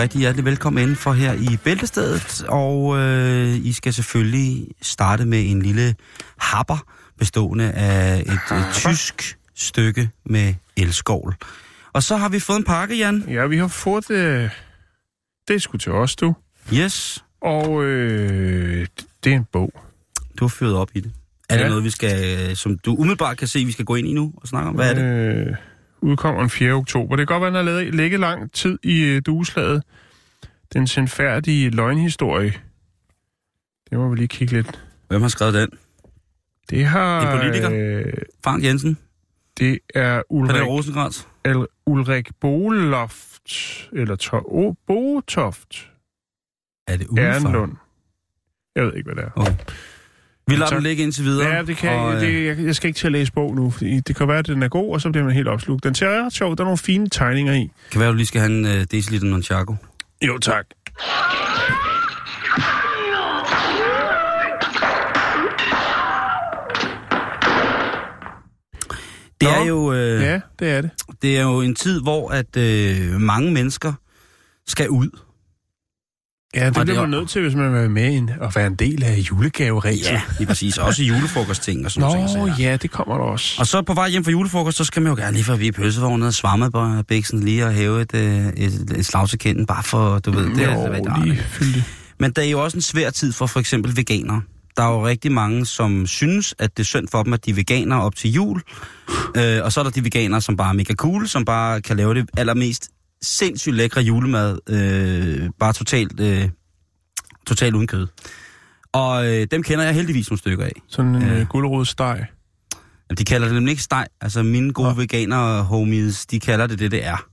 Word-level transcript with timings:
Rigtig 0.00 0.20
hjertelig 0.20 0.44
velkommen 0.44 0.88
ind 0.88 0.96
for 0.96 1.12
her 1.12 1.32
i 1.32 1.58
Bæltestedet. 1.64 2.44
Og 2.48 2.98
øh, 2.98 3.66
I 3.66 3.72
skal 3.72 3.94
selvfølgelig 3.94 4.66
starte 4.82 5.24
med 5.24 5.50
en 5.50 5.62
lille 5.62 5.94
happer 6.38 6.84
bestående 7.18 7.72
af 7.72 8.20
et, 8.20 8.32
et 8.32 8.64
tysk 8.72 9.38
stykke 9.54 10.10
med 10.26 10.54
elskovl. 10.76 11.34
Og 11.92 12.02
så 12.02 12.16
har 12.16 12.28
vi 12.28 12.40
fået 12.40 12.56
en 12.56 12.64
pakke, 12.64 12.96
Jan. 12.96 13.24
Ja, 13.28 13.46
vi 13.46 13.56
har 13.58 13.68
fået... 13.68 14.10
Øh, 14.10 14.50
det 15.48 15.54
er 15.56 15.58
sgu 15.58 15.76
til 15.78 15.92
os, 15.92 16.16
du. 16.16 16.34
Yes, 16.74 17.24
Og 17.42 17.84
øh, 17.84 18.86
det 19.24 19.32
er 19.32 19.36
en 19.36 19.46
bog. 19.52 19.72
du 20.38 20.44
har 20.44 20.48
fyret 20.48 20.74
op 20.74 20.90
i 20.94 21.00
det. 21.00 21.12
Er 21.48 21.54
ja. 21.54 21.58
Ja. 21.58 21.62
det 21.62 21.70
noget, 21.70 21.84
vi 21.84 21.90
skal, 21.90 22.56
som 22.56 22.78
du 22.78 22.94
umiddelbart 22.94 23.38
kan 23.38 23.48
se, 23.48 23.64
vi 23.64 23.72
skal 23.72 23.84
gå 23.84 23.94
ind 23.94 24.08
i 24.08 24.12
nu 24.12 24.32
og 24.36 24.48
snakke 24.48 24.68
om? 24.68 24.74
Hvad 24.74 24.90
er 24.90 24.94
det? 24.94 25.48
Øh, 25.48 25.54
udkommer 26.02 26.40
den 26.40 26.50
4. 26.50 26.72
oktober. 26.72 27.16
Det 27.16 27.28
kan 27.28 27.40
godt 27.40 27.52
være, 27.52 27.62
den 27.62 27.74
har 27.74 27.90
ligget 27.90 28.20
lang 28.20 28.52
tid 28.52 28.78
i 28.82 29.02
øh, 29.02 29.22
dueslaget. 29.26 29.82
Den 30.72 30.86
sindfærdige 30.86 31.70
løgnhistorie. 31.70 32.52
Det 33.90 33.98
må 33.98 34.08
vi 34.08 34.16
lige 34.16 34.28
kigge 34.28 34.52
lidt. 34.52 34.84
Hvem 35.08 35.22
har 35.22 35.28
skrevet 35.28 35.54
den? 35.54 35.68
Det 36.70 36.84
har... 36.84 37.32
En 37.32 37.38
politiker? 37.38 37.70
Øh, 37.72 38.12
Frank 38.44 38.64
Jensen? 38.64 38.98
det 39.60 39.78
er 39.94 40.22
Ulrik. 40.30 40.56
Ulrik, 40.56 40.68
Rosenkrantz? 40.68 41.26
Ulrik 41.86 42.28
Boloft, 42.40 43.88
eller 43.92 44.16
to, 44.16 44.36
oh, 44.44 44.74
Botoft 44.86 45.90
Er 46.88 46.96
det 46.96 47.06
udefra? 47.06 47.26
Ernlund. 47.26 47.76
Jeg 48.74 48.84
ved 48.84 48.94
ikke, 48.94 49.12
hvad 49.12 49.24
det 49.24 49.24
er. 49.24 49.40
Okay. 49.40 49.56
Vi 50.50 50.56
lader 50.56 50.70
den 50.74 50.82
ligge 50.82 51.02
indtil 51.02 51.24
videre. 51.24 51.48
Ja, 51.54 51.62
det 51.62 51.76
kan 51.76 51.90
og, 51.90 52.04
og, 52.04 52.14
øh, 52.14 52.20
det, 52.20 52.46
jeg, 52.46 52.58
jeg 52.66 52.74
skal 52.76 52.88
ikke 52.88 52.98
til 52.98 53.06
at 53.06 53.12
læse 53.12 53.32
bog 53.32 53.54
nu, 53.56 53.70
fordi 53.70 54.00
det 54.00 54.16
kan 54.16 54.28
være, 54.28 54.38
at 54.38 54.46
den 54.46 54.62
er 54.62 54.68
god, 54.68 54.92
og 54.94 55.00
så 55.00 55.10
bliver 55.10 55.24
man 55.24 55.34
helt 55.34 55.48
opslugt. 55.48 55.84
Den 55.84 55.94
ser 55.94 56.24
ret 56.24 56.32
sjov, 56.32 56.56
der 56.56 56.62
er 56.62 56.64
nogle 56.64 56.78
fine 56.78 57.08
tegninger 57.08 57.54
i. 57.54 57.70
Kan 57.92 58.00
være, 58.00 58.08
at 58.08 58.12
du 58.12 58.16
lige 58.16 58.26
skal 58.26 58.40
have 58.40 58.52
en 58.58 58.64
uh, 58.64 58.82
deciliter 58.90 59.26
nonchaco. 59.26 59.76
Jo, 60.26 60.38
tak. 60.38 60.64
Det 69.40 69.48
Nå. 69.48 69.54
er 69.54 69.64
jo... 69.66 69.92
Øh, 69.92 70.22
Ja, 70.22 70.40
det 70.58 70.70
er 70.70 70.80
det. 70.80 70.90
Det 71.22 71.38
er 71.38 71.42
jo 71.42 71.60
en 71.60 71.74
tid, 71.74 72.00
hvor 72.02 72.28
at 72.30 72.56
øh, 72.56 73.20
mange 73.20 73.52
mennesker 73.52 73.92
skal 74.66 74.88
ud. 74.88 75.08
Ja, 76.54 76.60
det 76.60 76.68
Og 76.68 76.74
det 76.74 76.84
bliver 76.86 76.96
er- 76.98 77.00
man 77.02 77.10
nødt 77.10 77.28
til, 77.30 77.42
hvis 77.42 77.54
man 77.54 77.64
vil 77.72 77.72
være 77.80 77.88
med 77.88 78.28
og 78.40 78.52
være 78.54 78.66
en 78.66 78.74
del 78.74 79.04
af 79.04 79.16
julegaveræset. 79.30 80.06
Ja, 80.12 80.22
lige 80.38 80.46
præcis. 80.46 80.78
Også 80.78 81.02
julefrokostting 81.02 81.84
og 81.84 81.90
sådan 81.90 82.08
Nå, 82.08 82.14
noget. 82.14 82.30
ting. 82.30 82.42
og 82.50 82.56
sager. 82.56 82.70
ja, 82.70 82.76
det 82.76 82.90
kommer 82.90 83.14
der 83.18 83.24
også. 83.24 83.56
Og 83.58 83.66
så 83.66 83.82
på 83.82 83.94
vej 83.94 84.08
hjem 84.10 84.24
fra 84.24 84.30
julefrokost, 84.30 84.76
så 84.76 84.84
skal 84.84 85.02
man 85.02 85.10
jo 85.12 85.16
gerne 85.16 85.32
lige 85.32 85.44
forbi 85.44 85.70
pølsevognen 85.72 86.26
og 86.26 86.34
svamme 86.34 86.70
på 86.70 87.02
bæksen 87.08 87.40
lige 87.42 87.66
og 87.66 87.72
hæve 87.72 88.00
et, 88.02 88.14
øh, 88.14 88.46
et, 88.46 88.94
et 88.96 89.06
slag 89.06 89.28
til 89.28 89.38
kinden, 89.38 89.66
bare 89.66 89.82
for, 89.82 90.18
du 90.18 90.30
ved, 90.30 90.44
det, 90.44 90.66
jo, 90.66 90.70
er- 90.70 90.88
det, 90.88 91.06
er- 91.06 91.24
lige. 91.24 91.84
Men 92.20 92.30
det 92.32 92.44
er 92.46 92.50
jo 92.50 92.64
også 92.64 92.76
en 92.76 92.82
svær 92.82 93.10
tid 93.10 93.32
for 93.32 93.46
for 93.46 93.60
eksempel 93.60 93.96
veganere. 93.96 94.42
Der 94.76 94.82
er 94.82 94.90
jo 94.90 95.06
rigtig 95.06 95.32
mange, 95.32 95.66
som 95.66 96.06
synes, 96.06 96.54
at 96.58 96.76
det 96.76 96.82
er 96.82 96.86
synd 96.86 97.08
for 97.08 97.22
dem, 97.22 97.32
at 97.32 97.44
de 97.46 97.50
er 97.50 97.54
veganere 97.54 98.02
op 98.02 98.16
til 98.16 98.32
jul. 98.32 98.60
Øh, 99.36 99.58
og 99.64 99.72
så 99.72 99.80
er 99.80 99.84
der 99.84 99.90
de 99.90 100.04
veganere, 100.04 100.40
som 100.40 100.56
bare 100.56 100.68
er 100.68 100.72
mega 100.72 100.94
cool, 100.94 101.28
som 101.28 101.44
bare 101.44 101.80
kan 101.80 101.96
lave 101.96 102.14
det 102.14 102.28
allermest 102.36 102.88
sindssygt 103.22 103.74
lækre 103.76 104.00
julemad. 104.02 104.58
Øh, 104.68 105.50
bare 105.58 105.72
totalt, 105.72 106.20
øh, 106.20 106.48
totalt 107.46 107.74
uden 107.74 107.86
kød. 107.86 108.06
Og 108.92 109.26
øh, 109.26 109.46
dem 109.50 109.62
kender 109.62 109.84
jeg 109.84 109.94
heldigvis 109.94 110.30
nogle 110.30 110.38
stykker 110.38 110.64
af. 110.64 110.72
Sådan 110.88 111.14
en 111.14 111.22
Ja. 111.22 111.34
ja. 111.38 111.44
gulerodssteg. 111.50 112.26
Jamen, 113.10 113.16
de 113.18 113.24
kalder 113.24 113.46
det 113.46 113.54
nemlig 113.54 113.70
ikke 113.72 113.82
steg. 113.82 114.06
Altså 114.20 114.42
mine 114.42 114.72
gode 114.72 114.88
Nå. 114.88 114.94
veganer 114.94 115.62
homies, 115.62 116.26
de 116.26 116.40
kalder 116.40 116.66
det 116.66 116.78
det, 116.78 116.90
det 116.90 117.04
er. 117.06 117.26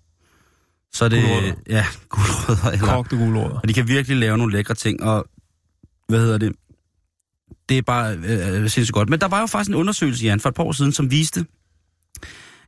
Så 0.94 1.06
er 1.06 1.10
det... 1.10 1.22
Gulerødder. 1.24 1.54
Ja, 1.70 1.86
gulerødder. 2.10 2.72
Eller, 2.72 2.86
Kogte 2.96 3.18
gulerødder. 3.18 3.60
og 3.60 3.68
de 3.70 3.74
kan 3.74 3.88
virkelig 3.88 4.18
lave 4.18 4.38
nogle 4.38 4.54
lækre 4.54 4.76
ting, 4.76 5.04
og 5.04 5.26
hvad 6.08 6.20
hedder 6.20 6.38
det? 6.38 6.54
Det 7.70 7.78
er 7.78 7.82
bare 7.82 8.16
øh, 8.16 8.70
sindssygt 8.70 8.92
godt. 8.94 9.10
Men 9.10 9.22
der 9.22 9.28
var 9.28 9.40
jo 9.40 9.46
faktisk 9.46 9.70
en 9.70 9.76
undersøgelse, 9.76 10.26
Jan, 10.26 10.40
for 10.40 10.50
et 10.50 10.56
par 10.56 10.64
år 10.64 10.72
siden, 10.72 10.92
som 10.92 11.12
viste, 11.12 11.46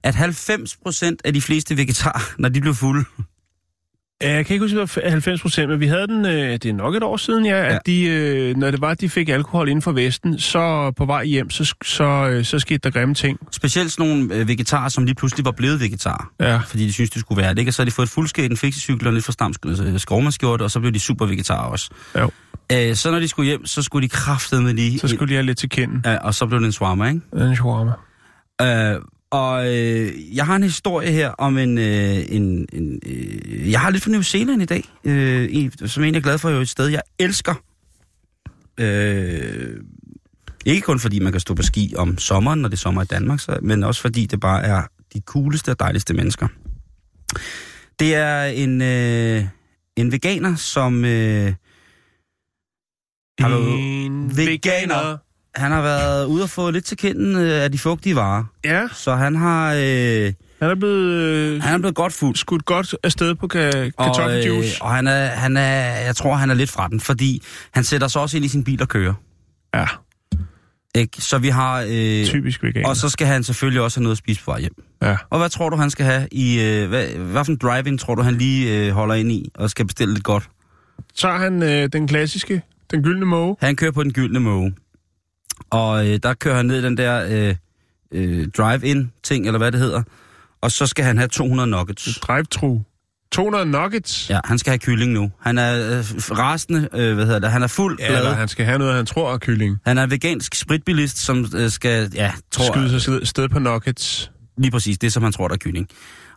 at 0.03 0.15
90 0.15 0.77
procent 0.83 1.21
af 1.25 1.33
de 1.33 1.41
fleste 1.41 1.77
vegetarer, 1.77 2.21
når 2.41 2.49
de 2.49 2.61
blev 2.61 2.73
fulde, 2.73 3.05
Ja, 4.21 4.33
Jeg 4.33 4.45
kan 4.45 4.53
ikke 4.53 4.63
huske, 4.63 4.79
det 4.79 4.95
var 5.03 5.09
90 5.09 5.41
procent, 5.41 5.69
men 5.69 5.79
vi 5.79 5.87
havde 5.87 6.07
den, 6.07 6.25
øh, 6.25 6.51
det 6.51 6.65
er 6.65 6.73
nok 6.73 6.95
et 6.95 7.03
år 7.03 7.17
siden, 7.17 7.45
ja, 7.45 7.57
ja. 7.63 7.75
at 7.75 7.81
de, 7.85 8.03
øh, 8.05 8.57
når 8.57 8.71
det 8.71 8.81
var, 8.81 8.89
at 8.89 9.01
de 9.01 9.09
fik 9.09 9.29
alkohol 9.29 9.69
inden 9.69 9.81
for 9.81 9.91
Vesten, 9.91 10.39
så 10.39 10.91
på 10.97 11.05
vej 11.05 11.25
hjem, 11.25 11.49
så, 11.49 11.73
så, 11.83 12.03
øh, 12.03 12.45
så 12.45 12.59
skete 12.59 12.77
der 12.77 12.89
grimme 12.89 13.15
ting. 13.15 13.39
specielt 13.51 13.91
sådan 13.91 14.09
nogle 14.09 14.35
øh, 14.35 14.47
vegetarer, 14.47 14.89
som 14.89 15.03
lige 15.03 15.15
pludselig 15.15 15.45
var 15.45 15.51
blevet 15.51 15.79
vegetarer, 15.79 16.31
Ja. 16.39 16.57
fordi 16.57 16.85
de 16.87 16.93
synes 16.93 17.09
det 17.09 17.19
skulle 17.19 17.41
være 17.41 17.49
det, 17.53 17.59
ikke? 17.59 17.69
Og 17.69 17.73
så 17.73 17.81
har 17.81 17.85
de 17.85 17.91
fået 17.91 18.05
et 18.05 18.11
fuldskæt, 18.11 18.51
en 18.51 18.57
fiksecykel 18.57 19.07
og 19.07 19.13
lidt 19.13 19.25
for 19.25 19.31
stram 19.31 19.53
øh, 19.65 19.99
skovmandskjorte, 19.99 20.63
og 20.63 20.71
så 20.71 20.79
blev 20.79 20.91
de 20.91 20.99
super 20.99 21.25
vegetarer 21.25 21.67
også. 21.69 21.89
Jo. 22.19 22.31
Øh, 22.71 22.95
så 22.95 23.11
når 23.11 23.19
de 23.19 23.27
skulle 23.27 23.47
hjem, 23.47 23.65
så 23.65 23.81
skulle 23.81 24.03
de 24.03 24.09
kraftedeme 24.09 24.73
lige... 24.73 24.99
Så 24.99 25.07
skulle 25.07 25.29
de 25.29 25.33
have 25.33 25.45
lidt 25.45 25.57
til 25.57 25.69
kinden. 25.69 26.01
Ja, 26.05 26.17
og 26.17 26.33
så 26.35 26.45
blev 26.45 26.59
det 26.59 26.65
en 26.65 26.71
shawarma, 26.71 27.07
ikke? 27.07 27.21
En 27.33 27.55
shawarma. 27.55 27.91
Øh, 28.61 29.01
og 29.31 29.75
øh, 29.75 30.35
jeg 30.35 30.45
har 30.45 30.55
en 30.55 30.63
historie 30.63 31.11
her 31.11 31.29
om 31.29 31.57
en... 31.57 31.77
Øh, 31.77 32.25
en, 32.29 32.67
en 32.73 32.99
øh, 33.05 33.71
jeg 33.71 33.79
har 33.81 33.89
lidt 33.89 34.03
fra 34.03 34.11
New 34.11 34.21
Zealand 34.21 34.61
i 34.61 34.65
dag, 34.65 34.83
øh, 35.03 35.43
i, 35.51 35.69
som 35.85 36.03
en 36.03 36.13
jeg 36.13 36.19
er 36.19 36.23
glad 36.23 36.37
for, 36.37 36.49
er 36.49 36.53
jo 36.53 36.61
et 36.61 36.69
sted, 36.69 36.87
jeg 36.87 37.01
elsker. 37.19 37.55
Øh, 38.79 39.77
ikke 40.65 40.81
kun 40.81 40.99
fordi 40.99 41.19
man 41.19 41.31
kan 41.31 41.39
stå 41.41 41.53
på 41.53 41.63
ski 41.63 41.93
om 41.97 42.17
sommeren, 42.17 42.59
når 42.61 42.69
det 42.69 42.75
er 42.75 42.79
sommer 42.79 43.01
i 43.01 43.05
Danmark, 43.05 43.39
så, 43.39 43.59
men 43.61 43.83
også 43.83 44.01
fordi 44.01 44.25
det 44.25 44.39
bare 44.39 44.63
er 44.63 44.81
de 45.13 45.21
cooleste 45.25 45.69
og 45.71 45.79
dejligste 45.79 46.13
mennesker. 46.13 46.47
Det 47.99 48.15
er 48.15 48.43
en, 48.43 48.81
øh, 48.81 49.43
en 49.95 50.11
veganer, 50.11 50.55
som... 50.55 51.05
Øh, 51.05 51.53
været- 53.49 54.05
En 54.05 54.37
veganer. 54.37 55.17
Han 55.55 55.71
har 55.71 55.81
været 55.81 56.25
ude 56.25 56.43
og 56.43 56.49
få 56.49 56.71
lidt 56.71 56.85
til 56.85 56.97
kinden 56.97 57.35
øh, 57.35 57.63
af 57.63 57.71
de 57.71 57.77
fugtige 57.77 58.15
varer. 58.15 58.43
Ja, 58.65 58.87
Så 58.93 59.15
han 59.15 59.35
har... 59.35 59.73
Øh, 59.73 60.33
han 60.61 60.69
er 60.71 60.75
blevet 60.75 61.13
øh, 61.13 61.61
han 61.63 61.73
er 61.73 61.77
blevet 61.77 61.95
godt 61.95 62.13
fuld. 62.13 62.35
skudt 62.35 62.65
godt 62.65 62.95
afsted 63.03 63.35
på 63.35 63.47
ka- 63.53 63.91
Og, 63.97 64.05
kartoffeljuice. 64.05 64.75
øh, 64.75 64.81
og 64.81 64.91
han 64.95 65.07
er, 65.07 65.25
han 65.27 65.57
er, 65.57 65.99
jeg 65.99 66.15
tror, 66.15 66.35
han 66.35 66.49
er 66.49 66.53
lidt 66.53 66.69
fra 66.69 66.87
den, 66.87 66.99
fordi 66.99 67.43
han 67.73 67.83
sætter 67.83 68.07
sig 68.07 68.21
også 68.21 68.37
ind 68.37 68.45
i 68.45 68.49
sin 68.49 68.63
bil 68.63 68.81
og 68.81 68.87
kører. 68.87 69.13
Ja, 69.75 69.85
Ikke? 70.95 71.21
Så 71.21 71.37
vi 71.37 71.47
har... 71.49 71.85
Øh, 71.89 72.25
typisk 72.25 72.63
veganer. 72.63 72.87
og 72.89 72.95
så 72.97 73.09
skal 73.09 73.27
han 73.27 73.43
selvfølgelig 73.43 73.81
også 73.81 73.99
have 73.99 74.03
noget 74.03 74.13
at 74.13 74.17
spise 74.17 74.43
på 74.43 74.51
vej 74.51 74.59
hjem. 74.59 74.73
Ja. 75.01 75.17
Og 75.29 75.39
hvad 75.39 75.49
tror 75.49 75.69
du, 75.69 75.75
han 75.75 75.89
skal 75.89 76.05
have 76.05 76.27
i... 76.31 76.61
Øh, 76.61 76.89
hvad, 76.89 77.07
hvad 77.07 77.45
for 77.45 77.51
en 77.51 77.57
drive-in 77.57 77.97
tror 77.97 78.15
du, 78.15 78.21
han 78.21 78.35
lige 78.35 78.85
øh, 78.87 78.91
holder 78.91 79.15
ind 79.15 79.31
i 79.31 79.51
og 79.55 79.69
skal 79.69 79.87
bestille 79.87 80.13
lidt 80.13 80.23
godt? 80.23 80.49
Så 81.13 81.27
har 81.27 81.37
han 81.37 81.63
øh, 81.63 81.89
den 81.93 82.07
klassiske, 82.07 82.61
den 82.91 83.03
gyldne 83.03 83.25
måge. 83.25 83.55
Han 83.59 83.75
kører 83.75 83.91
på 83.91 84.03
den 84.03 84.13
gyldne 84.13 84.39
måge. 84.39 84.73
Og 85.69 86.07
øh, 86.07 86.19
der 86.23 86.33
kører 86.33 86.55
han 86.55 86.65
ned 86.65 86.79
i 86.79 86.83
den 86.83 86.97
der 86.97 87.25
øh, 87.29 87.55
øh, 88.11 88.47
drive-in-ting, 88.57 89.45
eller 89.45 89.57
hvad 89.57 89.71
det 89.71 89.79
hedder. 89.79 90.03
Og 90.61 90.71
så 90.71 90.85
skal 90.85 91.05
han 91.05 91.17
have 91.17 91.27
200 91.27 91.69
nuggets. 91.69 92.19
Drive-thru. 92.19 92.81
200 93.31 93.65
nuggets. 93.65 94.29
Ja, 94.29 94.39
han 94.45 94.57
skal 94.57 94.71
have 94.71 94.79
kylling 94.79 95.11
nu. 95.11 95.31
Han 95.41 95.57
er 95.57 95.97
øh, 95.97 96.03
rasende, 96.37 96.89
øh, 96.93 97.15
hvad 97.15 97.25
hedder 97.25 97.39
det, 97.39 97.51
han 97.51 97.63
er 97.63 97.67
fuld 97.67 97.99
Ja, 97.99 98.17
eller 98.17 98.33
han 98.33 98.47
skal 98.47 98.65
have 98.65 98.79
noget, 98.79 98.95
han 98.95 99.05
tror 99.05 99.33
er 99.33 99.37
kylling. 99.37 99.77
Han 99.85 99.97
er 99.97 100.03
en 100.03 100.11
vegansk 100.11 100.55
spritbilist, 100.55 101.17
som 101.17 101.45
øh, 101.55 101.69
skal, 101.69 102.11
ja, 102.13 102.33
tror, 102.51 102.73
Skyde 102.73 102.99
sig 102.99 103.27
sted 103.27 103.49
på 103.49 103.59
nuggets. 103.59 104.31
lige 104.57 104.71
præcis 104.71 104.97
det, 104.97 105.13
som 105.13 105.23
han 105.23 105.31
tror, 105.31 105.47
der 105.47 105.55
er 105.55 105.57
kylling. 105.57 105.87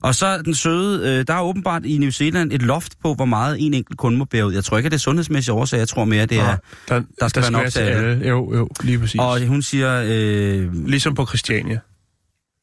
Og 0.03 0.15
så 0.15 0.43
den 0.43 0.55
søde, 0.55 1.19
øh, 1.19 1.27
der 1.27 1.35
er 1.35 1.41
åbenbart 1.43 1.87
i 1.87 1.99
New 1.99 2.11
Zealand 2.11 2.53
et 2.53 2.63
loft 2.63 2.93
på, 3.03 3.15
hvor 3.15 3.25
meget 3.25 3.57
en 3.67 3.75
enkelt 3.75 3.99
kunde 3.99 4.19
må 4.19 4.25
bære 4.25 4.47
ud. 4.47 4.53
Jeg 4.53 4.65
tror 4.65 4.77
ikke, 4.77 4.87
at 4.87 4.93
det 4.93 4.99
er 4.99 5.01
sundhedsmæssige 5.01 5.55
årsager. 5.55 5.81
Jeg 5.81 5.89
tror 5.89 6.05
mere, 6.05 6.27
det 6.27 6.39
er, 6.39 6.57
der, 6.89 7.03
der 7.21 7.29
skal 7.29 7.43
være 7.43 7.51
nok 7.51 7.67
til 7.71 7.81
alle. 7.81 8.29
Jo, 8.29 8.55
jo, 8.55 8.69
lige 8.83 8.99
præcis. 8.99 9.21
Og 9.21 9.47
hun 9.47 9.63
siger, 9.63 10.03
øh, 10.07 10.87
Ligesom 10.87 11.15
på 11.15 11.27
Christiania. 11.27 11.79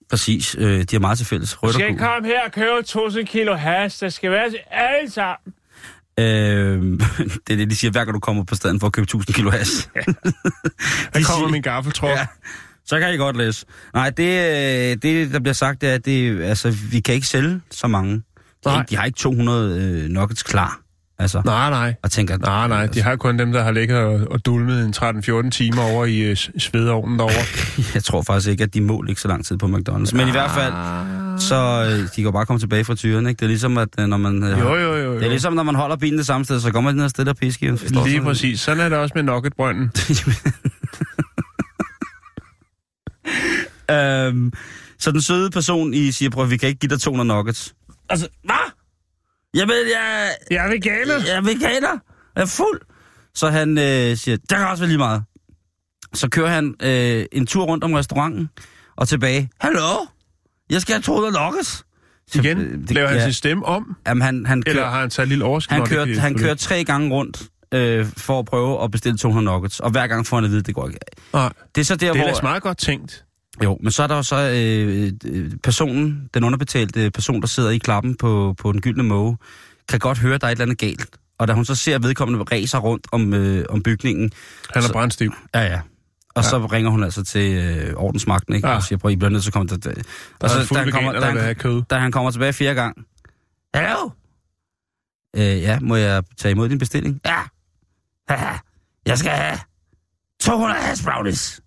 præcis, 0.10 0.56
øh, 0.60 0.80
de 0.82 0.86
har 0.92 1.00
meget 1.00 1.18
til 1.18 1.28
fælles. 1.28 1.64
Rødt 1.64 1.76
og 1.76 1.82
Skal 1.82 1.98
komme 1.98 2.28
her 2.28 2.46
og 2.46 2.52
købe 2.52 2.70
1000 2.80 3.26
kilo 3.28 3.56
has, 3.56 3.98
der 4.00 4.10
skal 4.10 4.32
være 4.32 4.50
til 4.50 4.60
alle 4.72 5.12
sammen. 5.12 5.54
Øh, 6.20 6.26
det 7.48 7.54
er 7.54 7.56
det, 7.58 7.70
de 7.70 7.76
siger, 7.76 7.92
hver 7.92 8.06
gang 8.06 8.14
du 8.14 8.20
kommer 8.20 8.44
på 8.44 8.56
stedet 8.56 8.80
for 8.80 8.88
at 8.88 8.94
købe 8.94 9.04
1000 9.04 9.34
kilo 9.36 9.50
has. 9.52 9.90
Der 9.96 10.02
De 10.04 10.12
kommer 11.14 11.24
siger- 11.24 11.48
min 11.52 11.62
gaffeltruck. 11.62 12.12
Ja, 12.12 12.26
så 12.90 13.00
kan 13.00 13.14
I 13.14 13.18
godt 13.18 13.38
læse. 13.38 13.66
Nej, 13.94 14.10
det, 14.10 14.24
øh, 14.24 14.98
det 15.02 15.34
der 15.34 15.40
bliver 15.40 15.54
sagt, 15.54 15.82
det 15.82 15.90
er, 15.90 15.94
at 15.94 16.06
det, 16.06 16.42
altså, 16.42 16.76
vi 16.92 17.00
kan 17.00 17.16
ikke 17.16 17.28
sælge 17.28 17.62
så 17.72 17.88
mange. 17.88 18.14
De, 18.16 18.22
har 18.66 18.72
Nej. 18.72 18.82
ikke- 18.82 18.90
de 18.90 18.96
har 18.98 19.06
ikke 19.06 19.18
200 19.18 19.82
øh, 20.04 20.10
nuggets 20.10 20.44
klar. 20.44 20.80
Altså, 21.22 21.42
Nej, 21.46 21.70
nej. 21.70 21.94
og 22.04 22.12
tænker, 22.12 22.38
Nej, 22.38 22.68
nej, 22.68 22.86
de 22.86 23.02
har 23.02 23.16
kun 23.16 23.40
dem, 23.40 23.52
der 23.52 23.64
har 23.64 23.72
ligget 23.72 23.98
og, 23.98 24.28
og 24.32 24.46
dulmet 24.46 24.86
en 24.86 24.94
13-14 25.46 25.50
timer 25.50 25.82
over 25.82 26.06
i 26.06 26.20
øh, 26.20 26.36
s- 26.36 26.52
svedeovnen 26.58 27.20
derovre. 27.20 27.44
jeg 27.96 28.04
tror 28.04 28.22
faktisk 28.22 28.50
ikke, 28.50 28.64
at 28.64 28.74
de 28.74 28.82
må 28.82 29.02
ligge 29.02 29.22
så 29.22 29.28
lang 29.28 29.46
tid 29.46 29.58
på 29.58 29.66
McDonald's. 29.66 30.16
Men 30.16 30.28
i 30.28 30.32
hvert 30.32 30.52
fald, 30.52 30.74
så 31.40 31.86
øh, 31.92 32.08
de 32.16 32.24
kan 32.24 32.32
bare 32.34 32.46
komme 32.46 32.60
tilbage 32.60 32.86
fra 32.86 32.96
tyren, 32.96 33.28
ikke? 33.28 33.40
Det 33.40 33.46
er 33.46 33.50
ligesom, 33.50 33.78
at 33.78 33.88
øh, 34.00 34.08
når 34.08 34.18
man... 34.18 34.44
Øh, 34.44 34.60
Jo, 34.60 34.76
jo, 34.76 34.96
jo. 34.96 34.96
jo. 35.04 35.16
Det 35.16 35.24
er 35.26 35.30
ligesom, 35.30 35.54
når 35.54 35.64
man 35.64 35.76
holder 35.76 35.96
bilen 35.96 36.18
det 36.18 36.26
samme 36.26 36.46
sted, 36.46 36.60
så 36.60 36.72
går 36.72 36.82
man 36.82 36.96
ned 36.96 37.04
og 37.04 37.10
stiller 37.10 37.34
piskiven. 37.34 37.78
forstår 37.78 38.06
Lige 38.06 38.20
du? 38.20 38.24
præcis. 38.24 38.60
Sådan 38.62 38.84
er 38.84 38.90
det 38.90 38.98
også 38.98 39.12
med 39.16 39.24
nuggetbrønden. 39.24 39.92
øhm, 43.96 44.54
så 45.00 45.12
den 45.12 45.22
søde 45.22 45.50
person 45.50 45.94
i 45.94 46.12
siger, 46.12 46.30
prøv, 46.30 46.50
vi 46.50 46.58
kan 46.58 46.70
ikke 46.70 46.80
give 46.80 46.90
dig 46.90 47.02
200 47.02 47.28
nuggets. 47.28 47.74
Altså, 48.10 48.28
hvad? 48.44 48.72
Jamen, 49.56 49.76
jeg, 49.76 50.30
Jeg 50.52 50.66
er 50.66 50.70
veganer. 50.70 51.14
jeg 51.28 51.36
er 51.36 51.42
veganer. 51.42 51.98
Jeg 52.36 52.42
er 52.42 52.46
fuld. 52.46 52.82
Så 53.36 53.50
han 53.50 53.78
øh, 53.78 54.18
siger, 54.18 54.38
der 54.50 54.58
kan 54.58 54.68
også 54.68 54.82
være 54.84 54.88
lige 54.88 54.98
meget. 54.98 55.24
Så 56.14 56.30
kører 56.30 56.50
han 56.50 56.76
øh, 56.84 57.26
en 57.32 57.46
tur 57.48 57.64
rundt 57.66 57.84
om 57.84 57.94
restauranten 57.94 58.50
og 58.98 59.08
tilbage. 59.08 59.50
Hallo? 59.62 60.06
Jeg 60.70 60.82
skal 60.82 60.94
have 60.94 61.02
200 61.02 61.34
nuggets. 61.44 61.84
Så, 62.28 62.40
Igen, 62.40 62.58
øh, 62.60 62.90
laver 62.90 63.08
han 63.08 63.18
ja, 63.18 63.24
sin 63.24 63.34
stemme 63.34 63.66
om, 63.66 63.96
Jamen, 64.08 64.22
han, 64.22 64.46
han 64.46 64.64
eller 64.66 64.82
kører, 64.82 64.92
har 64.92 65.00
han 65.00 65.10
taget 65.10 65.26
et 65.26 65.30
lille 65.30 65.46
overskud? 65.46 65.74
han 65.74 65.82
det 65.82 65.90
kører, 65.90 66.06
jeg 66.06 66.22
han 66.22 66.38
kører 66.38 66.56
tre 66.56 66.84
gange 66.84 67.12
rundt 67.12 67.44
øh, 67.74 68.06
for 68.18 68.40
at 68.40 68.46
prøve 68.46 68.84
at 68.84 68.92
bestille 68.92 69.18
200 69.18 69.46
nuggets. 69.46 69.80
Og 69.80 69.92
hver 69.92 70.08
gang 70.08 70.28
får 70.28 70.38
han 70.38 70.44
at 70.44 70.50
vide, 70.50 70.60
at 70.60 70.66
det 70.68 70.76
går 70.76 70.88
ikke. 70.88 71.00
Nej, 71.34 71.54
Det 71.76 71.82
er 71.82 71.86
så 71.86 71.96
der, 71.96 72.14
det 72.14 72.22
er 72.22 72.32
hvor... 72.32 72.42
meget 72.42 72.64
godt 72.64 72.78
tænkt. 72.78 73.26
Jo, 73.64 73.78
men 73.84 73.92
så 73.92 74.04
er 74.04 74.08
der 74.08 74.16
jo 74.16 74.24
så 74.24 74.36
øh, 74.56 75.12
øh, 75.26 75.52
personen, 75.64 76.30
den 76.34 76.44
underbetalte 76.44 77.12
person, 77.12 77.42
der 77.42 77.48
sidder 77.48 77.70
i 77.70 77.78
klappen 77.78 78.16
på, 78.16 78.56
på 78.58 78.72
den 78.72 78.82
gyldne 78.82 79.04
måge, 79.04 79.38
kan 79.90 80.00
godt 80.00 80.18
høre, 80.20 80.36
at 80.36 80.42
der 80.42 80.48
er 80.48 80.52
et 80.52 80.56
eller 80.56 80.66
andet 80.66 80.78
galt. 80.78 81.18
Og 81.40 81.48
da 81.48 81.54
hun 81.54 81.66
så 81.66 81.76
ser 81.76 82.00
vedkommende 82.00 82.44
ræser 82.52 82.78
rundt 82.80 83.08
om, 83.12 83.34
øh, 83.34 83.66
om 83.70 83.84
bygningen, 83.84 84.32
Han 84.74 84.84
er 84.84 84.88
Så- 84.88 84.94
brændstiv. 84.94 85.34
ja 85.56 85.62
ja, 85.62 85.80
og 86.36 86.44
ja. 86.44 86.50
så 86.50 86.66
ringer 86.66 86.92
hun 86.92 87.04
altså 87.04 87.24
til 87.24 87.52
øh, 87.58 87.94
ordensmagten, 87.96 88.56
ikke? 88.56 88.68
Ja. 88.68 88.76
Og 88.76 88.84
siger, 88.84 89.00
prøv, 89.00 89.12
I 89.12 89.16
bliver 89.16 89.30
nødt 89.30 89.44
til 89.44 89.50
at 89.50 89.54
komme 89.54 89.68
til. 89.68 89.84
Der 89.84 89.92
Og 90.40 90.50
så, 90.50 90.74
da 90.74 90.80
han, 90.80 90.92
kommer, 90.92 91.12
da, 91.12 91.26
han, 91.26 91.84
da 91.90 91.96
han 91.98 92.12
kommer 92.12 92.32
tilbage 92.32 92.54
fire 92.54 92.74
gange, 92.74 93.04
Hallo? 93.74 94.10
Øh, 95.36 95.42
ja, 95.62 95.80
må 95.80 95.96
jeg 95.96 96.24
tage 96.38 96.52
imod 96.52 96.70
din 96.70 96.78
bestilling? 96.80 97.22
Ja. 97.26 97.40
Haha, 98.30 98.58
jeg 99.06 99.18
skal 99.18 99.32
have 99.32 99.58
200 100.42 100.82
hash 100.82 101.04
brownies. 101.04 101.62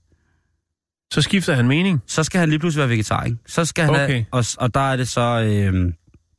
Så 1.13 1.23
skifter 1.23 1.55
han 1.55 1.69
mening. 1.69 2.03
Så 2.07 2.25
skal 2.25 2.41
han 2.41 2.49
lige 2.49 2.59
pludselig 2.59 2.81
være 2.81 2.89
vegetar, 2.89 3.25
ikke? 3.25 3.37
Så 3.47 3.65
skal 3.65 3.85
han 3.85 3.95
Okay. 3.95 4.07
have, 4.09 4.25
og, 4.31 4.45
og 4.59 4.75
der 4.75 4.93
er 4.93 4.97
det 4.97 5.09
så... 5.09 5.21
Øh, 5.47 5.93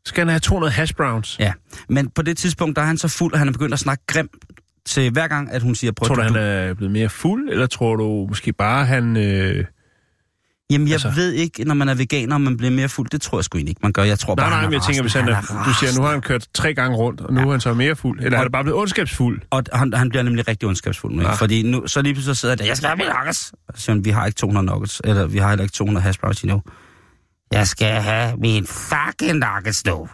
Skal 0.06 0.22
han 0.22 0.28
have 0.28 0.40
200 0.40 0.72
hash 0.74 0.94
browns? 0.96 1.40
Ja, 1.40 1.54
men 1.90 2.10
på 2.10 2.22
det 2.22 2.38
tidspunkt, 2.38 2.76
der 2.76 2.82
er 2.82 2.86
han 2.86 2.98
så 2.98 3.08
fuld, 3.08 3.34
at 3.34 3.40
han 3.40 3.48
er 3.48 3.52
begyndt 3.52 3.74
at 3.74 3.80
snakke 3.80 4.04
grimt 4.08 4.32
til 4.86 5.12
hver 5.12 5.28
gang, 5.28 5.52
at 5.52 5.62
hun 5.62 5.76
siger, 5.76 5.92
Tror 5.92 6.16
du, 6.16 6.22
du, 6.22 6.28
han 6.28 6.36
er 6.36 6.74
blevet 6.74 6.92
mere 6.92 7.10
fuld, 7.10 7.50
eller 7.50 7.66
tror 7.68 7.96
du 7.96 8.26
måske 8.30 8.54
bare, 8.54 8.86
han... 8.86 9.18
Øh... 9.18 9.66
Jamen, 10.72 10.88
jeg 10.88 10.94
altså- 10.94 11.12
ved 11.16 11.32
ikke, 11.32 11.64
når 11.64 11.74
man 11.74 11.90
er 11.90 11.94
veganer, 11.94 12.36
om 12.36 12.42
man 12.42 12.58
bliver 12.58 12.72
mere 12.72 12.90
fuld. 12.90 13.10
Det 13.10 13.22
tror 13.22 13.38
jeg 13.38 13.44
sgu 13.46 13.58
ikke, 13.58 13.76
man 13.84 13.92
gør. 13.94 14.04
Jeg 14.04 14.20
tror 14.20 14.36
Nej, 14.36 14.44
bare, 14.44 14.50
nej, 14.50 14.60
han 14.60 14.70
men 14.70 14.74
er 14.74 14.78
jeg 14.78 14.86
tænker, 14.86 15.02
hvis 15.02 15.14
han 15.14 15.36
rasende. 15.36 15.60
er... 15.60 15.64
Du 15.66 15.74
siger, 15.74 15.98
nu 16.00 16.02
har 16.04 16.12
han 16.12 16.22
kørt 16.22 16.48
tre 16.54 16.74
gange 16.74 16.98
rundt, 16.98 17.22
og 17.22 17.34
nu 17.34 17.40
ja. 17.40 17.46
er 17.48 17.52
han 17.52 17.62
så 17.62 17.74
mere 17.74 17.96
fuld. 17.96 18.20
Eller 18.20 18.38
er 18.38 18.42
Og- 18.42 18.46
det 18.46 18.52
bare 18.52 18.64
blevet 18.64 18.80
ondskabsfuld? 18.80 19.42
Og 19.50 19.64
han, 19.74 19.94
han 19.94 20.10
bliver 20.10 20.24
nemlig 20.24 20.48
rigtig 20.48 20.68
ondskabsfuld 20.68 21.14
nu, 21.14 21.20
ikke? 21.22 21.32
Ah. 21.32 21.38
Fordi 21.38 21.62
nu, 21.64 21.88
så 21.88 22.02
lige 22.02 22.14
pludselig 22.14 22.36
så 22.36 22.42
sidder 22.42 22.56
der, 22.56 22.66
jeg 22.66 22.78
skal 22.78 22.88
have 22.88 22.98
mine 22.98 23.10
nuggets. 23.20 23.54
Og 23.68 23.74
siger 23.78 23.96
vi 24.02 24.10
har 24.10 24.26
ikke 24.26 24.36
200 24.38 24.66
nuggets, 24.66 25.02
eller 25.04 25.28
vi 25.28 25.38
har 25.38 25.50
heller 25.50 25.64
ikke 25.64 25.74
200 25.74 26.04
hash 26.04 26.20
browns 26.20 26.42
endnu. 26.42 26.62
Jeg 27.52 27.68
skal 27.68 28.02
have 28.02 28.38
min 28.38 28.66
fucking 28.68 29.40
nuggets 29.40 29.86
nu. 29.86 30.08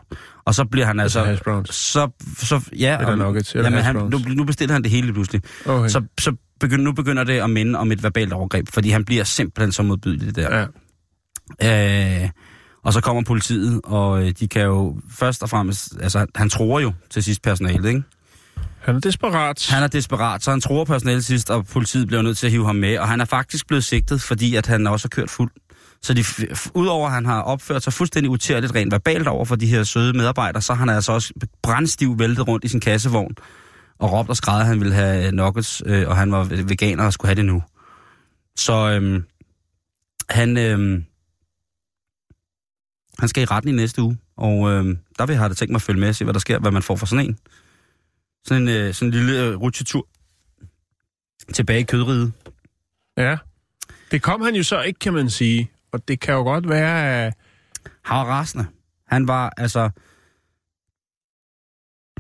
Og 0.46 0.56
så 0.56 0.66
bliver 0.66 0.86
han 0.86 1.00
altså... 1.00 1.24
hash 1.24 1.44
browns. 1.44 1.76
Så, 1.76 2.10
så, 2.38 2.62
ja, 2.80 2.98
Eller 2.98 3.12
og- 3.12 3.18
nuggets, 3.18 3.52
eller 3.56 3.64
jamen, 3.70 3.84
han, 3.84 3.96
nu, 3.96 4.18
nu 4.28 4.44
bestiller 4.44 4.74
han 4.74 4.84
det 4.84 4.92
hele 4.92 5.14
pludselig. 5.14 5.42
Okay. 5.66 5.90
Så, 5.90 6.02
så 6.20 6.36
begynder, 6.60 6.84
nu 6.84 6.92
begynder 6.92 7.24
det 7.24 7.40
at 7.40 7.50
minde 7.50 7.80
om 7.80 7.92
et 7.92 8.04
verbalt 8.04 8.34
overgreb, 8.34 8.68
fordi 8.74 8.90
han 8.90 9.06
bliver 9.06 9.24
simpelthen 9.24 9.72
så 9.72 9.84
modbydelig 9.84 10.36
der. 10.36 10.68
Ja. 11.62 12.24
Øh, 12.24 12.30
og 12.84 12.94
så 12.94 13.02
kommer 13.02 13.24
politiet, 13.24 13.82
og 13.84 14.24
øh, 14.24 14.34
de 14.40 14.48
kan 14.48 14.62
jo 14.62 14.98
først 15.12 15.44
og 15.44 15.50
fremmest, 15.50 15.94
altså 16.02 16.26
han 16.36 16.50
tror 16.50 16.80
jo 16.80 16.94
til 17.10 17.24
sidst 17.24 17.42
personalet, 17.42 17.86
ikke? 17.86 18.04
Han 18.82 18.96
er 18.96 19.00
desperat. 19.00 19.68
Han 19.70 19.84
er 19.84 19.88
desperat, 19.88 20.44
så 20.44 20.52
han 20.52 20.62
tror 20.62 20.84
personalet 20.84 21.26
sidst, 21.26 21.50
og 21.50 21.66
politiet 21.66 22.08
bliver 22.08 22.22
nødt 22.22 22.38
til 22.38 22.46
at 22.48 22.52
hive 22.52 22.66
ham 22.66 22.76
med, 22.76 22.98
og 22.98 23.08
han 23.08 23.22
er 23.22 23.26
faktisk 23.26 23.68
blevet 23.68 23.84
sigtet, 23.84 24.22
fordi 24.22 24.56
at 24.56 24.66
han 24.66 24.88
også 24.88 25.06
har 25.06 25.10
kørt 25.10 25.30
fuld. 25.30 25.52
Så 26.02 26.14
de, 26.14 26.24
udover 26.74 27.08
at 27.08 27.14
han 27.14 27.26
har 27.26 27.42
opført 27.42 27.84
sig 27.84 27.94
fuldstændig 27.94 28.30
utærligt 28.30 28.76
rent 28.76 28.92
verbalt 28.92 29.28
over 29.28 29.46
for 29.46 29.56
de 29.56 29.68
her 29.68 29.84
søde 29.84 30.14
medarbejdere, 30.14 30.62
så 30.62 30.74
har 30.74 30.80
han 30.80 30.90
altså 30.90 31.12
også 31.12 31.34
brændstiv 31.64 32.20
væltet 32.20 32.48
rundt 32.48 32.66
i 32.66 32.68
sin 32.68 32.80
kassevogn, 32.80 33.36
og 34.00 34.12
råbt 34.12 34.30
og 34.30 34.38
skrevet, 34.38 34.60
at 34.60 34.66
han 34.66 34.80
ville 34.80 34.94
have 34.94 35.32
nuggets, 35.32 35.84
øh, 35.86 36.08
og 36.08 36.18
han 36.18 36.32
var 36.32 36.44
veganer 36.44 37.06
og 37.06 37.14
skulle 37.14 37.30
have 37.30 37.36
det 37.36 37.46
nu. 37.46 37.64
Så 38.56 38.74
øhm, 38.74 39.24
han, 40.30 40.58
øhm, 40.58 41.06
han 43.20 43.30
skal 43.30 43.44
i 43.44 43.46
retten 43.46 43.74
i 43.74 43.76
næste 43.76 44.02
uge, 44.02 44.18
og 44.38 44.72
øhm, 44.72 45.00
der 45.18 45.26
vil 45.26 45.34
jeg 45.34 45.42
have 45.42 45.54
tænkt 45.54 45.72
mig 45.72 45.78
at 45.78 45.82
følge 45.82 46.00
med 46.00 46.10
og 46.10 46.16
se, 46.16 46.24
hvad 46.24 46.34
der 46.34 46.40
sker, 46.40 46.60
hvad 46.60 46.72
man 46.72 46.84
får 46.84 46.96
for 46.96 47.06
sådan 47.06 47.26
en. 47.26 47.38
Sådan 48.46 48.64
en, 48.64 48.70
øh, 48.70 48.94
sådan 48.94 49.08
en 49.08 49.14
lille 49.14 49.44
øh, 49.44 49.56
rutsjetur 49.56 50.08
tilbage 51.54 51.80
i 51.80 51.84
kødriget. 51.84 52.34
Ja. 53.18 53.38
Det 54.12 54.22
kom 54.22 54.42
han 54.42 54.56
jo 54.56 54.64
så 54.64 54.82
ikke, 54.82 55.00
kan 55.00 55.14
man 55.14 55.30
sige. 55.30 55.72
Og 55.92 56.08
det 56.08 56.20
kan 56.20 56.34
jo 56.34 56.42
godt 56.42 56.70
være, 56.70 57.26
at... 57.26 57.34
Han 58.02 58.18
var 58.18 58.26
rasende. 58.26 58.66
Han 59.08 59.28
var, 59.28 59.54
altså... 59.58 59.90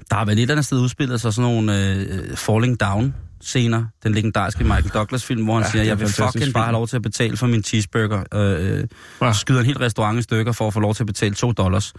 Der 0.09 0.15
har 0.15 0.25
vel 0.25 0.37
et 0.37 0.41
eller 0.41 0.53
andet 0.53 0.65
sted 0.65 0.79
udspillet 0.79 1.21
sig 1.21 1.33
sådan 1.33 1.51
nogle 1.51 1.95
øh, 1.95 2.37
falling 2.37 2.79
down 2.79 3.15
scener. 3.41 3.85
Den 4.03 4.13
legendariske 4.13 4.63
Michael 4.63 4.89
Douglas-film, 4.93 5.43
hvor 5.43 5.53
han 5.53 5.63
Ja, 5.63 5.69
siger, 5.71 5.81
er 5.81 5.87
jeg 5.87 5.99
vil 5.99 6.07
fucking 6.07 6.31
bare 6.33 6.43
film. 6.43 6.55
have 6.55 6.71
lov 6.71 6.87
til 6.87 6.95
at 6.95 7.01
betale 7.01 7.37
for 7.37 7.47
min 7.47 7.63
cheeseburger. 7.63 8.23
Øh, 8.33 8.79
øh, 8.79 8.87
Ja. 9.21 9.33
skyder 9.33 9.59
en 9.59 9.65
hel 9.65 9.77
restaurant 9.77 10.19
i 10.19 10.21
stykker 10.21 10.51
for 10.51 10.67
at 10.67 10.73
få 10.73 10.79
lov 10.79 10.95
til 10.95 11.03
at 11.03 11.07
betale 11.07 11.35
2 11.35 11.51
dollars. 11.51 11.93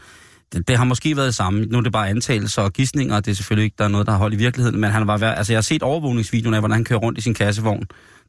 Det, 0.52 0.68
det 0.68 0.76
har 0.76 0.84
måske 0.84 1.16
været 1.16 1.26
det 1.26 1.34
samme. 1.34 1.60
Nu 1.64 1.78
er 1.78 1.82
det 1.82 1.92
bare 1.92 2.08
antagelser 2.08 2.62
og 2.62 2.72
gissninger, 2.72 3.16
og 3.16 3.24
det 3.24 3.30
er 3.30 3.34
selvfølgelig 3.34 3.64
ikke 3.64 3.74
der 3.78 3.84
er 3.84 3.88
noget, 3.88 4.06
der 4.06 4.12
har 4.12 4.18
hold 4.18 4.32
i 4.32 4.36
virkeligheden. 4.36 4.80
Men 4.80 4.90
han 4.90 5.06
var 5.06 5.16
værd, 5.18 5.38
altså, 5.38 5.52
jeg 5.52 5.56
har 5.56 5.62
set 5.62 5.82
overvågningsvideoen 5.82 6.54
af, 6.54 6.60
hvordan 6.60 6.74
han 6.74 6.84
kører 6.84 6.98
rundt 7.00 7.18
i 7.18 7.20
sin 7.20 7.34
kassevogn. 7.34 7.82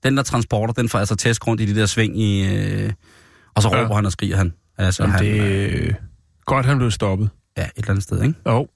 Den 0.04 0.18
der 0.18 0.24
transporter, 0.24 0.74
den 0.74 0.90
får 0.90 1.00
altså 1.00 1.16
tæsk 1.16 1.48
rundt 1.48 1.62
i 1.62 1.66
de 1.66 1.80
der 1.80 1.86
sving 1.86 2.20
i... 2.20 2.56
Øh, 2.56 2.92
og 3.56 3.62
så 3.62 3.70
Ja. 3.74 3.84
råber 3.84 3.96
han 3.96 4.06
og 4.06 4.12
skriger 4.12 4.38
han. 4.38 4.54
Altså, 4.78 5.04
Jamen, 5.04 5.16
han, 5.16 5.26
det 5.26 5.42
øh, 5.42 5.90
er 5.90 5.94
godt, 6.46 6.66
han 6.66 6.78
blev 6.78 6.92
stoppet. 6.92 7.30
Ja, 7.58 7.64
et 7.64 7.70
eller 7.78 7.90
andet 7.90 8.04
sted, 8.04 8.22
ikke? 8.24 8.36
Jo. 8.48 8.68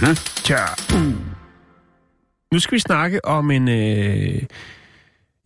Mm-hmm. 0.00 0.16
Tja. 0.44 0.64
Uh. 0.94 1.14
Nu 2.52 2.58
skal 2.58 2.74
vi 2.74 2.78
snakke 2.78 3.24
om 3.24 3.50
en... 3.50 3.68
Øh, 3.68 4.42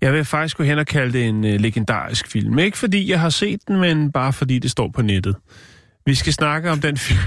jeg 0.00 0.12
vil 0.12 0.24
faktisk 0.24 0.56
gå 0.56 0.62
hen 0.62 0.78
og 0.78 0.86
kalde 0.86 1.12
det 1.12 1.28
en 1.28 1.44
øh, 1.44 1.60
legendarisk 1.60 2.30
film. 2.30 2.58
Ikke 2.58 2.78
fordi 2.78 3.10
jeg 3.10 3.20
har 3.20 3.28
set 3.28 3.60
den, 3.68 3.80
men 3.80 4.12
bare 4.12 4.32
fordi 4.32 4.58
det 4.58 4.70
står 4.70 4.90
på 4.94 5.02
nettet. 5.02 5.36
Vi 6.06 6.14
skal 6.14 6.32
snakke 6.32 6.70
om 6.70 6.80
den 6.80 6.96
film... 6.96 7.20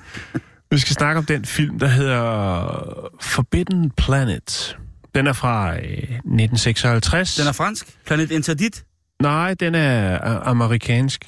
vi 0.70 0.78
skal 0.78 0.94
snakke 0.94 1.18
om 1.18 1.24
den 1.24 1.44
film, 1.44 1.78
der 1.78 1.86
hedder 1.86 3.10
Forbidden 3.20 3.90
Planet. 3.90 4.78
Den 5.14 5.26
er 5.26 5.32
fra 5.32 5.74
øh, 5.76 5.82
1956. 5.82 7.36
Den 7.36 7.46
er 7.46 7.52
fransk. 7.52 7.86
Planet 8.06 8.30
Interdit. 8.30 8.84
Nej, 9.22 9.54
den 9.54 9.74
er 9.74 10.14
øh, 10.14 10.48
amerikansk. 10.48 11.24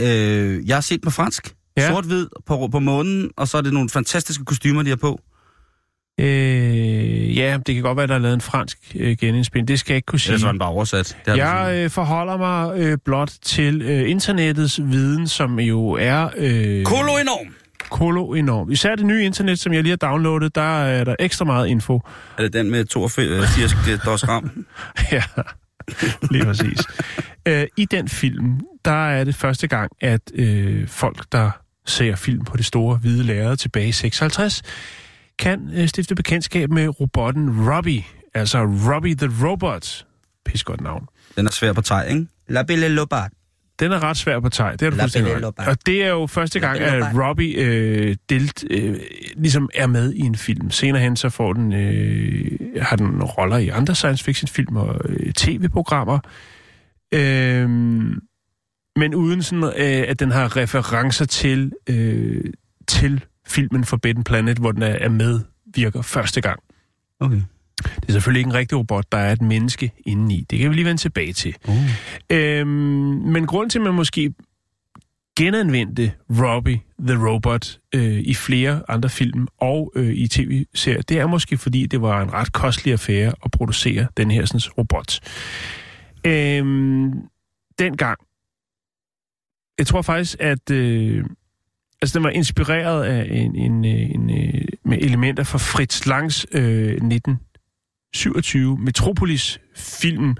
Øh, 0.00 0.68
jeg 0.68 0.76
har 0.76 0.80
set 0.80 1.00
på 1.00 1.10
fransk. 1.10 1.54
Ja. 1.76 1.88
Sort-hvid 1.88 2.26
på, 2.46 2.68
på 2.72 2.78
månen, 2.78 3.30
og 3.36 3.48
så 3.48 3.56
er 3.58 3.62
det 3.62 3.72
nogle 3.72 3.88
fantastiske 3.88 4.44
kostymer, 4.44 4.82
de 4.82 4.88
har 4.88 4.96
på. 4.96 5.20
Øh, 6.20 7.36
ja, 7.38 7.58
det 7.66 7.74
kan 7.74 7.84
godt 7.84 7.96
være, 7.96 8.06
der 8.06 8.14
er 8.14 8.18
lavet 8.18 8.34
en 8.34 8.40
fransk 8.40 8.78
øh, 8.94 9.16
genindspilning. 9.20 9.68
Det 9.68 9.78
skal 9.78 9.92
jeg 9.92 9.96
ikke 9.96 10.06
kunne 10.06 10.18
sige. 10.18 10.32
Ellers 10.32 10.44
var 10.44 10.52
den 10.52 10.58
bare 10.58 10.68
oversat. 10.68 11.16
Det 11.26 11.36
Jeg 11.36 11.80
øh, 11.84 11.90
forholder 11.90 12.36
mig 12.36 12.78
øh, 12.80 12.98
blot 13.04 13.32
til 13.42 13.82
øh, 13.82 14.10
internettets 14.10 14.80
viden, 14.82 15.28
som 15.28 15.60
jo 15.60 15.90
er 15.90 16.28
øh, 16.36 16.84
Kolo 16.84 17.16
enorm! 17.16 17.54
kolo 17.90 18.32
enorm. 18.34 18.70
Især 18.70 18.94
det 18.94 19.06
nye 19.06 19.24
internet, 19.24 19.58
som 19.58 19.72
jeg 19.72 19.82
lige 19.82 19.90
har 19.90 20.08
downloadet, 20.08 20.54
der 20.54 20.82
er 20.82 21.04
der 21.04 21.16
ekstra 21.18 21.44
meget 21.44 21.68
info. 21.68 22.00
Er 22.38 22.42
det 22.42 22.52
den 22.52 22.70
med 22.70 22.84
82 22.84 23.72
DOS 24.04 24.28
ram? 24.28 24.66
ja, 25.12 25.22
lige 26.30 26.44
præcis. 26.44 26.78
Øh, 27.48 27.66
I 27.76 27.84
den 27.84 28.08
film, 28.08 28.60
der 28.84 29.08
er 29.08 29.24
det 29.24 29.34
første 29.34 29.66
gang, 29.66 29.92
at 30.00 30.20
øh, 30.34 30.88
folk, 30.88 31.24
der 31.32 31.50
ser 31.86 32.16
film 32.16 32.44
på 32.44 32.56
det 32.56 32.64
store 32.66 32.96
hvide 32.96 33.24
lærred 33.24 33.56
tilbage 33.56 33.88
i 33.88 33.92
56, 33.92 34.62
kan 35.38 35.70
øh, 35.74 35.88
stifte 35.88 36.14
bekendtskab 36.14 36.70
med 36.70 37.00
robotten 37.00 37.70
Robbie. 37.70 38.04
Altså 38.34 38.58
Robbie 38.64 39.14
the 39.14 39.46
Robot. 39.46 40.06
Pis 40.44 40.64
godt 40.64 40.80
navn. 40.80 41.06
Den 41.36 41.46
er 41.46 41.50
svær 41.50 41.72
på 41.72 41.80
teg, 41.80 42.06
ikke? 42.10 42.26
La 42.48 42.62
Belle 42.62 42.88
Lobart. 42.88 43.30
Den 43.80 43.92
er 43.92 44.02
ret 44.02 44.16
svær 44.16 44.40
på 44.40 44.48
teg, 44.48 44.80
det 44.80 44.86
er 44.86 44.90
du 44.90 44.96
fuldstændig 44.96 45.34
ret. 45.36 45.68
Og 45.68 45.86
det 45.86 46.04
er 46.04 46.08
jo 46.08 46.26
første 46.26 46.60
gang, 46.60 46.78
at. 46.78 47.04
Robbie 47.14 47.54
øh, 47.54 48.16
delt, 48.28 48.64
øh, 48.70 48.96
ligesom 49.36 49.68
er 49.74 49.86
med 49.86 50.12
i 50.12 50.20
en 50.20 50.34
film. 50.34 50.70
Senere 50.70 51.02
hen 51.02 51.16
så 51.16 51.28
får 51.28 51.52
den, 51.52 51.72
øh, 51.72 52.58
har 52.82 52.96
den 52.96 53.22
roller 53.22 53.56
i 53.56 53.68
andre 53.68 53.94
science 53.94 54.24
fiction 54.24 54.48
film 54.48 54.76
og 54.76 55.00
øh, 55.04 55.32
tv-programmer. 55.32 56.18
Øh, 57.12 57.68
men 58.96 59.14
uden 59.14 59.42
sådan, 59.42 59.64
øh, 59.64 60.04
at 60.08 60.20
den 60.20 60.30
har 60.30 60.56
referencer 60.56 61.24
til, 61.24 61.72
øh, 61.86 62.44
til 62.88 63.24
filmen 63.46 63.84
Forbidden 63.84 64.24
Planet, 64.24 64.58
hvor 64.58 64.72
den 64.72 64.82
er, 64.82 65.08
med, 65.08 65.40
virker 65.74 66.02
første 66.02 66.40
gang. 66.40 66.60
Okay. 67.20 67.42
Det 67.84 68.08
er 68.08 68.12
selvfølgelig 68.12 68.40
ikke 68.40 68.48
en 68.48 68.54
rigtig 68.54 68.78
robot, 68.78 69.04
der 69.12 69.18
er 69.18 69.32
et 69.32 69.42
menneske 69.42 69.92
indeni. 70.06 70.46
Det 70.50 70.58
kan 70.58 70.70
vi 70.70 70.74
lige 70.74 70.84
vende 70.84 71.00
tilbage 71.00 71.32
til. 71.32 71.56
Uh. 71.68 71.74
Øhm, 72.30 72.68
men 73.26 73.46
grunden 73.46 73.70
til, 73.70 73.78
at 73.78 73.84
man 73.84 73.94
måske 73.94 74.34
genanvendte 75.36 76.12
Robbie 76.30 76.80
the 77.06 77.28
Robot 77.28 77.78
øh, 77.94 78.18
i 78.18 78.34
flere 78.34 78.82
andre 78.88 79.08
film 79.08 79.48
og 79.58 79.92
øh, 79.96 80.12
i 80.12 80.28
tv-serier, 80.28 81.02
det 81.02 81.18
er 81.18 81.26
måske 81.26 81.58
fordi, 81.58 81.86
det 81.86 82.02
var 82.02 82.22
en 82.22 82.32
ret 82.32 82.52
kostelig 82.52 82.92
affære 82.92 83.32
at 83.44 83.50
producere 83.50 84.06
den 84.16 84.30
her 84.30 84.44
sådan, 84.44 84.60
robot. 84.78 85.20
Øhm, 86.26 87.12
dengang, 87.78 88.18
jeg 89.78 89.86
tror 89.86 90.02
faktisk, 90.02 90.36
at 90.40 90.70
øh, 90.70 91.24
altså, 92.02 92.18
den 92.18 92.24
var 92.24 92.30
inspireret 92.30 93.04
af 93.04 93.26
en, 93.30 93.56
en, 93.56 93.84
øh, 93.84 93.90
en, 93.92 94.30
en, 94.30 94.66
med 94.84 94.98
elementer 95.00 95.44
fra 95.44 95.58
Fritz 95.58 96.06
Langs 96.06 96.46
øh, 96.52 96.62
1927 96.92 98.78
Metropolis-film, 98.78 100.36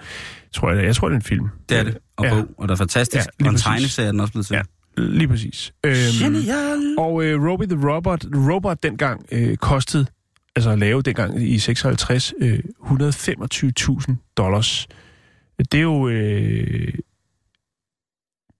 tror 0.55 0.73
jeg, 0.73 0.85
jeg 0.85 0.97
tror, 0.97 1.09
det 1.09 1.15
er 1.15 1.19
en 1.19 1.23
film. 1.23 1.49
Det 1.69 1.79
er 1.79 1.83
det. 1.83 1.99
Og 2.17 2.25
Ja. 2.25 2.31
bog. 2.35 2.47
Og 2.59 2.69
der 2.69 2.75
er 2.75 2.79
fantastisk. 2.79 3.27
Ja, 3.41 3.47
og 3.47 3.53
en 3.53 3.59
tegneserie 3.59 4.07
er 4.09 4.13
den 4.13 4.21
også 4.21 4.33
blevet 4.33 4.47
til. 4.47 4.55
Ja. 4.55 4.63
Lige 4.97 5.29
præcis. 5.29 5.73
Øhm, 5.87 5.95
Genial! 6.23 6.95
og 6.99 7.25
øh, 7.25 7.43
Robbie 7.51 7.69
the 7.69 7.89
Robot, 7.91 8.25
Robot 8.35 8.83
dengang 8.83 9.27
øh, 9.33 9.57
kostede, 9.57 10.07
altså 10.57 10.71
at 10.71 10.79
lave 10.79 11.03
dengang 11.03 11.43
i 11.43 11.59
56, 11.59 12.35
øh, 12.41 12.59
125.000 12.83 14.35
dollars. 14.37 14.87
Det 15.65 15.75
er 15.75 15.83
jo, 15.83 16.09
øh, 16.09 16.95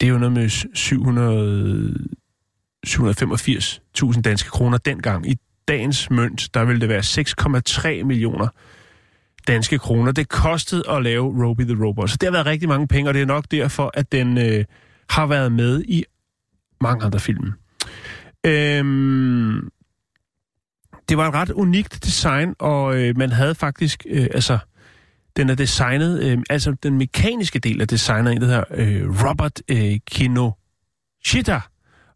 det 0.01 0.07
er 0.07 0.11
jo 0.11 0.19
noget 0.19 0.33
med 0.33 0.49
700, 0.75 1.95
785.000 2.87 4.21
danske 4.21 4.51
kroner 4.51 4.79
dengang. 4.79 5.31
I 5.31 5.37
dagens 5.69 6.11
mønt, 6.11 6.55
der 6.55 6.65
ville 6.65 6.81
det 6.81 6.89
være 6.89 7.03
6,3 8.01 8.05
millioner 8.05 8.49
danske 9.47 9.79
kroner. 9.79 10.13
Det 10.13 10.29
kostede 10.29 10.83
at 10.91 11.03
lave 11.03 11.47
Roby 11.47 11.63
the 11.63 11.85
Robot. 11.85 12.11
Så 12.11 12.17
det 12.21 12.27
har 12.27 12.33
været 12.33 12.47
rigtig 12.47 12.69
mange 12.69 12.89
penge, 12.89 13.11
og 13.11 13.15
det 13.15 13.23
er 13.23 13.27
nok 13.27 13.45
derfor, 13.51 13.91
at 13.95 14.13
den 14.13 14.39
øh, 14.39 14.65
har 15.11 15.27
været 15.27 15.53
med 15.53 15.83
i 15.83 16.05
mange 16.81 17.05
andre 17.05 17.21
film. 17.21 17.53
Øhm, 18.47 19.71
det 21.09 21.17
var 21.17 21.29
et 21.29 21.35
ret 21.35 21.51
unikt 21.51 22.05
design, 22.05 22.55
og 22.59 22.97
øh, 22.97 23.17
man 23.17 23.33
havde 23.33 23.55
faktisk, 23.55 24.07
øh, 24.09 24.27
altså, 24.35 24.59
den 25.37 25.51
er 25.51 25.55
designet, 25.55 26.23
øh, 26.23 26.39
altså 26.51 26.77
den 26.83 26.99
mekaniske 26.99 27.59
del 27.59 27.81
er 27.81 27.85
designet, 27.85 28.31
af 28.31 28.35
en, 28.35 28.41
der 28.41 28.47
hedder 28.47 28.65
øh, 28.71 29.29
Robert 29.29 29.63
øh, 29.69 29.99
Kinoshita. 30.11 31.61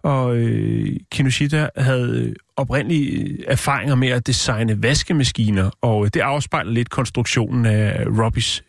Og 0.02 0.36
øh, 0.36 0.96
Kinoshita 1.10 1.68
havde 1.76 2.28
øh, 2.28 2.36
oprindelige 2.56 3.10
øh, 3.10 3.38
erfaringer 3.46 3.94
med 3.94 4.08
at 4.08 4.26
designe 4.26 4.82
vaskemaskiner, 4.82 5.70
og 5.80 6.04
øh, 6.04 6.10
det 6.14 6.20
afspejler 6.20 6.72
lidt 6.72 6.90
konstruktionen 6.90 7.66
af 7.66 8.04
Robbys 8.06 8.64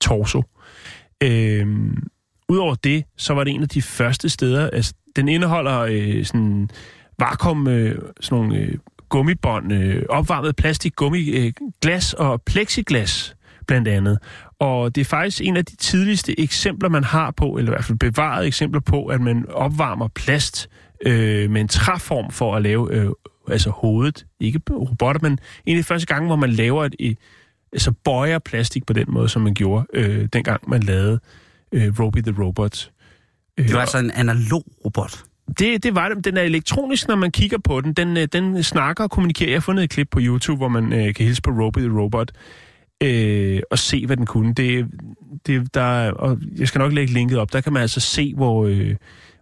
torso. 0.00 0.42
Øh, 1.22 1.66
Udover 2.48 2.74
det, 2.74 3.04
så 3.16 3.34
var 3.34 3.44
det 3.44 3.54
en 3.54 3.62
af 3.62 3.68
de 3.68 3.82
første 3.82 4.28
steder, 4.28 4.70
altså 4.70 4.94
den 5.16 5.28
indeholder 5.28 5.78
øh, 5.80 6.24
sådan 6.24 6.70
vakuum, 7.18 7.68
øh, 7.68 8.02
sådan 8.20 8.44
nogle 8.44 8.58
øh, 8.58 8.78
gummibånd, 9.08 9.72
øh, 9.72 10.02
opvarmet 10.08 10.56
plastik, 10.56 10.96
gummi, 10.96 11.30
øh, 11.30 11.52
glas 11.80 12.12
og 12.12 12.42
plexiglas 12.42 13.35
blandt 13.66 13.88
andet. 13.88 14.18
Og 14.58 14.94
det 14.94 15.00
er 15.00 15.04
faktisk 15.04 15.40
en 15.44 15.56
af 15.56 15.64
de 15.64 15.76
tidligste 15.76 16.40
eksempler, 16.40 16.88
man 16.88 17.04
har 17.04 17.30
på, 17.30 17.56
eller 17.58 17.70
i 17.70 17.74
hvert 17.74 17.84
fald 17.84 17.98
bevarede 17.98 18.46
eksempler 18.46 18.80
på, 18.80 19.06
at 19.06 19.20
man 19.20 19.44
opvarmer 19.48 20.08
plast 20.08 20.68
øh, 21.06 21.50
med 21.50 21.60
en 21.60 21.68
træform 21.68 22.30
for 22.30 22.56
at 22.56 22.62
lave 22.62 22.94
øh, 22.94 23.10
altså 23.48 23.70
hovedet, 23.70 24.26
ikke 24.40 24.60
robotter, 24.70 25.20
men 25.22 25.38
en 25.66 25.76
af 25.76 25.80
de 25.80 25.84
første 25.84 26.06
gange, 26.06 26.26
hvor 26.26 26.36
man 26.36 26.50
laver 26.50 26.88
et, 26.98 27.18
altså 27.72 27.92
bøjer 28.04 28.38
plastik 28.38 28.86
på 28.86 28.92
den 28.92 29.04
måde, 29.08 29.28
som 29.28 29.42
man 29.42 29.54
gjorde, 29.54 29.86
øh, 29.92 30.28
dengang 30.32 30.70
man 30.70 30.82
lavede 30.82 31.20
øh, 31.72 31.92
Robbie 32.00 32.22
the 32.22 32.42
Robot. 32.42 32.90
Øh, 33.58 33.64
Det 33.66 33.74
var 33.74 33.80
altså 33.80 33.98
en 33.98 34.10
analog 34.10 34.64
robot. 34.84 35.22
det, 35.58 35.82
det 35.82 35.94
var 35.94 36.08
det. 36.08 36.24
Den 36.24 36.36
er 36.36 36.42
elektronisk, 36.42 37.08
når 37.08 37.16
man 37.16 37.30
kigger 37.30 37.58
på 37.58 37.80
den. 37.80 37.92
Den, 37.92 38.16
øh, 38.16 38.28
den 38.32 38.62
snakker 38.62 39.04
og 39.04 39.10
kommunikerer. 39.10 39.50
Jeg 39.50 39.56
har 39.56 39.60
fundet 39.60 39.84
et 39.84 39.90
klip 39.90 40.08
på 40.10 40.18
YouTube, 40.22 40.56
hvor 40.56 40.68
man 40.68 40.92
øh, 40.92 41.14
kan 41.14 41.26
hilse 41.26 41.42
på 41.42 41.50
Robbie 41.50 41.82
the 41.88 41.98
Robot 41.98 42.32
øh, 43.02 43.60
og 43.70 43.78
se, 43.78 44.06
hvad 44.06 44.16
den 44.16 44.26
kunne. 44.26 44.54
Det, 44.54 44.86
det, 45.46 45.74
der, 45.74 46.10
og 46.10 46.38
jeg 46.58 46.68
skal 46.68 46.78
nok 46.78 46.92
lægge 46.92 47.12
linket 47.12 47.38
op. 47.38 47.52
Der 47.52 47.60
kan 47.60 47.72
man 47.72 47.82
altså 47.82 48.00
se, 48.00 48.34
hvor, 48.34 48.66
øh, 48.66 48.94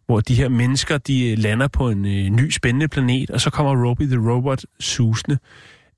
hvor 0.07 0.21
de 0.21 0.35
her 0.35 0.49
mennesker 0.49 0.99
de 0.99 1.31
øh, 1.31 1.39
lander 1.39 1.69
på 1.69 1.91
en 1.91 2.07
øh, 2.07 2.31
ny, 2.31 2.51
spændende 2.51 2.89
planet, 2.89 3.31
og 3.31 3.41
så 3.41 3.51
kommer 3.51 3.89
Robby 3.89 4.03
the 4.03 4.31
Robot 4.31 4.63
susende 4.81 5.39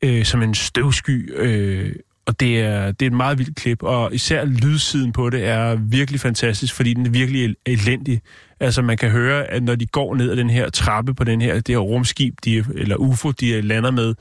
øh, 0.02 0.24
som 0.24 0.42
en 0.42 0.54
støvsky. 0.54 1.34
Øh, 1.36 1.92
og 2.26 2.40
det 2.40 2.60
er, 2.60 2.92
det 2.92 3.06
er 3.06 3.10
et 3.10 3.16
meget 3.16 3.38
vildt 3.38 3.56
klip, 3.56 3.82
og 3.82 4.14
især 4.14 4.44
lydsiden 4.44 5.12
på 5.12 5.30
det 5.30 5.44
er 5.44 5.74
virkelig 5.74 6.20
fantastisk, 6.20 6.74
fordi 6.74 6.94
den 6.94 7.06
er 7.06 7.10
virkelig 7.10 7.54
elendig. 7.66 8.20
Altså 8.60 8.82
man 8.82 8.96
kan 8.96 9.10
høre, 9.10 9.44
at 9.44 9.62
når 9.62 9.74
de 9.74 9.86
går 9.86 10.14
ned 10.14 10.30
ad 10.30 10.36
den 10.36 10.50
her 10.50 10.70
trappe 10.70 11.14
på 11.14 11.24
den 11.24 11.40
her, 11.40 11.54
det 11.54 11.68
her 11.68 11.78
rumskib, 11.78 12.34
de, 12.44 12.64
eller 12.74 12.96
UFO, 12.96 13.30
de 13.30 13.60
lander 13.60 13.90
med, 13.90 14.14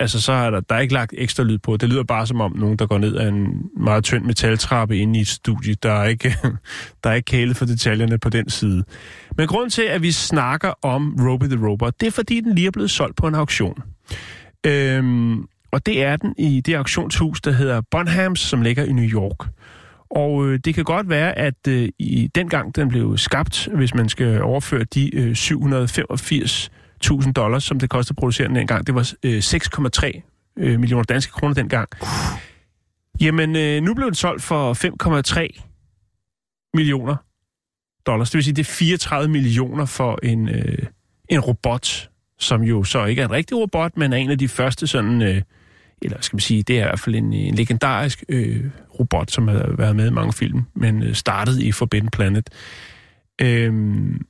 altså 0.00 0.20
så 0.20 0.32
er 0.32 0.50
der, 0.50 0.60
der 0.60 0.74
er 0.74 0.80
ikke 0.80 0.94
lagt 0.94 1.14
ekstra 1.18 1.42
lyd 1.42 1.58
på. 1.58 1.76
Det 1.76 1.88
lyder 1.88 2.02
bare 2.02 2.26
som 2.26 2.40
om 2.40 2.56
nogen, 2.56 2.76
der 2.76 2.86
går 2.86 2.98
ned 2.98 3.16
ad 3.16 3.28
en 3.28 3.70
meget 3.76 4.04
tynd 4.04 4.24
metaltrappe 4.24 4.98
inde 4.98 5.18
i 5.18 5.22
et 5.22 5.28
studie. 5.28 5.74
Der 5.82 5.92
er 5.92 6.04
ikke, 6.04 6.34
der 7.04 7.10
er 7.10 7.14
ikke 7.14 7.26
kælet 7.26 7.56
for 7.56 7.64
detaljerne 7.64 8.18
på 8.18 8.28
den 8.30 8.50
side. 8.50 8.84
Men 9.36 9.46
grund 9.46 9.70
til, 9.70 9.82
at 9.82 10.02
vi 10.02 10.12
snakker 10.12 10.72
om 10.82 11.16
Roby 11.20 11.44
the 11.44 11.66
Robot, 11.66 12.00
det 12.00 12.06
er 12.06 12.10
fordi, 12.10 12.40
den 12.40 12.54
lige 12.54 12.66
er 12.66 12.70
blevet 12.70 12.90
solgt 12.90 13.16
på 13.16 13.26
en 13.26 13.34
auktion. 13.34 13.82
Øhm, 14.66 15.38
og 15.72 15.86
det 15.86 16.02
er 16.02 16.16
den 16.16 16.34
i 16.38 16.60
det 16.60 16.74
auktionshus, 16.74 17.40
der 17.40 17.50
hedder 17.50 17.80
Bonhams, 17.90 18.40
som 18.40 18.62
ligger 18.62 18.84
i 18.84 18.92
New 18.92 19.04
York. 19.04 19.48
Og 20.10 20.46
øh, 20.46 20.58
det 20.64 20.74
kan 20.74 20.84
godt 20.84 21.08
være, 21.08 21.38
at 21.38 21.68
øh, 21.68 21.88
i 21.98 22.30
dengang 22.34 22.76
den 22.76 22.88
blev 22.88 23.18
skabt, 23.18 23.68
hvis 23.74 23.94
man 23.94 24.08
skal 24.08 24.42
overføre 24.42 24.84
de 24.84 25.16
øh, 25.16 25.34
1000 27.00 27.34
dollars, 27.34 27.64
som 27.64 27.80
det 27.80 27.90
kostede 27.90 28.12
at 28.12 28.20
producere 28.20 28.48
den 28.48 28.56
dengang, 28.56 28.86
det 28.86 28.94
var 28.94 29.12
øh, 29.22 29.38
6,3 29.38 30.52
øh, 30.58 30.80
millioner 30.80 31.04
danske 31.04 31.32
kroner 31.32 31.54
dengang. 31.54 31.88
Jamen, 33.20 33.56
øh, 33.56 33.82
nu 33.82 33.94
blev 33.94 34.06
den 34.06 34.14
solgt 34.14 34.42
for 34.42 34.74
5,3 35.54 36.70
millioner 36.74 37.16
dollars. 38.06 38.30
Det 38.30 38.34
vil 38.34 38.44
sige, 38.44 38.54
det 38.54 38.62
er 38.62 38.72
34 38.72 39.28
millioner 39.28 39.84
for 39.84 40.18
en, 40.22 40.48
øh, 40.48 40.78
en 41.28 41.40
robot, 41.40 42.10
som 42.38 42.62
jo 42.62 42.84
så 42.84 43.04
ikke 43.04 43.22
er 43.22 43.26
en 43.26 43.32
rigtig 43.32 43.56
robot, 43.56 43.96
men 43.96 44.12
er 44.12 44.16
en 44.16 44.30
af 44.30 44.38
de 44.38 44.48
første 44.48 44.86
sådan, 44.86 45.22
øh, 45.22 45.42
eller 46.02 46.20
skal 46.20 46.36
man 46.36 46.40
sige, 46.40 46.62
det 46.62 46.78
er 46.78 46.80
i 46.80 46.82
hvert 46.82 47.00
fald 47.00 47.14
en, 47.16 47.32
en 47.32 47.54
legendarisk 47.54 48.24
øh, 48.28 48.64
robot, 48.98 49.30
som 49.30 49.48
har 49.48 49.76
været 49.76 49.96
med 49.96 50.06
i 50.06 50.10
mange 50.10 50.32
film, 50.32 50.62
men 50.74 51.02
øh, 51.02 51.14
startede 51.14 51.64
i 51.64 51.72
Forbidden 51.72 52.10
Planet. 52.10 52.50
Øhm, 53.40 54.26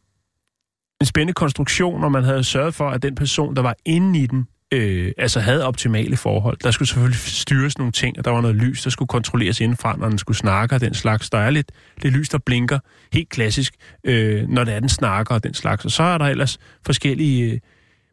en 1.00 1.06
spændende 1.06 1.32
konstruktion, 1.32 2.00
når 2.00 2.08
man 2.08 2.24
havde 2.24 2.44
sørget 2.44 2.74
for, 2.74 2.90
at 2.90 3.02
den 3.02 3.14
person, 3.14 3.56
der 3.56 3.62
var 3.62 3.76
inde 3.84 4.18
i 4.18 4.26
den, 4.26 4.48
øh, 4.72 5.12
altså 5.18 5.40
havde 5.40 5.64
optimale 5.64 6.16
forhold. 6.16 6.56
Der 6.64 6.70
skulle 6.70 6.88
selvfølgelig 6.88 7.18
styres 7.18 7.78
nogle 7.78 7.92
ting, 7.92 8.18
og 8.18 8.24
der 8.24 8.30
var 8.30 8.40
noget 8.40 8.56
lys, 8.56 8.82
der 8.82 8.90
skulle 8.90 9.08
kontrolleres 9.08 9.60
indenfra, 9.60 9.96
når 9.96 10.08
den 10.08 10.18
skulle 10.18 10.38
snakke 10.38 10.74
og 10.74 10.80
den 10.80 10.94
slags. 10.94 11.30
Der 11.30 11.38
er 11.38 11.50
lidt, 11.50 11.72
lidt 12.02 12.14
lys, 12.14 12.28
der 12.28 12.38
blinker, 12.38 12.78
helt 13.12 13.28
klassisk, 13.28 13.74
øh, 14.04 14.48
når 14.48 14.64
det 14.64 14.74
er, 14.74 14.80
den 14.80 14.88
snakker 14.88 15.34
og 15.34 15.44
den 15.44 15.54
slags. 15.54 15.84
Og 15.84 15.90
så 15.90 16.02
er 16.02 16.18
der 16.18 16.24
ellers 16.24 16.58
forskellige 16.86 17.52
øh, 17.52 17.60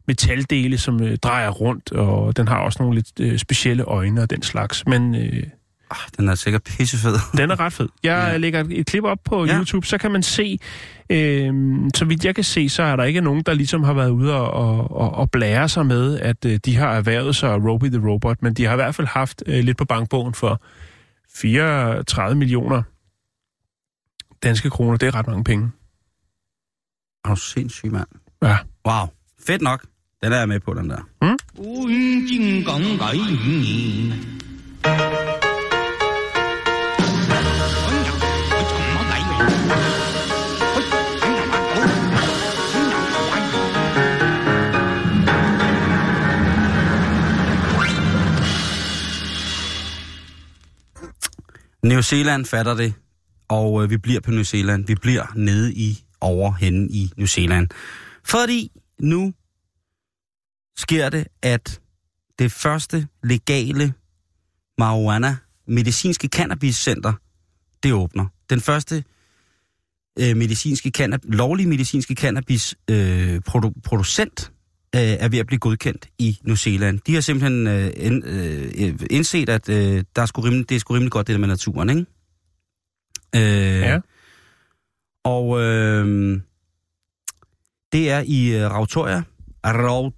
metaldele, 0.06 0.78
som 0.78 1.02
øh, 1.02 1.16
drejer 1.16 1.50
rundt, 1.50 1.92
og 1.92 2.36
den 2.36 2.48
har 2.48 2.58
også 2.58 2.82
nogle 2.82 2.94
lidt 2.94 3.20
øh, 3.20 3.38
specielle 3.38 3.82
øjne 3.82 4.22
og 4.22 4.30
den 4.30 4.42
slags. 4.42 4.86
Men 4.86 5.14
øh, 5.14 5.42
Ah, 5.90 5.96
den 6.16 6.28
er 6.28 6.34
sikkert 6.34 6.62
pissefed. 6.64 7.14
den 7.38 7.50
er 7.50 7.60
ret 7.60 7.72
fed. 7.72 7.88
Jeg 8.02 8.28
Ja. 8.32 8.36
lægger 8.36 8.64
et, 8.70 8.86
klip 8.86 9.04
op 9.04 9.18
på 9.24 9.44
Ja. 9.44 9.58
YouTube, 9.58 9.86
så 9.86 9.98
kan 9.98 10.10
man 10.10 10.22
se, 10.22 10.58
øh, 11.10 11.52
så 11.94 12.04
vidt 12.04 12.24
jeg 12.24 12.34
kan 12.34 12.44
se, 12.44 12.68
så 12.68 12.82
er 12.82 12.96
der 12.96 13.04
ikke 13.04 13.20
nogen, 13.20 13.42
der 13.42 13.54
ligesom 13.54 13.84
har 13.84 13.92
været 13.92 14.10
ude 14.10 14.34
og, 14.34 14.50
og, 14.50 14.90
og, 14.96 15.14
og 15.14 15.30
blære 15.30 15.68
sig 15.68 15.86
med, 15.86 16.20
at 16.20 16.44
øh, 16.44 16.58
de 16.64 16.76
har 16.76 16.92
erhvervet 16.94 17.36
sig 17.36 17.64
Roby 17.64 17.86
the 17.86 18.08
Robot, 18.08 18.42
men 18.42 18.54
de 18.54 18.64
har 18.64 18.72
i 18.72 18.76
hvert 18.76 18.94
fald 18.94 19.06
haft 19.06 19.42
øh, 19.46 19.64
lidt 19.64 19.78
på 19.78 19.84
bankbogen 19.84 20.34
for 20.34 20.62
34 21.34 22.36
millioner 22.38 22.82
danske 24.42 24.70
kroner. 24.70 24.96
Det 24.96 25.06
er 25.06 25.14
ret 25.14 25.26
mange 25.26 25.44
penge. 25.44 25.70
Er 27.24 27.34
du 27.34 27.40
sindssyg, 27.40 27.92
mand? 27.92 28.06
Ja. 28.42 28.56
Wow. 28.88 29.06
Fedt 29.46 29.62
nok. 29.62 29.84
Den 30.22 30.32
er 30.32 30.38
jeg 30.38 30.48
med 30.48 30.60
på, 30.60 30.74
den 30.74 30.90
der. 30.90 30.98
古 31.56 31.88
New 51.86 52.00
Zealand 52.00 52.44
fatter 52.44 52.74
det, 52.74 52.94
og 53.48 53.82
øh, 53.82 53.90
vi 53.90 53.96
bliver 53.96 54.20
på 54.20 54.30
New 54.30 54.42
Zealand. 54.42 54.86
Vi 54.86 54.94
bliver 54.94 55.32
nede 55.36 55.74
i 55.74 56.04
over 56.20 56.52
henne 56.52 56.88
i 56.90 57.10
New 57.16 57.26
Zealand. 57.26 57.68
Fordi 58.24 58.70
nu 59.00 59.32
sker 60.78 61.08
det, 61.08 61.26
at 61.42 61.80
det 62.38 62.52
første 62.52 63.08
legale 63.24 63.94
marijuana 64.78 65.36
medicinske 65.66 66.28
cannabiscenter, 66.28 67.12
det 67.82 67.92
åbner. 67.92 68.26
Den 68.50 68.60
første 68.60 69.04
øh, 70.18 70.36
medicinske 70.36 70.92
cannab- 70.98 71.30
lovlige 71.36 71.68
medicinske 71.68 72.14
cannabis 72.14 72.74
øh, 72.90 73.40
produ- 73.48 73.80
producent 73.84 74.52
øh, 74.94 75.00
er 75.00 75.28
ved 75.28 75.38
at 75.38 75.46
blive 75.46 75.58
godkendt 75.58 76.08
i 76.18 76.38
New 76.42 76.56
Zealand. 76.56 77.00
De 77.06 77.14
har 77.14 77.20
simpelthen 77.20 77.66
øh, 77.66 77.90
ind, 77.96 78.24
øh, 78.24 78.94
indset, 79.10 79.48
at 79.48 79.68
øh, 79.68 80.04
der 80.16 80.22
er 80.22 80.26
sgu 80.26 80.40
rimelig, 80.40 80.68
det 80.68 80.74
er 80.74 80.78
sgu 80.80 80.94
rimelig 80.94 81.12
godt, 81.12 81.26
det 81.26 81.32
der 81.32 81.38
med 81.40 81.48
naturen, 81.48 81.90
ikke? 81.90 82.06
Øh, 83.36 83.80
Ja. 83.80 83.98
Og 85.24 85.60
øh, 85.60 86.40
det 87.92 88.10
er 88.10 88.22
i 88.26 88.48
øh, 88.56 88.70
Rautoria, 88.70 89.22
Raut, 89.66 90.12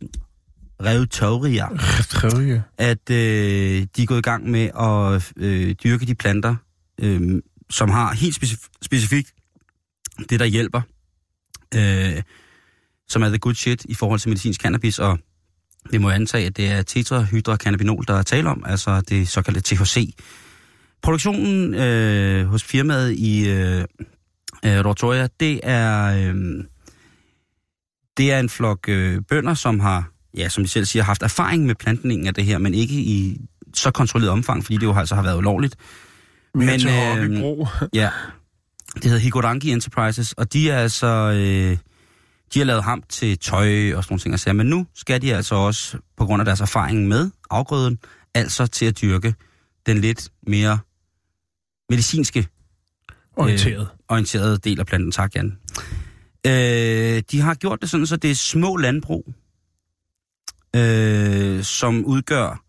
Rautoria, 0.85 1.69
Tredje. 2.09 2.63
at 2.79 3.11
øh, 3.11 3.87
de 3.97 4.03
er 4.03 4.07
gået 4.07 4.19
i 4.19 4.23
gang 4.23 4.51
med 4.51 4.71
at 4.81 5.33
øh, 5.37 5.75
dyrke 5.85 6.07
de 6.07 6.15
planter, 6.15 6.57
øh, 7.01 7.43
som 7.71 7.89
har 7.91 8.15
helt 8.15 8.45
specif- 8.45 8.69
specifikt 8.83 9.35
det, 10.31 10.41
der 10.41 10.47
hjælper, 10.47 10.81
øh, 11.75 12.23
som 13.09 13.23
er 13.23 13.29
the 13.29 13.39
good 13.39 13.55
shit 13.55 13.85
i 13.85 13.95
forhold 13.95 14.21
til 14.21 14.29
medicinsk 14.29 14.61
cannabis, 14.61 14.99
og 14.99 15.19
vi 15.91 15.99
må 15.99 16.11
antage, 16.11 16.47
at 16.47 16.57
det 16.57 16.71
er 16.71 16.83
tetrahydrocannabinol, 16.83 18.05
der 18.09 18.15
er 18.15 18.23
tale 18.23 18.49
om, 18.49 18.65
altså 18.67 19.01
det 19.01 19.29
såkaldte 19.29 19.61
THC. 19.61 20.15
Produktionen 21.03 21.75
øh, 21.75 22.47
hos 22.47 22.65
firmaet 22.65 23.13
i 23.13 23.49
øh, 23.49 23.85
øh, 24.65 24.85
Rotoria, 24.85 25.29
det 25.41 25.61
er, 25.63 26.05
øh, 26.05 26.65
det 28.17 28.33
er 28.33 28.41
en 28.41 28.49
flok 28.49 28.89
øh, 28.89 29.23
bønder, 29.29 29.55
som 29.55 29.81
har, 29.81 30.11
ja, 30.37 30.49
som 30.49 30.65
de 30.65 30.71
selv 30.71 30.85
siger, 30.85 31.03
haft 31.03 31.23
erfaring 31.23 31.67
med 31.67 31.75
plantningen 31.75 32.27
af 32.27 32.35
det 32.35 32.45
her, 32.45 32.59
men 32.59 32.75
ikke 32.75 32.95
i 32.95 33.41
så 33.75 33.91
kontrolleret 33.91 34.33
omfang, 34.33 34.65
fordi 34.65 34.77
det 34.77 34.83
jo 34.83 34.95
altså 34.95 35.15
har 35.15 35.23
været 35.23 35.37
ulovligt. 35.37 35.77
Men, 36.55 36.67
Men, 36.67 36.81
til 36.81 36.91
øh. 37.19 37.67
Ja, 37.93 38.11
det 38.95 39.05
hedder 39.05 39.19
Hikorangi 39.19 39.71
Enterprises, 39.71 40.33
og 40.33 40.53
de 40.53 40.71
er 40.71 40.79
altså, 40.79 41.07
øh, 41.07 41.77
de 42.55 42.59
har 42.59 42.67
lavet 42.67 42.85
ham 42.85 43.03
til 43.09 43.39
tøj 43.39 43.93
og 43.95 44.05
sådan 44.05 44.13
nogle 44.13 44.21
ting 44.21 44.35
og 44.35 44.41
sager, 44.41 44.55
men 44.55 44.67
nu 44.67 44.87
skal 44.95 45.23
de 45.23 45.35
altså 45.35 45.55
også, 45.55 45.99
på 46.17 46.27
grund 46.27 46.41
af 46.41 46.45
deres 46.45 46.61
erfaring 46.61 47.09
med 47.09 47.31
afgrøden, 47.51 47.99
altså 48.35 48.67
til 48.67 48.87
at 48.87 49.01
dyrke 49.01 49.35
den 49.87 49.99
lidt 49.99 50.29
mere 50.47 50.79
medicinske 51.89 52.49
Orienteret. 53.37 53.89
orienterede 54.09 54.59
del 54.59 54.81
af 54.81 54.87
planten. 54.87 55.13
Tak, 55.13 55.35
Jan. 55.35 55.59
Øh, 56.47 57.23
de 57.31 57.41
har 57.41 57.55
gjort 57.55 57.81
det 57.81 57.91
sådan, 57.91 58.07
så 58.07 58.17
det 58.17 58.31
er 58.31 58.35
små 58.35 58.77
landbrug, 58.77 59.35
øh, 60.77 61.63
som 61.63 62.05
udgør 62.05 62.65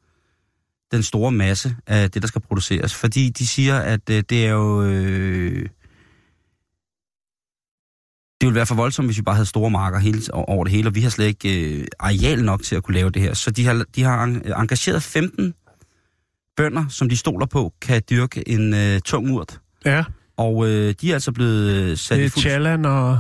den 0.92 1.04
store 1.04 1.32
masse 1.32 1.76
af 1.88 2.12
det, 2.12 2.22
der 2.22 2.28
skal 2.28 2.42
produceres. 2.42 2.96
Fordi 2.96 3.30
de 3.30 3.48
siger, 3.48 3.80
at 3.80 4.10
øh, 4.10 4.24
det 4.30 4.46
er 4.46 4.50
jo... 4.50 4.84
Øh, 4.84 5.70
det 8.42 8.48
ville 8.48 8.56
være 8.56 8.66
for 8.66 8.76
voldsomt, 8.76 9.08
hvis 9.08 9.18
vi 9.18 9.22
bare 9.22 9.36
havde 9.36 9.46
store 9.46 9.70
marker 9.70 10.00
hele, 10.00 10.22
over 10.34 10.64
det 10.64 10.72
hele, 10.74 10.90
og 10.90 10.96
vi 10.96 11.02
har 11.02 11.10
slet 11.10 11.26
ikke 11.28 11.74
øh, 11.80 11.86
areal 12.00 12.44
nok 12.44 12.64
til 12.64 12.76
at 12.76 12.84
kunne 12.84 12.94
lave 12.96 13.10
det 13.10 13.22
her. 13.22 13.34
Så 13.34 13.52
de 13.52 13.66
har, 13.66 13.86
de 13.96 14.04
har 14.04 14.24
en- 14.24 14.42
engageret 14.58 15.04
15 15.04 15.54
bønder, 16.58 16.86
som 16.90 17.10
de 17.10 17.18
stoler 17.18 17.46
på, 17.46 17.74
kan 17.82 18.02
dyrke 18.10 18.50
en 18.50 18.74
øh, 18.74 19.00
tung 19.02 19.32
urt. 19.32 19.60
Ja, 19.86 20.04
Og 20.38 20.68
øh, 20.70 20.94
de 21.02 21.10
er 21.10 21.14
altså 21.14 21.32
blevet 21.32 21.72
øh, 21.72 21.98
sat 21.98 22.16
det 22.18 22.24
i 22.24 22.26
er 22.26 22.30
fuld... 22.30 22.42
Chalan 22.42 22.86
og... 22.86 23.20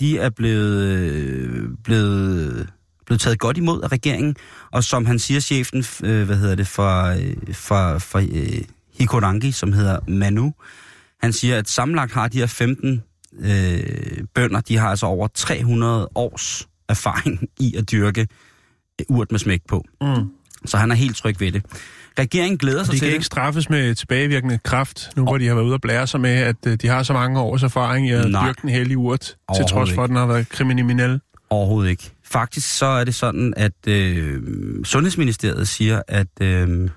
De 0.00 0.18
er 0.18 0.30
blevet, 0.30 0.82
øh, 0.88 1.68
blevet, 1.84 2.68
blevet 3.06 3.20
taget 3.20 3.38
godt 3.38 3.56
imod 3.58 3.82
af 3.82 3.92
regeringen. 3.92 4.36
Og 4.70 4.84
som 4.84 5.06
han 5.06 5.18
siger, 5.18 5.40
chefen, 5.40 5.84
øh, 6.04 6.24
hvad 6.26 6.36
hedder 6.36 6.54
det, 6.54 6.66
for, 6.66 7.02
øh, 7.06 7.54
for, 7.54 7.98
for 7.98 8.18
øh, 8.18 8.62
Hikorangi, 8.98 9.52
som 9.52 9.72
hedder 9.72 9.98
Manu, 10.08 10.52
han 11.22 11.32
siger, 11.32 11.58
at 11.58 11.68
sammenlagt 11.68 12.12
har 12.12 12.28
de 12.28 12.38
her 12.38 12.46
15 12.46 13.02
øh, 13.40 14.24
bønder, 14.34 14.60
de 14.60 14.76
har 14.76 14.88
altså 14.88 15.06
over 15.06 15.28
300 15.34 16.08
års 16.14 16.68
erfaring 16.88 17.48
i 17.58 17.76
at 17.76 17.90
dyrke 17.90 18.20
øh, 19.00 19.06
urt 19.08 19.30
med 19.32 19.38
smæk 19.38 19.60
på. 19.68 19.84
Mm. 20.00 20.30
Så 20.64 20.76
han 20.76 20.90
er 20.90 20.94
helt 20.94 21.16
tryg 21.16 21.40
ved 21.40 21.52
det. 21.52 21.64
Regeringen 22.18 22.58
glæder 22.58 22.84
sig 22.84 22.92
De 22.92 22.98
til 22.98 23.00
kan 23.00 23.08
det. 23.08 23.14
ikke 23.14 23.26
straffes 23.26 23.70
med 23.70 23.94
tilbagevirkende 23.94 24.58
kraft, 24.64 25.08
nu 25.16 25.22
hvor 25.22 25.38
de 25.38 25.46
har 25.46 25.54
været 25.54 25.64
ude 25.66 25.74
og 25.74 25.80
blære 25.80 26.06
sig 26.06 26.20
med, 26.20 26.30
at 26.30 26.56
øh, 26.66 26.76
de 26.82 26.88
har 26.88 27.02
så 27.02 27.12
mange 27.12 27.40
års 27.40 27.62
erfaring 27.62 28.08
i 28.08 28.10
at 28.10 28.30
Nej. 28.30 28.46
dyrke 28.46 28.58
den 28.62 28.70
hellige 28.70 28.98
urt, 28.98 29.36
til 29.56 29.64
trods 29.70 29.92
for, 29.92 30.02
at 30.04 30.08
den 30.08 30.16
har 30.16 30.26
været 30.26 30.48
kriminel. 30.48 31.20
Overhovedet 31.50 31.90
ikke. 31.90 32.10
Faktisk 32.24 32.76
så 32.78 32.86
er 32.86 33.04
det 33.04 33.14
sådan, 33.14 33.54
at 33.56 33.88
øh, 33.88 34.40
Sundhedsministeriet 34.84 35.68
siger, 35.68 36.02
at, 36.08 36.26
øh, 36.40 36.90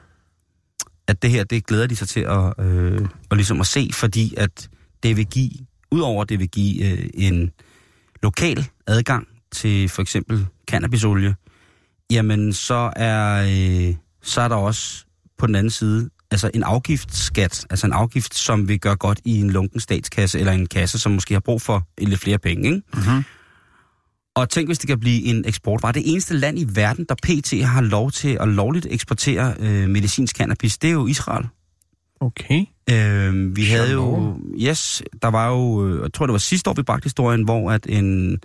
at 1.07 1.21
det 1.21 1.29
her, 1.29 1.43
det 1.43 1.65
glæder 1.65 1.87
de 1.87 1.95
sig 1.95 2.07
til 2.07 2.19
at, 2.19 2.65
øh, 2.65 3.01
at, 3.31 3.37
ligesom 3.37 3.59
at 3.59 3.67
se, 3.67 3.89
fordi 3.93 4.33
at 4.37 4.69
det 5.03 5.17
vil 5.17 5.25
give, 5.25 5.51
udover 5.95 6.21
at 6.21 6.29
det 6.29 6.39
vil 6.39 6.49
give 6.49 6.91
øh, 6.91 7.09
en 7.13 7.51
lokal 8.23 8.67
adgang 8.87 9.27
til 9.51 9.89
for 9.89 10.01
eksempel 10.01 10.45
cannabisolie, 10.67 11.35
jamen 12.11 12.53
så 12.53 12.91
er, 12.95 13.43
øh, 13.43 13.95
så 14.21 14.41
er 14.41 14.47
der 14.47 14.55
også 14.55 15.05
på 15.37 15.47
den 15.47 15.55
anden 15.55 15.71
side 15.71 16.09
altså 16.31 16.51
en 16.53 16.63
afgiftsskat, 16.63 17.65
altså 17.69 17.87
en 17.87 17.93
afgift, 17.93 18.35
som 18.35 18.67
vil 18.67 18.79
gøre 18.79 18.95
godt 18.95 19.19
i 19.25 19.39
en 19.39 19.49
lunken 19.49 19.79
statskasse, 19.79 20.39
eller 20.39 20.51
en 20.51 20.67
kasse, 20.67 20.99
som 20.99 21.11
måske 21.11 21.33
har 21.33 21.39
brug 21.39 21.61
for 21.61 21.87
lidt 21.97 22.19
flere 22.19 22.37
penge, 22.37 22.67
ikke? 22.67 22.81
Mm-hmm. 22.93 23.23
Og 24.35 24.49
tænk, 24.49 24.69
hvis 24.69 24.79
det 24.79 24.87
kan 24.87 24.99
blive 24.99 25.23
en 25.23 25.45
eksportvare. 25.45 25.91
Det 25.91 26.11
eneste 26.11 26.33
land 26.33 26.59
i 26.59 26.65
verden, 26.73 27.05
der 27.09 27.15
pt. 27.15 27.65
har 27.65 27.81
lov 27.81 28.11
til 28.11 28.37
at 28.41 28.47
lovligt 28.47 28.87
eksportere 28.89 29.55
øh, 29.59 29.89
medicinsk 29.89 30.37
cannabis, 30.37 30.77
det 30.77 30.87
er 30.87 30.91
jo 30.91 31.07
Israel. 31.07 31.47
Okay. 32.25 32.65
Øh, 32.91 33.55
vi 33.55 33.63
havde 33.65 33.91
jo... 33.91 34.35
Yes, 34.59 35.03
der 35.21 35.27
var 35.27 35.49
jo... 35.49 35.87
øh, 35.87 36.03
Jeg 36.03 36.13
tror, 36.13 36.25
det 36.25 36.33
var 36.33 36.37
sidste 36.39 36.69
år, 36.69 36.73
vi 36.73 36.83
bragte 36.83 37.05
historien, 37.05 37.43
hvor 37.43 37.71
at 37.71 37.85
en 37.89 38.39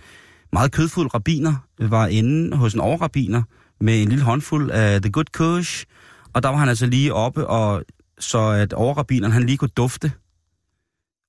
meget 0.52 0.72
kødfuld 0.72 1.14
rabiner 1.14 1.54
var 1.78 2.06
inde 2.06 2.56
hos 2.56 2.74
en 2.74 2.80
overrabiner 2.80 3.42
med 3.80 4.02
en 4.02 4.08
lille 4.08 4.24
håndfuld 4.24 4.70
af 4.70 5.02
The 5.02 5.10
Good 5.10 5.24
Kush. 5.32 5.84
Og 6.34 6.42
der 6.42 6.48
var 6.48 6.56
han 6.56 6.68
altså 6.68 6.86
lige 6.86 7.14
oppe, 7.14 7.46
og 7.46 7.82
så 8.18 8.38
at 8.48 8.72
overrabineren, 8.72 9.32
han 9.32 9.46
lige 9.46 9.56
kunne 9.58 9.68
dufte, 9.76 10.12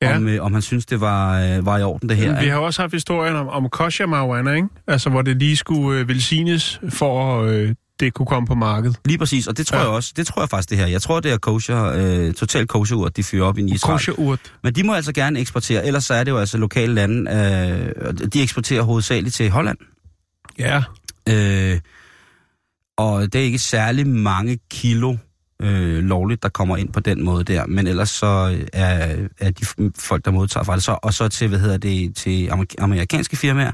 Ja. 0.01 0.15
om, 0.17 0.27
øh, 0.27 0.43
om 0.45 0.53
han 0.53 0.61
synes 0.61 0.85
det 0.85 1.01
var, 1.01 1.39
øh, 1.41 1.65
var 1.65 1.77
i 1.77 1.83
orden, 1.83 2.09
det 2.09 2.17
her. 2.17 2.41
Vi 2.41 2.47
har 2.47 2.57
også 2.57 2.81
haft 2.81 2.93
historien 2.93 3.35
om, 3.35 3.47
om 3.47 3.69
kosher 3.69 4.05
marijuana, 4.05 4.51
ikke? 4.53 4.67
Altså, 4.87 5.09
hvor 5.09 5.21
det 5.21 5.37
lige 5.39 5.55
skulle 5.57 5.99
øh, 5.99 6.07
velsignes, 6.07 6.81
for 6.89 7.41
øh, 7.41 7.73
det 8.01 8.13
kunne 8.13 8.25
komme 8.25 8.47
på 8.47 8.55
markedet. 8.55 8.97
Lige 9.05 9.17
præcis, 9.17 9.47
og 9.47 9.57
det 9.57 9.67
tror 9.67 9.77
Ja. 9.77 9.83
jeg 9.83 9.91
også. 9.91 10.13
Det 10.15 10.27
tror 10.27 10.41
jeg 10.41 10.49
faktisk, 10.49 10.69
det 10.69 10.77
her. 10.77 10.87
Jeg 10.87 11.01
tror, 11.01 11.19
det 11.19 11.31
er 11.31 11.37
kosher, 11.37 11.83
øh, 11.83 12.33
total 12.33 12.67
kosher 12.67 12.97
urt, 12.97 13.17
de 13.17 13.23
fyrer 13.23 13.45
op 13.45 13.57
i 13.57 13.61
Israel. 13.73 13.93
Kosher 13.93 14.13
urt. 14.19 14.39
Men 14.63 14.75
de 14.75 14.83
må 14.83 14.93
altså 14.93 15.13
gerne 15.13 15.39
eksportere, 15.39 15.85
ellers 15.85 16.05
så 16.05 16.13
er 16.13 16.23
det 16.23 16.31
jo 16.31 16.37
altså 16.37 16.57
lokale 16.57 16.93
lande. 16.93 17.31
Øh, 17.31 18.07
og 18.07 18.33
de 18.33 18.41
eksporterer 18.43 18.81
hovedsageligt 18.81 19.35
til 19.35 19.49
Holland. 19.49 19.77
Ja. 20.59 20.83
Øh, 21.29 21.79
og 22.97 23.33
det 23.33 23.41
er 23.41 23.45
ikke 23.45 23.59
særlig 23.59 24.07
mange 24.07 24.59
kilo 24.71 25.15
øh, 25.61 26.03
lovligt, 26.03 26.43
der 26.43 26.49
kommer 26.49 26.77
ind 26.77 26.93
på 26.93 26.99
den 26.99 27.23
måde 27.23 27.43
der. 27.43 27.65
Men 27.65 27.87
ellers 27.87 28.09
så 28.09 28.55
øh, 28.59 28.67
er, 28.73 29.15
er 29.39 29.51
de 29.51 29.65
folk, 29.99 30.25
der 30.25 30.31
modtager 30.31 30.63
fra 30.63 30.75
det, 30.75 30.83
så, 30.83 30.97
og 31.03 31.13
så 31.13 31.27
til, 31.27 31.47
hvad 31.47 31.59
hedder 31.59 31.77
det, 31.77 32.15
til 32.15 32.47
amerik- 32.51 32.75
amerikanske 32.79 33.35
firmaer, 33.37 33.71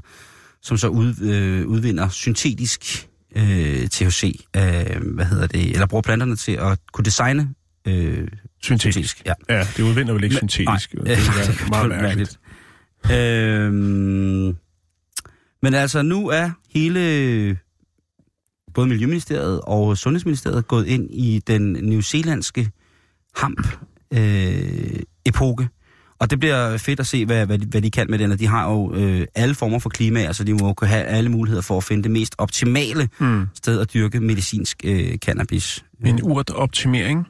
som 0.61 0.77
så 0.77 0.87
ud, 0.87 1.21
øh, 1.21 1.67
udvinder 1.67 2.09
syntetisk 2.09 3.07
øh, 3.35 3.87
THC, 3.87 4.45
øh, 4.55 5.13
hvad 5.15 5.25
hedder 5.25 5.47
det, 5.47 5.71
eller 5.71 5.85
bruger 5.87 6.01
planterne 6.01 6.35
til 6.35 6.51
at 6.51 6.79
kunne 6.93 7.05
designe 7.05 7.53
øh, 7.87 8.27
Syntetisk. 8.61 9.21
Ja. 9.25 9.33
Ja, 9.49 9.67
det 9.77 9.83
udvinder 9.83 10.13
vel 10.13 10.23
ikke 10.23 10.37
Men- 10.41 10.49
syntetisk. 10.49 10.93
nej. 10.93 11.03
Det 11.03 11.13
er 11.17 11.69
meget 11.69 11.89
mærkeligt. 11.89 12.39
Øhm, 13.11 14.55
men 15.61 15.73
altså, 15.73 16.01
nu 16.01 16.27
er 16.27 16.49
hele 16.73 17.57
både 18.73 18.87
Miljøministeriet 18.87 19.61
og 19.63 19.97
Sundhedsministeriet 19.97 20.67
gået 20.67 20.87
ind 20.87 21.07
i 21.11 21.41
den 21.47 21.73
newzealandske 21.73 22.69
hamp-epoke. 23.35 25.67
Og 26.19 26.29
det 26.31 26.39
bliver 26.39 26.77
fedt 26.77 26.99
at 26.99 27.07
se, 27.07 27.25
hvad, 27.25 27.45
hvad, 27.45 27.59
de, 27.59 27.65
hvad 27.65 27.81
de 27.81 27.91
kan 27.91 28.07
med 28.09 28.19
den. 28.19 28.31
Og 28.31 28.39
de 28.39 28.47
har 28.47 28.69
jo 28.71 28.93
øh, 28.95 29.27
alle 29.35 29.55
former 29.55 29.79
for 29.79 29.89
klima, 29.89 30.33
så 30.33 30.43
de 30.43 30.53
må 30.53 30.73
kunne 30.73 30.87
have 30.87 31.03
alle 31.03 31.29
muligheder 31.29 31.61
for 31.61 31.77
at 31.77 31.83
finde 31.83 32.03
det 32.03 32.11
mest 32.11 32.35
optimale 32.37 33.09
Mm. 33.19 33.47
sted 33.55 33.79
at 33.81 33.93
dyrke 33.93 34.19
medicinsk 34.19 34.77
øh, 34.83 35.17
cannabis. 35.17 35.85
En 36.05 36.19
urt-optimering. 36.23 37.27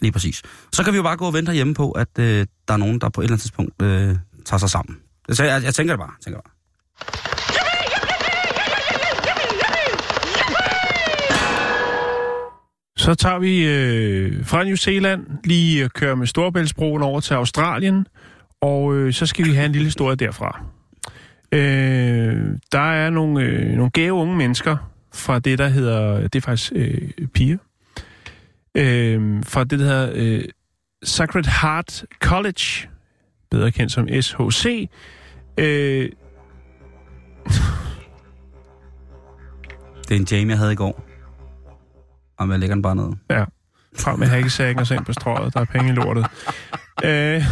Lige 0.00 0.12
præcis. 0.12 0.42
Så 0.72 0.82
kan 0.84 0.92
vi 0.92 0.96
jo 0.96 1.02
bare 1.02 1.16
gå 1.16 1.26
og 1.26 1.32
vente 1.34 1.52
hjemme 1.52 1.74
på, 1.74 1.90
at 1.90 2.08
øh, 2.18 2.46
der 2.68 2.74
er 2.74 2.78
nogen, 2.78 2.98
der 3.00 3.08
på 3.08 3.20
et 3.20 3.24
eller 3.24 3.32
andet 3.32 3.42
tidspunkt 3.42 3.82
øh, 3.82 4.16
tager 4.44 4.58
sig 4.58 4.70
sammen. 4.70 4.96
Så 5.30 5.44
jeg, 5.44 5.62
jeg 5.64 5.74
tænker 5.74 5.92
det 5.94 6.00
bare. 6.00 6.12
Tænker 6.24 6.40
det 6.40 6.44
bare. 6.44 7.35
Så 12.96 13.14
tager 13.14 13.38
vi 13.38 13.66
øh, 13.66 14.44
fra 14.44 14.64
New 14.64 14.74
Zealand, 14.74 15.26
lige 15.44 15.84
øh, 15.84 15.90
kører 15.90 16.14
med 16.14 16.26
Storbæltsbroen 16.26 17.02
over 17.02 17.20
til 17.20 17.34
Australien, 17.34 18.06
og 18.60 18.94
øh, 18.96 19.12
så 19.12 19.26
skal 19.26 19.44
vi 19.44 19.54
have 19.54 19.66
en 19.66 19.72
lille 19.72 19.84
historie 19.86 20.16
derfra. 20.16 20.64
Øh, 21.52 22.58
der 22.72 22.92
er 22.92 23.10
nogle, 23.10 23.44
øh, 23.44 23.72
nogle 23.72 23.90
gave 23.90 24.12
unge 24.12 24.36
mennesker 24.36 24.76
fra 25.14 25.38
det, 25.38 25.58
der 25.58 25.68
hedder, 25.68 26.20
det 26.20 26.34
er 26.34 26.40
faktisk 26.40 26.72
øh, 26.74 27.08
piger, 27.34 27.58
øh, 28.74 29.42
fra 29.44 29.64
det, 29.64 29.78
der 29.78 29.84
hedder 29.84 30.10
øh, 30.14 30.44
Sacred 31.04 31.44
Heart 31.62 32.04
College, 32.20 32.88
bedre 33.50 33.70
kendt 33.70 33.92
som 33.92 34.08
SHC. 34.20 34.88
Øh, 35.58 36.10
Det 40.08 40.16
er 40.16 40.20
en 40.20 40.26
jam, 40.30 40.50
jeg 40.50 40.58
havde 40.58 40.72
i 40.72 40.76
går. 40.76 41.05
Og 42.38 42.48
jeg 42.50 42.58
lægger 42.58 42.74
den 42.76 42.82
bare 42.82 42.96
ned. 42.96 43.12
Ja, 43.30 43.44
frem 43.98 44.18
med 44.18 44.26
hakkesækken 44.26 44.80
og 44.80 44.86
så 44.86 44.94
ind 44.94 45.04
på 45.04 45.12
strøget. 45.12 45.54
Der 45.54 45.60
er 45.60 45.64
penge 45.64 45.88
i 45.88 45.94
lortet. 45.94 46.26
øh, 47.04 47.42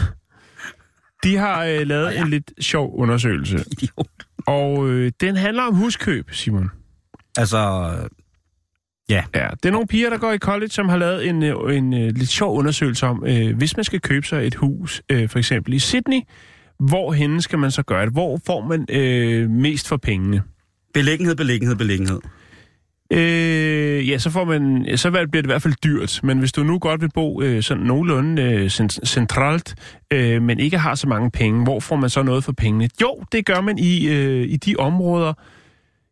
de 1.25 1.37
har 1.37 1.65
øh, 1.65 1.87
lavet 1.87 2.19
en 2.19 2.29
lidt 2.29 2.53
sjov 2.61 2.99
undersøgelse, 2.99 3.65
Idiot. 3.71 4.07
og 4.47 4.89
øh, 4.89 5.13
den 5.21 5.37
handler 5.37 5.63
om 5.63 5.75
huskøb, 5.75 6.31
Simon. 6.33 6.71
Altså, 7.37 7.91
Ja, 9.09 9.25
det 9.35 9.67
er 9.67 9.71
nogle 9.71 9.87
piger, 9.87 10.11
der 10.11 10.19
går 10.19 10.33
i 10.33 10.39
college, 10.39 10.69
som 10.71 10.89
har 10.89 10.97
lavet 10.97 11.29
en, 11.29 11.43
øh, 11.43 11.77
en, 11.77 11.93
en 11.93 12.15
lidt 12.15 12.29
sjov 12.29 12.59
undersøgelse 12.59 13.07
om, 13.07 13.25
øh, 13.27 13.57
hvis 13.57 13.77
man 13.77 13.85
skal 13.85 14.01
købe 14.01 14.27
sig 14.27 14.47
et 14.47 14.55
hus, 14.55 15.03
øh, 15.11 15.29
for 15.29 15.39
eksempel 15.39 15.73
i 15.75 15.79
Sydney, 15.79 16.21
hvor 16.79 17.13
henne 17.13 17.43
skal 17.43 17.59
man 17.59 17.71
så 17.71 17.83
gøre 17.83 18.05
det? 18.05 18.13
Hvor 18.13 18.41
får 18.47 18.67
man 18.69 18.87
øh, 18.91 19.51
mest 19.51 19.89
for 19.89 19.97
pengene? 19.97 20.43
beliggenhed, 20.95 21.37
beliggenhed, 21.37 21.77
beliggenhed. 21.77 22.21
Øh, 23.13 24.09
ja, 24.09 24.19
så, 24.19 24.31
får 24.31 24.45
man, 24.45 24.87
så 24.97 25.11
bliver 25.11 25.27
det 25.27 25.45
i 25.45 25.47
hvert 25.47 25.63
fald 25.63 25.75
dyrt. 25.85 26.21
Men 26.23 26.39
hvis 26.39 26.53
du 26.53 26.63
nu 26.63 26.79
godt 26.79 27.01
vil 27.01 27.11
bo 27.15 27.43
øh, 27.43 27.63
sådan 27.63 27.83
nogenlunde 27.83 28.43
øh, 28.43 28.67
cent- 28.67 29.07
centralt, 29.07 29.75
øh, 30.13 30.43
men 30.43 30.59
ikke 30.61 30.79
har 30.79 30.95
så 30.95 31.09
mange 31.09 31.31
penge, 31.31 31.63
hvor 31.65 31.81
får 31.81 31.97
man 31.97 32.11
så 32.11 32.23
noget 32.23 32.45
for 32.45 32.53
pengene? 32.53 32.89
Jo, 33.01 33.23
det 33.33 33.47
gør 33.47 33.61
man 33.61 33.79
i, 33.79 34.09
øh, 34.09 34.49
i 34.49 34.57
de 34.57 34.77
områder, 34.79 35.33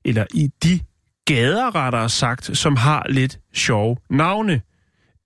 eller 0.04 0.24
i 0.34 0.48
de 0.64 0.80
gader, 1.24 1.74
rettere 1.74 2.08
sagt, 2.08 2.56
som 2.56 2.76
har 2.76 3.06
lidt 3.08 3.38
sjove 3.54 3.96
navne. 4.10 4.60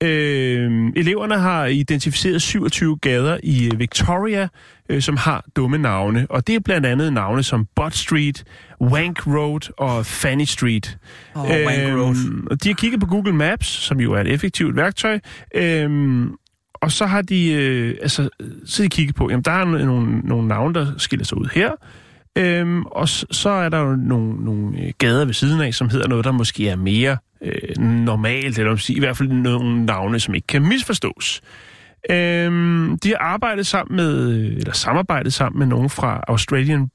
Øh, 0.03 0.93
eleverne 0.97 1.39
har 1.39 1.67
identificeret 1.67 2.43
27 2.43 2.97
gader 2.97 3.39
i 3.43 3.67
øh, 3.67 3.79
Victoria, 3.79 4.49
øh, 4.89 5.03
som 5.03 5.17
har 5.17 5.45
dumme 5.57 5.79
navne. 5.79 6.27
Og 6.31 6.47
det 6.47 6.55
er 6.55 6.61
blandt 6.61 6.87
andet 6.87 7.13
navne 7.13 7.43
som 7.43 7.67
Bot 7.77 7.95
Street, 7.95 8.45
Wank 8.81 9.27
Road 9.27 9.73
og 9.79 10.07
Fanny 10.07 10.45
Street. 10.45 10.99
Oh, 11.35 11.51
Wank 11.51 12.01
Road. 12.01 12.17
Øhm, 12.27 12.47
og 12.51 12.65
de 12.65 12.69
har 12.69 12.75
kigget 12.75 13.01
på 13.01 13.07
Google 13.07 13.33
Maps, 13.33 13.67
som 13.67 14.01
jo 14.01 14.13
er 14.13 14.21
et 14.21 14.29
effektivt 14.29 14.77
værktøj. 14.77 15.19
Øhm, 15.55 16.31
og 16.75 16.93
så 16.93 17.07
har 17.07 17.23
de, 17.23 17.53
øh, 17.53 17.95
altså, 18.03 18.29
så 18.67 18.83
har 18.83 18.89
de 18.89 18.95
kigget 18.95 19.17
på, 19.17 19.31
jamen 19.31 19.45
der 19.45 19.53
er 19.53 19.65
nogle, 19.65 20.19
nogle 20.19 20.49
navne, 20.49 20.75
der 20.75 20.87
skiller 20.99 21.25
sig 21.25 21.39
ud 21.39 21.49
her. 21.55 21.71
Øhm, 22.37 22.83
og 22.87 23.09
så, 23.09 23.49
er 23.49 23.69
der 23.69 23.79
jo 23.79 23.97
nogle, 23.97 24.45
nogle 24.45 24.81
øh, 24.81 24.93
gader 24.99 25.25
ved 25.25 25.35
siden 25.35 25.61
af, 25.61 25.75
som 25.75 25.89
hedder 25.89 26.09
noget, 26.09 26.25
der 26.25 26.33
måske 26.33 26.69
er 26.69 26.77
mere 26.77 27.17
øh, 27.43 27.79
normalt, 27.79 28.59
eller 28.59 28.77
sige, 28.77 28.97
i 28.97 29.01
hvert 29.01 29.17
fald 29.17 29.29
nogle 29.29 29.85
navne, 29.85 30.21
som 30.21 30.35
ikke 30.35 30.47
kan 30.47 30.63
misforstås. 30.63 31.43
Øhm, 32.11 32.99
de 32.99 33.09
har 33.09 33.19
arbejdet 33.19 33.67
sammen 33.67 33.97
med, 33.97 34.31
øh, 34.31 34.57
eller 34.57 34.73
samarbejdet 34.73 35.33
sammen 35.33 35.59
med 35.59 35.67
nogen 35.67 35.91
fra 35.91 36.25
Australian 36.29 36.89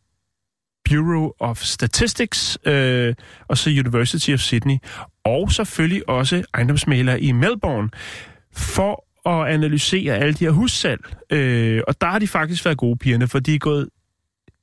Bureau 0.89 1.34
of 1.39 1.58
Statistics, 1.58 2.58
øh, 2.65 3.13
og 3.47 3.58
så 3.58 3.69
University 3.69 4.32
of 4.34 4.39
Sydney, 4.39 4.77
og 5.25 5.51
selvfølgelig 5.51 6.10
også 6.10 6.43
ejendomsmalere 6.54 7.21
i 7.21 7.32
Melbourne, 7.32 7.89
for 8.54 9.06
at 9.30 9.54
analysere 9.54 10.17
alle 10.17 10.34
de 10.34 10.45
her 10.45 10.51
hussalg. 10.51 11.01
Øh, 11.32 11.82
og 11.88 12.01
der 12.01 12.08
har 12.08 12.19
de 12.19 12.27
faktisk 12.27 12.65
været 12.65 12.77
gode 12.77 12.97
pigerne, 12.97 13.27
for 13.27 13.39
de 13.39 13.56
er 13.56 13.60
gået 13.60 13.89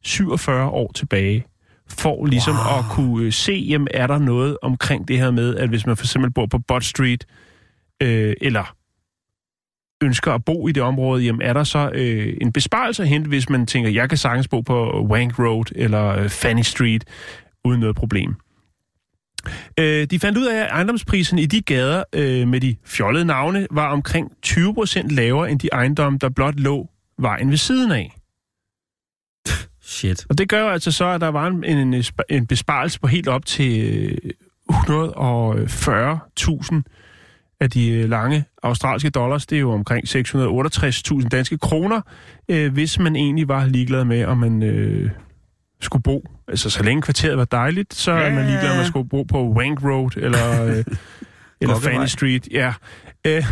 47 0.04 0.68
år 0.70 0.92
tilbage, 0.92 1.44
for 1.88 2.26
ligesom 2.26 2.54
wow. 2.54 2.78
at 2.78 2.84
kunne 2.90 3.24
øh, 3.24 3.32
se, 3.32 3.52
jamen 3.52 3.88
er 3.94 4.06
der 4.06 4.18
noget 4.18 4.56
omkring 4.62 5.08
det 5.08 5.18
her 5.18 5.30
med, 5.30 5.56
at 5.56 5.68
hvis 5.68 5.87
man 5.87 5.96
for 5.96 6.04
eksempel 6.04 6.30
bor 6.30 6.46
på 6.46 6.58
Bot 6.58 6.84
Street, 6.84 7.26
øh, 8.02 8.34
eller 8.40 8.74
ønsker 10.02 10.32
at 10.32 10.44
bo 10.44 10.68
i 10.68 10.72
det 10.72 10.82
område, 10.82 11.24
jamen 11.24 11.42
er 11.42 11.52
der 11.52 11.64
så 11.64 11.90
øh, 11.94 12.37
en 12.40 12.52
besparelse 12.52 13.02
at 13.02 13.08
hente, 13.08 13.28
hvis 13.28 13.48
man 13.50 13.66
tænker, 13.66 13.90
jeg 13.90 14.08
kan 14.08 14.18
sagtens 14.18 14.48
bo 14.48 14.61
på 14.61 15.06
Wank 15.11 15.38
Road 15.38 15.64
eller 15.76 16.08
øh, 16.08 16.28
Fanny 16.28 16.62
Street 16.62 17.04
uden 17.64 17.80
noget 17.80 17.96
problem. 17.96 18.37
Øh, 19.78 20.06
de 20.06 20.18
fandt 20.18 20.38
ud 20.38 20.46
af, 20.46 20.61
at 20.61 20.70
ejendomspriserne 20.70 21.42
i 21.42 21.46
de 21.46 21.62
gader 21.62 22.04
øh, 22.12 22.48
med 22.48 22.61
de 22.61 22.76
fjollede 22.84 23.24
navne 23.24 23.66
var 23.70 23.88
omkring 23.88 24.32
20% 24.46 25.14
lavere 25.14 25.50
end 25.50 25.61
de 25.61 25.68
ejendomme, 25.72 26.18
der 26.18 26.28
blot 26.28 26.61
lå 26.61 26.88
vejen 27.18 27.50
ved 27.50 27.56
siden 27.56 27.92
af. 27.92 28.17
Shit. 29.88 30.27
Og 30.29 30.38
det 30.38 30.48
gør 30.48 30.61
jo 30.61 30.68
altså 30.68 30.92
så, 30.92 31.05
at 31.05 31.20
der 31.20 31.29
var 31.29 31.46
en, 31.46 31.64
en, 31.64 32.05
en 32.29 32.46
besparelse 32.46 33.01
på 33.01 33.07
helt 33.07 33.29
op 33.29 33.46
til 33.46 34.11
øh, 34.24 34.31
140.000 34.70 34.77
af 37.61 37.70
de 37.70 37.90
øh, 37.90 38.11
lange 38.11 38.44
australske 38.62 39.11
dollars. 39.11 39.46
Det 39.46 39.57
er 39.57 39.61
jo 39.61 39.72
omkring 39.72 40.09
668.000 40.09 41.29
danske 41.29 41.59
kroner, 41.59 42.01
øh, 42.48 42.72
hvis 42.72 42.98
man 42.98 43.16
egentlig 43.16 43.48
var 43.48 43.66
ligeglad 43.66 44.05
med, 44.05 44.24
om 44.24 44.38
man 44.38 44.62
øh, 44.62 45.11
skulle 45.81 46.03
bo. 46.03 46.24
Altså, 46.48 46.70
så 46.70 46.83
længe 46.83 47.03
kvarteret 47.03 47.38
var 47.38 47.44
dejligt, 47.44 47.94
så 47.94 48.12
ja. 48.12 48.18
er 48.18 48.35
man 48.35 48.46
ligeglad, 48.46 48.70
om 48.70 48.77
man 48.77 48.87
skulle 48.87 49.09
bo 49.09 49.22
på 49.22 49.53
Wank 49.53 49.85
Road 49.85 50.16
eller, 50.16 50.64
øh, 50.64 50.85
eller. 51.61 51.81
Fanny 51.81 52.07
Street. 52.07 52.48
Ja. 52.51 52.74
Øh, 53.27 53.44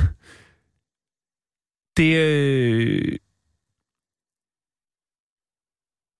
det, 1.96 2.16
øh, 2.16 3.16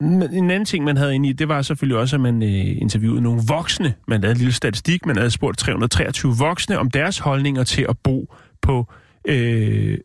en 0.01 0.51
anden 0.51 0.65
ting, 0.65 0.85
man 0.85 0.97
havde 0.97 1.15
inde 1.15 1.29
i, 1.29 1.33
det 1.33 1.49
var 1.49 1.63
selvfølgelig 1.63 1.99
også, 1.99 2.17
at 2.17 2.21
man 2.21 2.43
øh, 2.43 2.81
interviewede 2.83 3.21
nogle 3.21 3.41
voksne. 3.49 3.95
Man 4.09 4.21
lavede 4.21 4.33
en 4.33 4.39
lille 4.39 4.53
statistik, 4.53 5.07
man 5.07 5.17
havde 5.17 5.31
spurgt 5.31 5.59
323 5.59 6.35
voksne 6.39 6.79
om 6.79 6.91
deres 6.91 7.19
holdninger 7.19 7.65
til 7.65 7.87
at 7.89 7.99
bo 7.99 8.35
på 8.63 8.93
øh, 9.29 9.99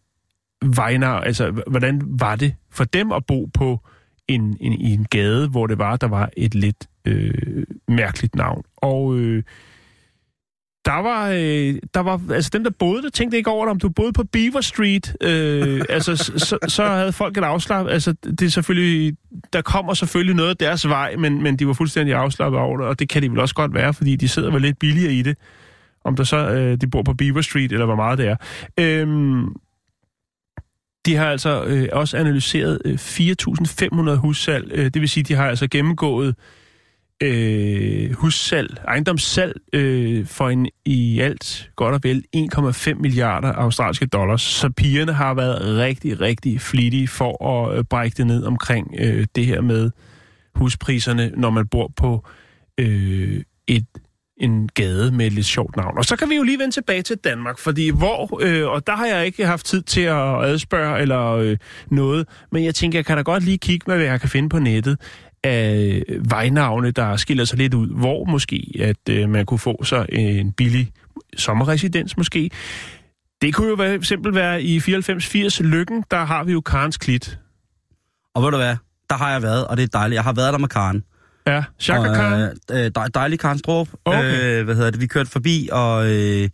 Vejnar. 0.65 1.19
Altså, 1.19 1.63
hvordan 1.67 2.01
var 2.05 2.35
det 2.35 2.55
for 2.71 2.83
dem 2.83 3.11
at 3.11 3.25
bo 3.25 3.49
på 3.53 3.79
en, 4.27 4.57
en, 4.59 4.73
i 4.73 4.93
en 4.93 5.05
gade, 5.09 5.47
hvor 5.47 5.67
det 5.67 5.77
var, 5.77 5.95
der 5.97 6.07
var 6.07 6.29
et 6.37 6.55
lidt 6.55 6.87
øh, 7.05 7.63
mærkeligt 7.87 8.35
navn. 8.35 8.63
Og 8.77 9.17
øh, 9.17 9.43
der 10.85 11.01
var, 11.01 11.29
øh, 11.29 11.75
der 11.93 11.99
var, 11.99 12.21
altså 12.33 12.49
dem, 12.53 12.63
der 12.63 12.71
boede 12.79 13.01
der, 13.01 13.09
tænkte 13.09 13.37
ikke 13.37 13.49
over 13.49 13.65
det, 13.65 13.71
om 13.71 13.79
du 13.79 13.89
boede 13.89 14.13
på 14.13 14.23
Beaver 14.23 14.61
Street. 14.61 15.15
Øh, 15.21 15.81
altså, 15.89 16.15
så, 16.15 16.57
så, 16.67 16.85
havde 16.85 17.13
folk 17.13 17.37
et 17.37 17.43
afslap. 17.43 17.87
Altså, 17.87 18.13
det 18.23 18.41
er 18.41 18.49
selvfølgelig, 18.49 19.17
der 19.53 19.61
kommer 19.61 19.93
selvfølgelig 19.93 20.35
noget 20.35 20.49
af 20.49 20.57
deres 20.57 20.87
vej, 20.87 21.15
men, 21.15 21.43
men 21.43 21.55
de 21.55 21.67
var 21.67 21.73
fuldstændig 21.73 22.15
afslappet 22.15 22.59
over 22.59 22.77
det, 22.77 22.87
og 22.87 22.99
det 22.99 23.09
kan 23.09 23.21
de 23.21 23.31
vel 23.31 23.39
også 23.39 23.55
godt 23.55 23.73
være, 23.73 23.93
fordi 23.93 24.15
de 24.15 24.27
sidder 24.27 24.51
vel 24.51 24.61
lidt 24.61 24.79
billigere 24.79 25.13
i 25.13 25.21
det. 25.21 25.37
Om 26.05 26.15
der 26.15 26.23
så, 26.23 26.37
øh, 26.37 26.77
de 26.81 26.87
bor 26.87 27.03
på 27.03 27.13
Beaver 27.13 27.41
Street, 27.41 27.71
eller 27.71 27.85
hvor 27.85 27.95
meget 27.95 28.17
det 28.17 28.27
er. 28.27 28.35
Øhm, 28.79 29.47
de 31.05 31.15
har 31.15 31.25
altså 31.25 31.63
øh, 31.63 31.89
også 31.91 32.17
analyseret 32.17 32.81
øh, 32.85 32.93
4.500 32.93 34.15
hussalg. 34.15 34.71
Øh, 34.73 34.85
det 34.85 35.01
vil 35.01 35.09
sige, 35.09 35.23
de 35.23 35.33
har 35.33 35.49
altså 35.49 35.67
gennemgået 35.67 36.27
øh, 36.27 36.33
Øh, 37.21 38.11
hussalg, 38.13 38.77
ejendomssalg 38.87 39.61
øh, 39.73 40.25
for 40.25 40.49
en 40.49 40.69
i 40.85 41.19
alt 41.19 41.71
godt 41.75 41.95
og 41.95 41.99
vel 42.03 42.23
1,5 42.35 42.93
milliarder 42.93 43.53
australske 43.53 44.05
dollars. 44.05 44.41
Så 44.41 44.69
pigerne 44.69 45.13
har 45.13 45.33
været 45.33 45.77
rigtig, 45.77 46.21
rigtig 46.21 46.61
flittige 46.61 47.07
for 47.07 47.45
at 47.45 47.77
øh, 47.77 47.83
brække 47.83 48.17
det 48.17 48.27
ned 48.27 48.43
omkring 48.43 48.95
øh, 48.99 49.27
det 49.35 49.45
her 49.45 49.61
med 49.61 49.91
huspriserne, 50.55 51.31
når 51.37 51.49
man 51.49 51.67
bor 51.67 51.91
på 51.97 52.25
øh, 52.77 53.43
et 53.67 53.85
en 54.37 54.69
gade 54.73 55.11
med 55.11 55.25
et 55.25 55.33
lidt 55.33 55.45
sjovt 55.45 55.75
navn. 55.75 55.97
Og 55.97 56.05
så 56.05 56.15
kan 56.15 56.29
vi 56.29 56.35
jo 56.35 56.43
lige 56.43 56.59
vende 56.59 56.73
tilbage 56.73 57.01
til 57.01 57.17
Danmark, 57.17 57.59
fordi 57.59 57.89
hvor, 57.89 58.39
øh, 58.41 58.67
og 58.67 58.87
der 58.87 58.95
har 58.95 59.05
jeg 59.05 59.25
ikke 59.25 59.45
haft 59.45 59.65
tid 59.65 59.81
til 59.81 60.01
at 60.01 60.45
adspørge 60.45 61.01
eller 61.01 61.31
øh, 61.31 61.57
noget, 61.89 62.27
men 62.51 62.63
jeg 62.63 62.75
tænker, 62.75 62.99
jeg 62.99 63.05
kan 63.05 63.17
da 63.17 63.23
godt 63.23 63.43
lige 63.43 63.57
kigge 63.57 63.83
med, 63.87 63.95
hvad 63.95 64.05
jeg 64.05 64.19
kan 64.19 64.29
finde 64.29 64.49
på 64.49 64.59
nettet 64.59 64.97
af 65.43 66.03
vejnavne, 66.29 66.91
der 66.91 67.15
skiller 67.15 67.45
sig 67.45 67.57
lidt 67.57 67.73
ud, 67.73 67.87
hvor 67.87 68.25
måske, 68.25 68.71
at 68.79 69.09
øh, 69.09 69.29
man 69.29 69.45
kunne 69.45 69.59
få 69.59 69.83
sig 69.83 70.05
en 70.11 70.51
billig 70.51 70.91
sommerresidens 71.37 72.17
måske. 72.17 72.49
Det 73.41 73.53
kunne 73.53 73.67
jo 73.67 73.75
være, 73.75 74.03
simpelthen 74.03 74.35
være 74.35 74.63
i 74.63 74.79
94-80 74.79 75.63
Lykken, 75.63 76.03
der 76.11 76.25
har 76.25 76.43
vi 76.43 76.51
jo 76.51 76.61
Karens 76.61 76.97
Klit. 76.97 77.39
Og 78.35 78.43
ved 78.43 78.51
du 78.51 78.57
hvad? 78.57 78.75
Der 79.09 79.15
har 79.15 79.31
jeg 79.31 79.41
været, 79.41 79.67
og 79.67 79.77
det 79.77 79.83
er 79.83 79.87
dejligt. 79.87 80.15
Jeg 80.15 80.23
har 80.23 80.33
været 80.33 80.53
der 80.53 80.59
med 80.59 80.67
Karen. 80.67 81.03
Ja, 81.47 81.63
Chaka 81.79 82.09
Og, 82.09 82.15
Karen. 82.15 82.57
Øh, 82.71 82.91
dej, 82.95 83.07
dejlig 83.07 83.39
Karen 83.39 83.57
Strup. 83.57 83.87
Okay. 84.05 84.59
Øh, 84.59 84.65
hvad 84.65 84.75
hedder 84.75 84.91
det? 84.91 85.01
Vi 85.01 85.07
kørte 85.07 85.29
forbi, 85.29 85.69
og 85.71 86.11
øh, 86.11 86.49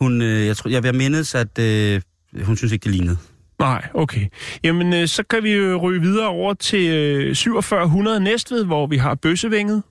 hun, 0.00 0.22
øh, 0.22 0.46
jeg 0.46 0.56
tror, 0.56 0.70
jeg 0.70 0.82
vil 0.82 0.94
mindes, 0.94 1.34
at 1.34 1.58
øh, 1.58 2.02
hun 2.42 2.56
synes 2.56 2.72
ikke, 2.72 2.84
det 2.84 2.92
lignede. 2.92 3.16
Nej, 3.58 3.88
okay. 3.94 4.26
Jamen, 4.64 4.92
øh, 4.94 5.08
så 5.08 5.22
kan 5.22 5.42
vi 5.42 5.52
jo 5.52 5.76
ryge 5.76 6.00
videre 6.00 6.28
over 6.28 6.54
til 6.54 6.88
øh, 6.90 7.36
4700 7.36 8.20
Næstved, 8.20 8.64
hvor 8.64 8.86
vi 8.86 8.96
har 8.96 9.14
Bøssevænget. 9.14 9.82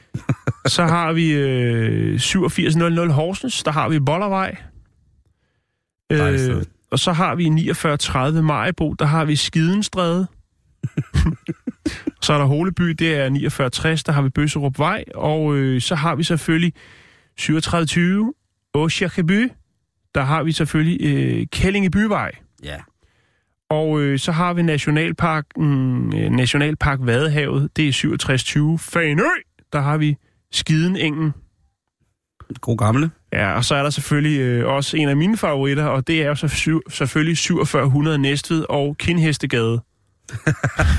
så 0.66 0.84
har 0.84 1.12
vi 1.12 1.32
øh, 1.32 2.14
8700 2.14 3.12
Horsens, 3.12 3.62
der 3.62 3.70
har 3.70 3.88
vi 3.88 4.00
Bollervej. 4.00 4.56
Sted. 6.12 6.64
og 6.90 6.98
så 6.98 7.12
har 7.12 7.34
vi 7.34 7.44
4930 7.44 8.42
Majbo, 8.42 8.92
der 8.92 9.04
har 9.04 9.24
vi 9.24 9.36
Skidenstræde. 9.36 10.26
så 12.22 12.32
er 12.32 12.38
der 12.38 12.44
Holeby, 12.44 12.82
det 12.82 13.14
er 13.14 13.24
4960, 13.24 14.04
der 14.04 14.12
har 14.12 14.22
vi 14.22 14.28
Bøsserup 14.28 14.78
Vej. 14.78 15.04
Og 15.14 15.56
øh, 15.56 15.80
så 15.80 15.94
har 15.94 16.14
vi 16.14 16.22
selvfølgelig 16.22 16.72
3720 17.38 18.34
Åsjakeby, 18.74 19.52
der 20.14 20.22
har 20.22 20.42
vi 20.42 20.52
selvfølgelig 20.52 20.98
øh, 21.00 21.46
Kællingeby-vej. 21.46 22.41
Ja. 22.62 22.76
Og 23.70 24.00
øh, 24.00 24.18
så 24.18 24.32
har 24.32 24.52
vi 24.52 24.62
Nationalparken, 24.62 26.16
øh, 26.16 26.30
Nationalpark 26.30 26.98
Vadehavet, 27.02 27.76
det 27.76 27.88
er 27.88 27.92
6720 27.92 28.78
Fanø, 28.78 29.22
der 29.72 29.80
har 29.80 29.96
vi 29.96 30.16
Skidenengen. 30.52 31.32
God 32.60 32.76
gamle. 32.76 33.10
Ja, 33.32 33.52
og 33.52 33.64
så 33.64 33.74
er 33.74 33.82
der 33.82 33.90
selvfølgelig 33.90 34.40
øh, 34.40 34.68
også 34.68 34.96
en 34.96 35.08
af 35.08 35.16
mine 35.16 35.36
favoritter, 35.36 35.84
og 35.84 36.06
det 36.06 36.22
er 36.22 36.26
jo 36.26 36.34
så 36.34 36.48
syv, 36.48 36.82
selvfølgelig 36.90 37.38
4700 37.38 38.18
Næstved 38.18 38.64
og 38.68 38.96
Kindhestegade. 38.98 39.82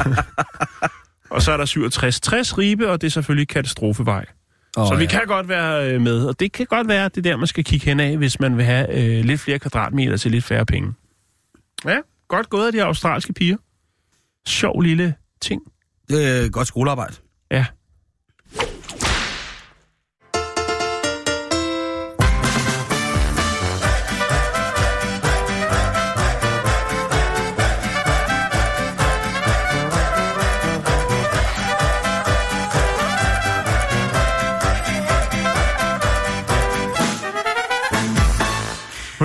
og 1.29 1.41
så 1.41 1.51
er 1.51 1.57
der 1.57 1.65
6760 1.65 2.57
Ribe, 2.57 2.89
og 2.89 3.01
det 3.01 3.07
er 3.07 3.11
selvfølgelig 3.11 3.47
Katastrofevej. 3.47 4.25
Oh, 4.77 4.87
Så 4.87 4.95
vi 4.95 5.05
kan 5.05 5.21
godt 5.27 5.49
være 5.49 5.93
øh, 5.93 6.01
med, 6.01 6.25
og 6.25 6.39
det 6.39 6.51
kan 6.51 6.65
godt 6.65 6.87
være, 6.87 7.09
det 7.09 7.17
er 7.17 7.21
der, 7.21 7.37
man 7.37 7.47
skal 7.47 7.63
kigge 7.63 7.85
hen 7.85 7.99
af, 7.99 8.17
hvis 8.17 8.39
man 8.39 8.57
vil 8.57 8.65
have 8.65 9.17
øh, 9.19 9.25
lidt 9.25 9.41
flere 9.41 9.59
kvadratmeter 9.59 10.17
til 10.17 10.31
lidt 10.31 10.43
færre 10.43 10.65
penge. 10.65 10.93
Ja, 11.85 11.99
godt 12.27 12.49
gået 12.49 12.65
af 12.65 12.71
de 12.71 12.83
australske 12.83 13.33
piger. 13.33 13.57
Sjov 14.45 14.81
lille 14.81 15.15
ting. 15.41 15.61
Det 16.09 16.45
er 16.45 16.49
godt 16.49 16.67
skolearbejde. 16.67 17.15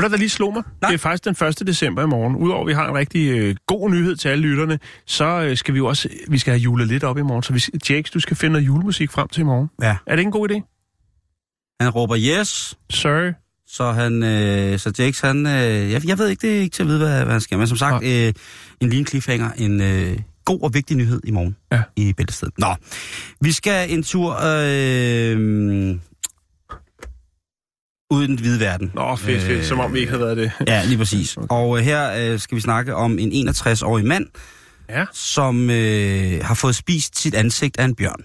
Du, 0.08 0.12
der 0.12 0.18
lige 0.18 0.28
slog 0.30 0.52
mig? 0.52 0.62
Nej. 0.82 0.90
Det 0.90 0.94
er 0.94 0.98
faktisk 0.98 1.24
den 1.40 1.48
1. 1.48 1.66
december 1.66 2.02
i 2.02 2.06
morgen. 2.06 2.36
Udover 2.36 2.60
at 2.60 2.66
vi 2.66 2.72
har 2.72 2.88
en 2.88 2.94
rigtig 2.94 3.28
øh, 3.30 3.54
god 3.66 3.90
nyhed 3.90 4.16
til 4.16 4.28
alle 4.28 4.42
lytterne, 4.48 4.78
så 5.06 5.24
øh, 5.24 5.56
skal 5.56 5.74
vi 5.74 5.78
jo 5.78 5.86
også 5.86 6.08
vi 6.28 6.38
skal 6.38 6.50
have 6.52 6.60
julet 6.60 6.88
lidt 6.88 7.04
op 7.04 7.18
i 7.18 7.22
morgen. 7.22 7.42
Så 7.42 7.52
vi, 7.52 7.62
Jakes, 7.90 8.10
du 8.10 8.20
skal 8.20 8.36
finde 8.36 8.52
noget 8.52 8.66
julemusik 8.66 9.10
frem 9.10 9.28
til 9.28 9.40
i 9.40 9.44
morgen. 9.44 9.68
Ja. 9.82 9.96
Er 10.06 10.16
det 10.16 10.22
en 10.22 10.30
god 10.30 10.50
idé? 10.50 10.54
Han 11.80 11.90
råber 11.90 12.16
yes, 12.18 12.74
Sir. 12.90 13.32
så 13.66 13.92
han, 13.92 14.22
øh, 14.22 14.78
så 14.78 14.92
Jakes, 14.98 15.20
han, 15.20 15.46
øh, 15.46 15.90
jeg, 15.92 16.08
jeg 16.08 16.18
ved 16.18 16.28
ikke, 16.28 16.48
det 16.48 16.56
er 16.56 16.60
ikke 16.60 16.74
til 16.74 16.82
at 16.82 16.88
vide, 16.88 16.98
hvad, 16.98 17.22
hvad 17.24 17.32
han 17.32 17.40
skal. 17.40 17.58
Men 17.58 17.66
som 17.66 17.76
sagt, 17.76 18.04
øh, 18.04 18.32
en 18.80 18.88
lille 18.90 19.06
cliffhanger, 19.06 19.50
en 19.56 19.80
øh, 19.80 20.18
god 20.44 20.60
og 20.62 20.74
vigtig 20.74 20.96
nyhed 20.96 21.20
i 21.24 21.30
morgen 21.30 21.56
Ja. 21.72 21.82
i 21.96 22.12
Bæltestedet. 22.12 22.54
Nå, 22.58 22.74
vi 23.40 23.52
skal 23.52 23.92
en 23.92 24.02
tur 24.02 24.32
øh, 24.42 25.96
ud 28.10 28.24
i 28.24 28.26
den 28.26 28.38
hvide 28.38 28.60
verden. 28.60 28.90
Nå, 28.94 29.16
fedt, 29.16 29.42
fedt. 29.42 29.66
Som 29.66 29.80
om 29.80 29.94
vi 29.94 29.98
ikke 29.98 30.12
havde 30.12 30.24
været 30.24 30.36
det. 30.36 30.52
Ja, 30.66 30.84
lige 30.84 30.98
præcis. 30.98 31.38
Og 31.50 31.78
øh, 31.78 31.84
her 31.84 32.32
øh, 32.32 32.38
skal 32.38 32.56
vi 32.56 32.60
snakke 32.60 32.94
om 32.94 33.18
en 33.18 33.48
61-årig 33.48 34.06
mand, 34.06 34.26
Ja, 34.88 35.04
som 35.12 35.70
øh, 35.70 36.44
har 36.44 36.54
fået 36.54 36.74
spist 36.76 37.18
sit 37.18 37.34
ansigt 37.34 37.78
af 37.78 37.84
en 37.84 37.94
bjørn. 37.94 38.22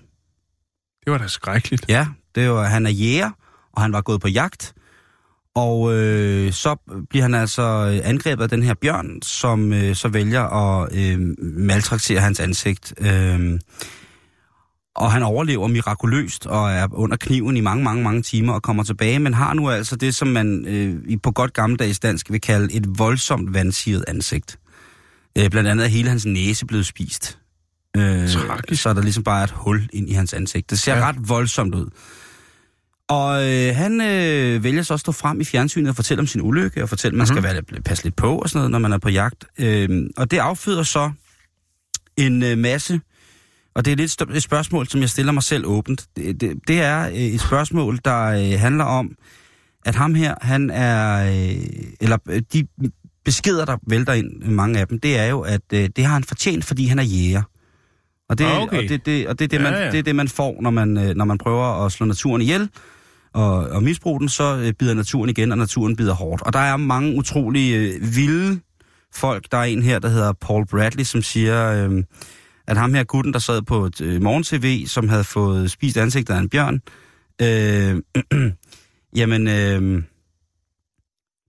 det 1.05 1.11
var 1.11 1.17
da 1.17 1.27
skrækkeligt. 1.27 1.85
Ja, 1.89 2.07
det 2.35 2.49
var, 2.49 2.63
han 2.63 2.85
er 2.85 2.89
jæger, 2.89 3.31
og 3.73 3.81
han 3.81 3.93
var 3.93 4.01
gået 4.01 4.21
på 4.21 4.27
jagt. 4.27 4.73
Og 5.55 5.93
øh, 5.93 6.53
så 6.53 6.75
bliver 7.09 7.23
han 7.23 7.33
altså 7.33 7.61
øh, 7.61 8.09
angrebet 8.09 8.43
af 8.43 8.49
den 8.49 8.63
her 8.63 8.73
bjørn, 8.73 9.21
som 9.21 9.73
øh, 9.73 9.95
så 9.95 10.07
vælger 10.07 10.41
at 10.41 10.95
øh, 10.95 11.19
maltraktere 11.39 12.19
hans 12.19 12.39
ansigt. 12.39 12.93
Øh, 13.01 13.59
og 14.95 15.11
han 15.11 15.23
overlever 15.23 15.67
mirakuløst 15.67 16.45
og 16.45 16.71
er 16.71 16.87
under 16.91 17.17
kniven 17.17 17.57
i 17.57 17.61
mange, 17.61 17.83
mange, 17.83 18.03
mange 18.03 18.21
timer 18.21 18.53
og 18.53 18.61
kommer 18.61 18.83
tilbage, 18.83 19.19
men 19.19 19.33
har 19.33 19.53
nu 19.53 19.69
altså 19.69 19.95
det, 19.95 20.15
som 20.15 20.27
man 20.27 20.65
øh, 20.67 21.17
på 21.23 21.31
godt 21.31 21.53
gammeldags 21.53 21.99
dansk 21.99 22.31
vil 22.31 22.41
kalde 22.41 22.73
et 22.73 22.85
voldsomt 22.97 23.53
vandsiget 23.53 24.05
ansigt. 24.07 24.59
Øh, 25.37 25.49
blandt 25.49 25.69
andet 25.69 25.83
er 25.85 25.89
hele 25.89 26.09
hans 26.09 26.25
næse 26.25 26.65
blevet 26.65 26.85
spist. 26.85 27.39
Øh, 27.97 28.29
Tragisk. 28.29 28.81
så 28.81 28.89
er 28.89 28.93
der 28.93 29.01
ligesom 29.01 29.23
bare 29.23 29.43
et 29.43 29.51
hul 29.51 29.89
ind 29.93 30.09
i 30.09 30.13
hans 30.13 30.33
ansigt. 30.33 30.69
Det 30.69 30.79
ser 30.79 30.95
Ja. 30.97 31.07
ret 31.09 31.29
voldsomt 31.29 31.75
ud. 31.75 31.85
Og 33.09 33.49
øh, 33.51 33.75
han 33.75 34.01
øh, 34.01 34.63
vælger 34.63 34.83
så 34.83 34.93
at 34.93 34.99
stå 34.99 35.11
frem 35.11 35.41
i 35.41 35.43
fjernsynet 35.43 35.89
og 35.89 35.95
fortælle 35.95 36.21
om 36.21 36.27
sin 36.27 36.41
ulykke, 36.41 36.83
og 36.83 36.89
fortælle, 36.89 37.13
at 37.13 37.17
man 37.17 37.27
Mhm. 37.37 37.43
skal 37.43 37.43
være, 37.73 37.81
passe 37.85 38.03
lidt 38.03 38.15
på 38.15 38.37
og 38.37 38.49
sådan 38.49 38.59
noget, 38.59 38.71
når 38.71 38.79
man 38.79 38.93
er 38.93 38.97
på 38.97 39.09
jagt. 39.09 39.45
Øh, 39.59 39.89
og 40.17 40.31
det 40.31 40.37
afføder 40.37 40.83
så 40.83 41.11
en 42.17 42.43
øh, 42.43 42.57
masse, 42.57 43.01
og 43.75 43.85
det 43.85 43.91
er 43.91 43.95
lidt 43.95 44.21
et 44.35 44.43
spørgsmål, 44.43 44.87
som 44.87 45.01
jeg 45.01 45.09
stiller 45.09 45.31
mig 45.31 45.43
selv 45.43 45.65
åbent. 45.65 46.05
Det, 46.15 46.41
det, 46.41 46.59
det 46.67 46.81
er 46.81 47.07
øh, 47.07 47.13
et 47.13 47.41
spørgsmål, 47.41 47.99
der 48.05 48.23
øh, 48.25 48.59
handler 48.59 48.83
om, 48.83 49.11
at 49.85 49.95
ham 49.95 50.15
her, 50.15 50.35
han 50.41 50.69
er, 50.69 51.25
øh, 51.25 51.65
eller 52.01 52.17
de 52.53 52.67
beskeder, 53.25 53.65
der 53.65 53.77
vælter 53.87 54.13
ind, 54.13 54.41
mange 54.43 54.79
af 54.79 54.87
dem, 54.87 54.99
det 54.99 55.19
er 55.19 55.25
jo, 55.25 55.41
at 55.41 55.61
øh, 55.73 55.89
det 55.95 56.05
har 56.05 56.13
han 56.13 56.23
fortjent, 56.23 56.65
fordi 56.65 56.85
han 56.85 56.99
er 56.99 57.03
jæger. 57.03 57.41
Og 58.29 58.37
det, 58.37 58.45
Ah, 58.45 58.61
okay. 58.61 58.83
og 58.83 58.89
det, 58.89 59.05
det, 59.05 59.27
og 59.27 59.39
det, 59.39 59.45
er 59.45 59.49
det, 59.49 59.61
man, 59.61 59.73
Ja, 59.73 59.79
ja. 59.85 59.91
det 59.91 59.99
er 59.99 60.03
det, 60.03 60.15
man 60.15 60.27
får, 60.27 60.61
når 60.61 60.69
man, 60.69 60.87
når 60.87 61.25
man 61.25 61.37
prøver 61.37 61.85
at 61.85 61.91
slå 61.91 62.05
naturen 62.05 62.41
ihjel 62.41 62.69
og, 63.33 63.55
og 63.55 63.83
misbruge 63.83 64.19
den, 64.19 64.29
så 64.29 64.73
bider 64.79 64.93
naturen 64.93 65.29
igen, 65.29 65.51
og 65.51 65.57
naturen 65.57 65.95
bider 65.95 66.13
hårdt. 66.13 66.41
Og 66.41 66.53
der 66.53 66.59
er 66.59 66.77
mange 66.77 67.15
utrolige 67.15 67.77
øh, 67.77 68.15
vilde 68.15 68.59
folk. 69.13 69.51
Der 69.51 69.57
er 69.57 69.63
en 69.63 69.83
her, 69.83 69.99
der 69.99 70.09
hedder 70.09 70.33
Paul 70.33 70.65
Bradley, 70.67 71.03
som 71.03 71.21
siger, 71.21 71.85
øh, 71.89 72.03
at 72.67 72.77
ham 72.77 72.93
her 72.93 73.03
gutten, 73.03 73.33
der 73.33 73.39
sad 73.39 73.61
på 73.61 73.85
et 73.85 74.01
øh, 74.01 74.21
morgen-tv, 74.21 74.85
som 74.87 75.09
havde 75.09 75.23
fået 75.23 75.71
spist 75.71 75.97
ansigtet 75.97 76.33
af 76.33 76.39
en 76.39 76.49
bjørn, 76.49 76.81
øh, 77.41 78.01
jamen, 79.19 79.47
øh, 79.47 80.03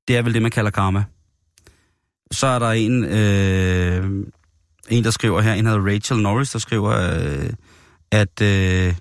det 0.08 0.16
er 0.16 0.22
vel 0.22 0.34
det, 0.34 0.42
man 0.42 0.50
kalder 0.50 0.70
karma. 0.70 1.04
Så 2.30 2.46
er 2.46 2.58
der 2.58 2.70
en, 2.70 3.04
øh, 3.04 4.26
en 4.88 5.04
der 5.04 5.10
skriver 5.10 5.40
her, 5.40 5.54
en 5.54 5.66
hedder 5.66 5.86
Rachel 5.86 6.22
Norris, 6.22 6.50
der 6.50 6.58
skriver, 6.58 6.90
øh, 6.90 7.50
at 8.10 8.42
øh, 8.42 8.94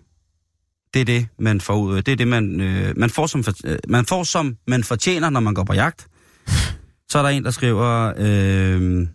det 0.94 1.02
er 1.02 1.06
det, 1.06 1.28
man 1.40 1.62
får 1.62 1.76
ud. 1.76 2.02
Det 2.02 2.12
er 2.12 2.16
det, 2.16 2.28
man, 2.28 2.62
øh, 2.62 2.94
man, 2.98 3.10
får 3.10 3.28
som, 3.28 3.44
øh, 3.66 3.78
man 3.88 4.06
får 4.06 4.24
som 4.24 4.58
man 4.68 4.84
fortjener, 4.84 5.30
når 5.30 5.40
man 5.40 5.54
går 5.54 5.64
på 5.64 5.74
jagt. 5.74 6.08
Så 7.10 7.18
er 7.18 7.22
der 7.22 7.30
en, 7.30 7.44
der 7.44 7.52
skriver, 7.52 8.14
øh, 8.18 9.08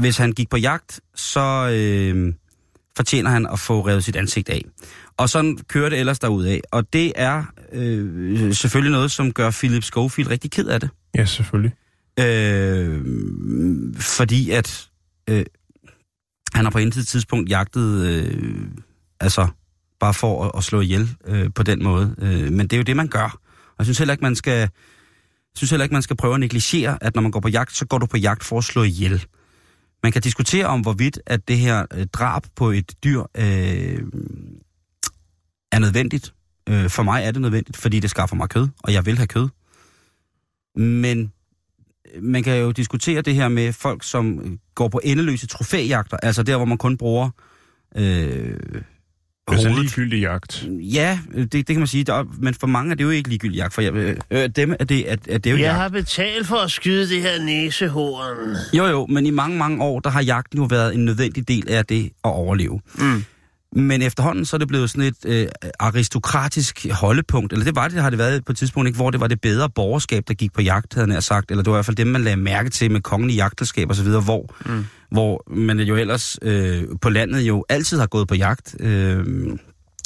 hvis 0.00 0.16
han 0.16 0.32
gik 0.32 0.50
på 0.50 0.56
jagt, 0.56 1.00
så 1.14 1.70
øh, 1.72 2.34
fortjener 2.96 3.30
han 3.30 3.46
at 3.46 3.58
få 3.58 3.86
revet 3.86 4.04
sit 4.04 4.16
ansigt 4.16 4.48
af. 4.48 4.64
Og 5.16 5.28
sådan 5.28 5.58
kører 5.68 5.88
det 5.88 5.98
ellers 5.98 6.18
derudad. 6.18 6.60
Og 6.72 6.92
det 6.92 7.12
er 7.16 7.44
øh, 7.72 8.54
selvfølgelig 8.54 8.92
noget, 8.92 9.10
som 9.10 9.32
gør 9.32 9.50
Philip 9.50 9.82
Schofield 9.82 10.30
rigtig 10.30 10.50
ked 10.50 10.66
af 10.66 10.80
det. 10.80 10.90
Ja, 11.14 11.24
selvfølgelig. 11.24 11.72
Øh, 12.20 13.04
fordi 13.96 14.50
at 14.50 14.88
øh, 15.30 15.44
han 16.54 16.64
har 16.64 16.70
på 16.70 16.78
intet 16.78 17.06
tidspunkt 17.06 17.50
jagtet, 17.50 18.06
øh, 18.06 18.68
altså 19.20 19.48
bare 20.00 20.14
for 20.14 20.44
at, 20.44 20.50
at 20.56 20.64
slå 20.64 20.80
ihjel 20.80 21.16
øh, 21.26 21.50
på 21.54 21.62
den 21.62 21.84
måde. 21.84 22.14
Øh, 22.18 22.52
men 22.52 22.60
det 22.60 22.72
er 22.72 22.76
jo 22.76 22.82
det, 22.82 22.96
man 22.96 23.08
gør. 23.08 23.38
Og 23.70 23.74
jeg 23.78 23.86
synes 23.86 23.98
heller 23.98 24.14
ikke, 24.14 24.24
man 24.24 24.36
skal, 24.36 24.68
synes 25.56 25.70
heller 25.70 25.84
ikke, 25.84 25.92
man 25.92 26.02
skal 26.02 26.16
prøve 26.16 26.34
at 26.34 26.40
negligere, 26.40 26.98
at 27.00 27.14
når 27.14 27.22
man 27.22 27.30
går 27.30 27.40
på 27.40 27.48
jagt, 27.48 27.76
så 27.76 27.86
går 27.86 27.98
du 27.98 28.06
på 28.06 28.16
jagt 28.16 28.44
for 28.44 28.58
at 28.58 28.64
slå 28.64 28.82
ihjel. 28.82 29.24
Man 30.02 30.12
kan 30.12 30.22
diskutere 30.22 30.66
om, 30.66 30.80
hvorvidt 30.80 31.20
at 31.26 31.48
det 31.48 31.58
her 31.58 31.86
øh, 31.94 32.06
drab 32.06 32.42
på 32.56 32.70
et 32.70 32.94
dyr 33.04 33.20
øh, 33.20 34.02
er 35.72 35.78
nødvendigt. 35.78 36.34
Øh, 36.68 36.90
for 36.90 37.02
mig 37.02 37.24
er 37.24 37.30
det 37.30 37.42
nødvendigt, 37.42 37.76
fordi 37.76 38.00
det 38.00 38.10
skaffer 38.10 38.36
mig 38.36 38.48
kød, 38.48 38.68
og 38.82 38.92
jeg 38.92 39.06
vil 39.06 39.16
have 39.16 39.26
kød. 39.26 39.48
Men 40.76 41.32
øh, 42.14 42.22
man 42.22 42.42
kan 42.42 42.60
jo 42.60 42.70
diskutere 42.70 43.22
det 43.22 43.34
her 43.34 43.48
med 43.48 43.72
folk, 43.72 44.04
som 44.04 44.40
øh, 44.40 44.58
går 44.74 44.88
på 44.88 45.00
endeløse 45.04 45.46
trofæjagter, 45.46 46.16
altså 46.16 46.42
der, 46.42 46.56
hvor 46.56 46.64
man 46.64 46.78
kun 46.78 46.96
bruger 46.96 47.30
øh, 47.96 48.82
Altså 49.52 49.68
hovedet. 49.68 49.84
ligegyldig 49.84 50.20
jagt. 50.20 50.66
Ja, 50.80 51.18
det, 51.34 51.52
det 51.52 51.66
kan 51.66 51.78
man 51.78 51.86
sige, 51.86 52.04
der, 52.04 52.14
er- 52.14 52.24
men 52.38 52.54
for 52.54 52.66
mange 52.66 52.90
er 52.90 52.94
det 52.96 53.04
jo 53.04 53.10
ikke 53.10 53.28
ligegyldig 53.28 53.56
jagt. 53.56 53.74
For 53.74 53.82
jeg, 53.82 53.92
øh, 53.94 54.16
øh, 54.30 54.48
dem 54.56 54.74
er 54.80 54.84
det, 54.84 55.02
at, 55.04 55.28
at 55.28 55.44
det 55.44 55.50
er 55.50 55.54
jo 55.54 55.56
Jeg 55.58 55.64
jagt. 55.64 55.78
har 55.78 55.88
betalt 55.88 56.46
for 56.46 56.56
at 56.56 56.70
skyde 56.70 57.08
det 57.08 57.22
her 57.22 57.42
næsehorn. 57.44 58.56
Jo, 58.78 58.86
jo, 58.86 59.06
men 59.06 59.26
i 59.26 59.30
mange, 59.30 59.58
mange 59.58 59.82
år, 59.84 60.00
der 60.00 60.10
har 60.10 60.22
jagten 60.22 60.58
jo 60.58 60.64
været 60.64 60.94
en 60.94 61.04
nødvendig 61.04 61.48
del 61.48 61.68
af 61.70 61.86
det 61.86 62.04
at 62.04 62.10
overleve. 62.30 62.80
Mm. 62.98 63.24
Men 63.72 64.02
efterhånden 64.02 64.44
så 64.44 64.56
er 64.56 64.58
det 64.58 64.68
blevet 64.68 64.90
sådan 64.90 65.04
et 65.04 65.16
øh, 65.26 65.48
aristokratisk 65.78 66.86
holdepunkt, 66.90 67.52
eller 67.52 67.64
det 67.64 67.76
var 67.76 67.84
det, 67.84 67.92
det 67.92 68.02
har 68.02 68.10
det 68.10 68.18
været 68.18 68.44
på 68.44 68.52
et 68.52 68.58
tidspunkt, 68.58 68.86
ikke, 68.86 68.96
hvor 68.96 69.10
det 69.10 69.20
var 69.20 69.26
det 69.26 69.40
bedre 69.40 69.70
borgerskab, 69.70 70.24
der 70.28 70.34
gik 70.34 70.52
på 70.52 70.62
jagt, 70.62 70.94
havde 70.94 71.08
nær 71.08 71.20
sagt, 71.20 71.50
eller 71.50 71.62
det 71.62 71.70
var 71.70 71.76
i 71.76 71.78
hvert 71.78 71.86
fald 71.86 71.96
dem, 71.96 72.06
man 72.06 72.24
lagde 72.24 72.36
mærke 72.36 72.70
til 72.70 72.90
med 72.90 73.00
kongelige 73.00 73.36
jagtelskab 73.36 73.88
og 73.90 73.96
så 73.96 74.02
videre, 74.02 74.22
hvor, 74.22 74.54
mm. 74.66 74.84
hvor 75.10 75.44
man 75.50 75.80
jo 75.80 75.96
ellers 75.96 76.38
øh, 76.42 76.82
på 77.02 77.10
landet 77.10 77.40
jo 77.40 77.64
altid 77.68 77.98
har 77.98 78.06
gået 78.06 78.28
på 78.28 78.34
jagt. 78.34 78.76
Øh, 78.80 79.26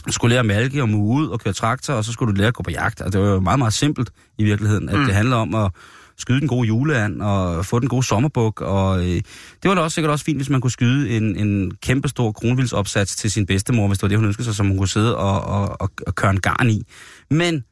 skulle 0.09 0.31
lære 0.31 0.41
at 0.41 0.47
malke 0.47 0.83
og 0.83 0.89
muge 0.89 1.23
ud 1.23 1.29
og 1.29 1.41
køre 1.41 1.55
traktor, 1.55 1.95
og 1.95 2.05
så 2.05 2.13
skulle 2.13 2.35
du 2.35 2.39
lære 2.39 2.49
at 2.49 2.55
gå 2.55 2.63
på 2.63 2.71
jagt. 2.71 3.01
Og 3.01 3.13
det 3.13 3.21
var 3.21 3.27
jo 3.27 3.41
meget, 3.41 3.59
meget 3.59 3.73
simpelt 3.73 4.11
i 4.39 4.45
virkeligheden, 4.45 4.89
at 4.89 4.99
mm. 4.99 5.05
det 5.05 5.15
handler 5.15 5.37
om 5.37 5.55
at 5.55 5.71
skyde 6.17 6.41
den 6.41 6.49
gode 6.49 6.69
juleand 6.69 7.23
og 7.23 7.67
få 7.67 7.81
den 7.81 7.89
gode 7.89 8.03
sommerbuk. 8.03 8.61
Og 8.61 8.99
øh, 9.01 9.23
det 9.63 9.69
var 9.69 9.75
da 9.75 9.81
også 9.81 9.95
sikkert 9.95 10.11
også 10.11 10.25
fint, 10.25 10.39
hvis 10.39 10.51
man 10.51 10.61
kunne 10.61 10.71
skyde 10.71 11.17
en, 11.17 11.37
en 11.37 11.77
kæmpe 11.77 12.09
stor 12.09 12.33
kronvildsopsats 12.33 13.17
til 13.17 13.31
sin 13.31 13.47
bedstemor, 13.47 13.89
hvis 13.89 13.99
det 13.99 14.03
var 14.03 14.09
det, 14.09 14.19
hun 14.19 14.27
ønskede 14.27 14.45
sig, 14.45 14.55
som 14.55 14.69
hun 14.69 14.79
kunne 14.79 14.89
sidde 14.89 15.17
og, 15.17 15.41
og, 15.41 15.81
og, 15.81 15.91
og 16.07 16.15
køre 16.15 16.31
en 16.31 16.41
garn 16.41 16.71
i. 16.71 16.83
Men 17.31 17.65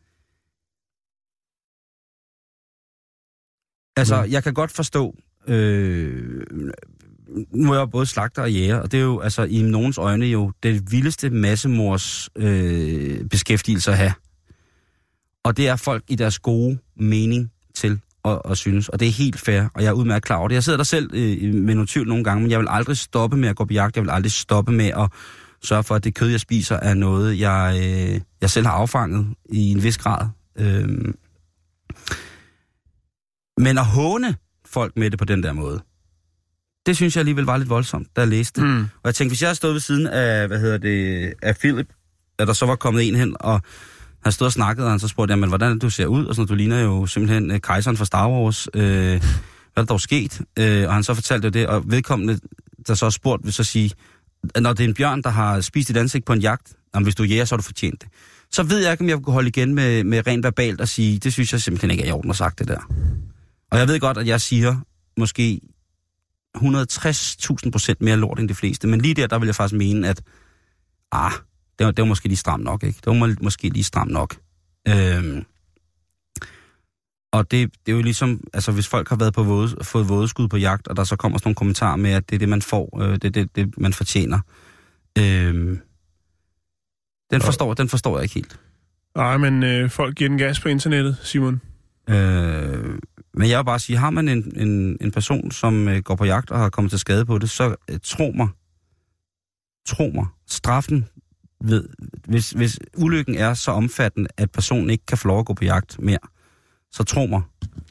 altså, 3.96 4.22
jeg 4.22 4.42
kan 4.42 4.55
godt 4.55 4.70
forstå, 4.70 5.16
øh, 5.48 6.46
nu 7.50 7.72
er 7.72 7.78
jeg 7.78 7.90
både 7.90 8.07
slagter 8.07 8.42
og 8.42 8.52
jæger, 8.52 8.76
og 8.76 8.92
det 8.92 8.98
er 8.98 9.05
jo 9.05 9.20
altså 9.20 9.42
i 9.42 9.62
nogens 9.62 9.98
øjne 9.98 10.26
jo 10.26 10.52
det 10.62 10.92
vildeste 10.92 11.31
massemors 11.31 12.31
øh, 12.37 13.24
beskæftigelse 13.24 13.90
at 13.90 13.96
have. 13.96 14.12
Og 15.44 15.57
det 15.57 15.68
er 15.68 15.76
folk 15.76 16.05
i 16.09 16.14
deres 16.14 16.38
gode 16.38 16.78
mening 16.96 17.52
til 17.74 18.00
at, 18.24 18.38
at 18.50 18.58
synes, 18.58 18.88
og 18.88 19.00
det 19.00 19.08
er 19.08 19.12
helt 19.12 19.40
fair, 19.40 19.62
og 19.74 19.82
jeg 19.82 19.88
er 19.88 19.92
udmærket 19.92 20.24
klar 20.24 20.37
over 20.37 20.48
det. 20.48 20.54
Jeg 20.54 20.64
sidder 20.64 20.76
der 20.76 20.85
selv 20.85 21.11
øh, 21.14 21.54
med 21.54 21.74
nogle 21.74 21.87
tvivl 21.87 22.08
nogle 22.08 22.24
gange, 22.24 22.42
men 22.42 22.50
jeg 22.50 22.58
vil 22.58 22.68
aldrig 22.70 22.96
stoppe 22.96 23.37
med 23.37 23.48
at 23.48 23.56
gå 23.56 23.64
på 23.64 23.72
jagt, 23.72 23.96
jeg 23.96 24.04
vil 24.04 24.11
aldrig 24.11 24.32
stoppe 24.32 24.72
med 24.72 24.87
at 24.87 25.08
sørge 25.62 25.82
for, 25.82 25.94
at 25.94 26.04
det 26.04 26.14
kød, 26.14 26.28
jeg 26.28 26.40
spiser, 26.40 26.76
er 26.76 26.94
noget, 26.94 27.40
jeg, 27.40 27.76
øh, 27.78 28.20
jeg 28.40 28.50
selv 28.50 28.66
har 28.66 28.72
affanget 28.72 29.26
i 29.48 29.70
en 29.70 29.82
vis 29.82 29.98
grad. 29.98 30.28
Øh, 30.58 30.88
men 33.58 33.78
at 33.78 33.87
håne 33.87 34.37
folk 34.66 34.96
med 34.96 35.11
det 35.11 35.18
på 35.18 35.24
den 35.24 35.42
der 35.42 35.52
måde, 35.52 35.80
det 36.87 36.96
synes 36.96 37.16
jeg 37.16 37.20
alligevel 37.20 37.44
var 37.44 37.56
lidt 37.56 37.68
voldsomt, 37.68 38.16
da 38.16 38.20
jeg 38.20 38.28
læste 38.28 38.61
det. 38.61 38.68
Mm. 38.68 38.80
Og 38.80 39.04
jeg 39.04 39.14
tænkte, 39.14 39.30
hvis 39.30 39.42
jeg 39.42 39.48
havde 39.48 39.56
stået 39.56 39.72
ved 39.72 39.80
siden 39.80 40.06
af, 40.06 40.46
hvad 40.48 40.61
hedder 40.61 40.78
det, 40.78 41.32
af 41.42 41.56
Philip, 41.56 41.88
at 42.38 42.46
der 42.46 42.52
så 42.52 42.66
var 42.66 42.76
kommet 42.76 43.08
en 43.08 43.14
hen, 43.14 43.37
og 43.40 43.61
han 44.22 44.32
stod 44.32 44.46
og 44.46 44.52
snakkede, 44.52 44.87
og 44.87 44.90
han 44.90 45.00
så 45.00 45.08
spurgte, 45.08 45.32
jamen, 45.32 45.48
hvordan 45.48 45.78
du 45.78 45.90
ser 45.90 46.06
ud? 46.06 46.24
Og 46.24 46.35
sådan, 46.35 46.48
du 46.48 46.54
ligner 46.54 46.80
jo 46.80 47.06
simpelthen 47.06 47.50
øh, 47.50 47.61
kejseren 47.61 47.96
fra 47.96 48.04
Star 48.04 48.28
Wars. 48.28 48.68
Øh, 48.74 48.82
hvad 48.82 49.20
er 49.76 49.80
der 49.80 49.85
dog 49.85 50.00
sket? 50.00 50.40
Øh, 50.58 50.88
og 50.88 50.94
han 50.94 51.02
så 51.02 51.14
fortalte 51.14 51.46
jo 51.46 51.50
det, 51.50 51.66
og 51.66 51.82
vedkommende, 51.87 52.38
der 52.87 52.94
så 52.94 53.04
har 53.04 53.11
spurgt, 53.11 53.44
vil 53.44 53.52
så 53.52 53.64
sige, 53.64 53.90
at 54.54 54.62
når 54.62 54.72
det 54.72 54.85
er 54.85 54.88
en 54.88 54.94
bjørn, 54.94 55.22
der 55.22 55.30
har 55.30 55.61
spist 55.61 55.88
dit 55.88 55.96
ansigt 55.96 56.24
på 56.24 56.32
en 56.32 56.40
jagt, 56.40 56.72
jamen, 56.94 57.04
hvis 57.04 57.14
du 57.14 57.22
er 57.22 57.26
jæger, 57.26 57.44
så 57.44 57.54
har 57.54 57.56
du 57.56 57.62
fortjent 57.62 58.02
det. 58.02 58.08
Så 58.50 58.62
ved 58.62 58.78
jeg 58.78 58.92
ikke, 58.92 59.04
om 59.04 59.08
jeg 59.08 59.18
kunne 59.18 59.32
holde 59.32 59.48
igen 59.48 59.74
med, 59.74 60.04
med 60.04 60.26
rent 60.26 60.44
verbalt 60.44 60.80
og 60.80 60.88
sige, 60.88 61.18
det 61.18 61.32
synes 61.32 61.52
jeg 61.52 61.61
simpelthen 61.61 61.90
ikke 61.90 62.02
er 62.02 62.08
i 62.08 62.12
orden 62.12 62.30
at 62.30 62.37
sagt 62.37 62.58
det 62.58 62.68
der. 62.68 62.80
Og 63.70 63.78
jeg 63.78 63.88
ved 63.88 64.00
godt, 64.00 64.18
at 64.18 64.26
jeg 64.26 64.40
siger 64.40 64.76
måske 65.16 65.61
160.000 66.56 67.70
procent 67.70 68.02
mere 68.02 68.16
lort 68.16 68.40
end 68.40 68.48
de 68.48 68.54
fleste. 68.54 68.88
Men 68.88 69.00
lige 69.00 69.14
der, 69.14 69.26
der 69.26 69.38
vil 69.38 69.46
jeg 69.46 69.54
faktisk 69.54 69.78
mene, 69.78 70.08
at 70.08 70.22
ah, 71.12 71.32
det 71.78 71.87
var, 71.87 71.92
det 71.92 72.02
var 72.02 72.08
måske 72.08 72.28
lige 72.28 72.37
stramt 72.37 72.64
nok, 72.64 72.82
ikke? 72.82 72.96
Det 72.96 73.06
var 73.06 73.12
må- 73.26 73.35
måske 73.40 73.68
lige 73.68 73.85
stramt 73.85 74.12
nok. 74.12 74.37
Øhm, 74.88 75.44
og 77.32 77.50
det, 77.50 77.70
det 77.87 77.92
er 77.92 77.96
jo 77.96 78.02
ligesom, 78.02 78.40
altså 78.52 78.72
hvis 78.72 78.88
folk 78.88 79.08
har 79.08 79.16
været 79.16 79.35
på 79.35 79.42
våde, 79.42 79.76
fået 79.82 80.08
vådeskud 80.08 80.48
på 80.48 80.56
jagt, 80.56 80.88
og 80.88 80.96
der 80.96 81.04
så 81.04 81.16
kommer 81.16 81.38
sådan 81.38 81.48
nogle 81.48 81.54
kommentarer 81.54 81.96
med, 81.96 82.11
at 82.11 82.30
det 82.30 82.35
er 82.35 82.38
det, 82.38 82.48
man 82.48 82.62
får, 82.62 83.00
øh, 83.02 83.12
det 83.12 83.24
er 83.24 83.30
det, 83.30 83.56
det, 83.56 83.78
man 83.78 83.92
fortjener. 83.92 84.40
Øhm, 85.18 85.80
den, 87.30 87.40
forstår, 87.42 87.74
den 87.74 87.88
forstår 87.88 88.16
jeg 88.16 88.22
ikke 88.22 88.35
helt. 88.35 88.61
Nej, 89.16 89.37
men 89.37 89.62
øh, 89.62 89.90
folk 89.90 90.16
giver 90.16 90.28
den 90.28 90.38
gas 90.38 90.61
på 90.61 90.68
internettet, 90.68 91.16
Simon. 91.22 91.61
Øh, 92.11 92.98
men 93.35 93.48
jeg 93.48 93.58
vil 93.58 93.64
bare 93.64 93.78
sige, 93.78 93.96
har 93.96 94.11
man 94.11 94.28
en, 94.28 94.52
en, 94.56 94.96
en 95.00 95.11
person, 95.11 95.50
som 95.50 95.88
øh, 95.88 96.02
går 96.02 96.14
på 96.14 96.24
jagt 96.24 96.50
og 96.50 96.58
har 96.58 96.70
kommet 96.70 96.90
til 96.90 96.98
skade 96.98 97.26
på 97.26 97.38
det, 97.38 97.50
så 97.50 97.76
øh, 97.90 97.98
tro 98.02 98.32
mig, 98.37 98.48
tro 99.87 100.11
mig, 100.14 100.26
straffen, 100.48 101.08
ved, 101.64 101.88
hvis, 102.29 102.51
hvis 102.51 102.79
ulykken 102.96 103.35
er 103.35 103.55
så 103.55 103.70
omfattende, 103.70 104.29
at 104.37 104.51
personen 104.51 104.90
ikke 104.90 105.07
kan 105.07 105.18
få 105.18 105.29
lov 105.29 105.38
at 105.38 105.46
gå 105.46 105.55
på 105.55 105.64
jagt 105.64 105.98
mere, 105.98 106.18
så 106.92 107.05
tro 107.05 107.27
mig, 107.27 107.42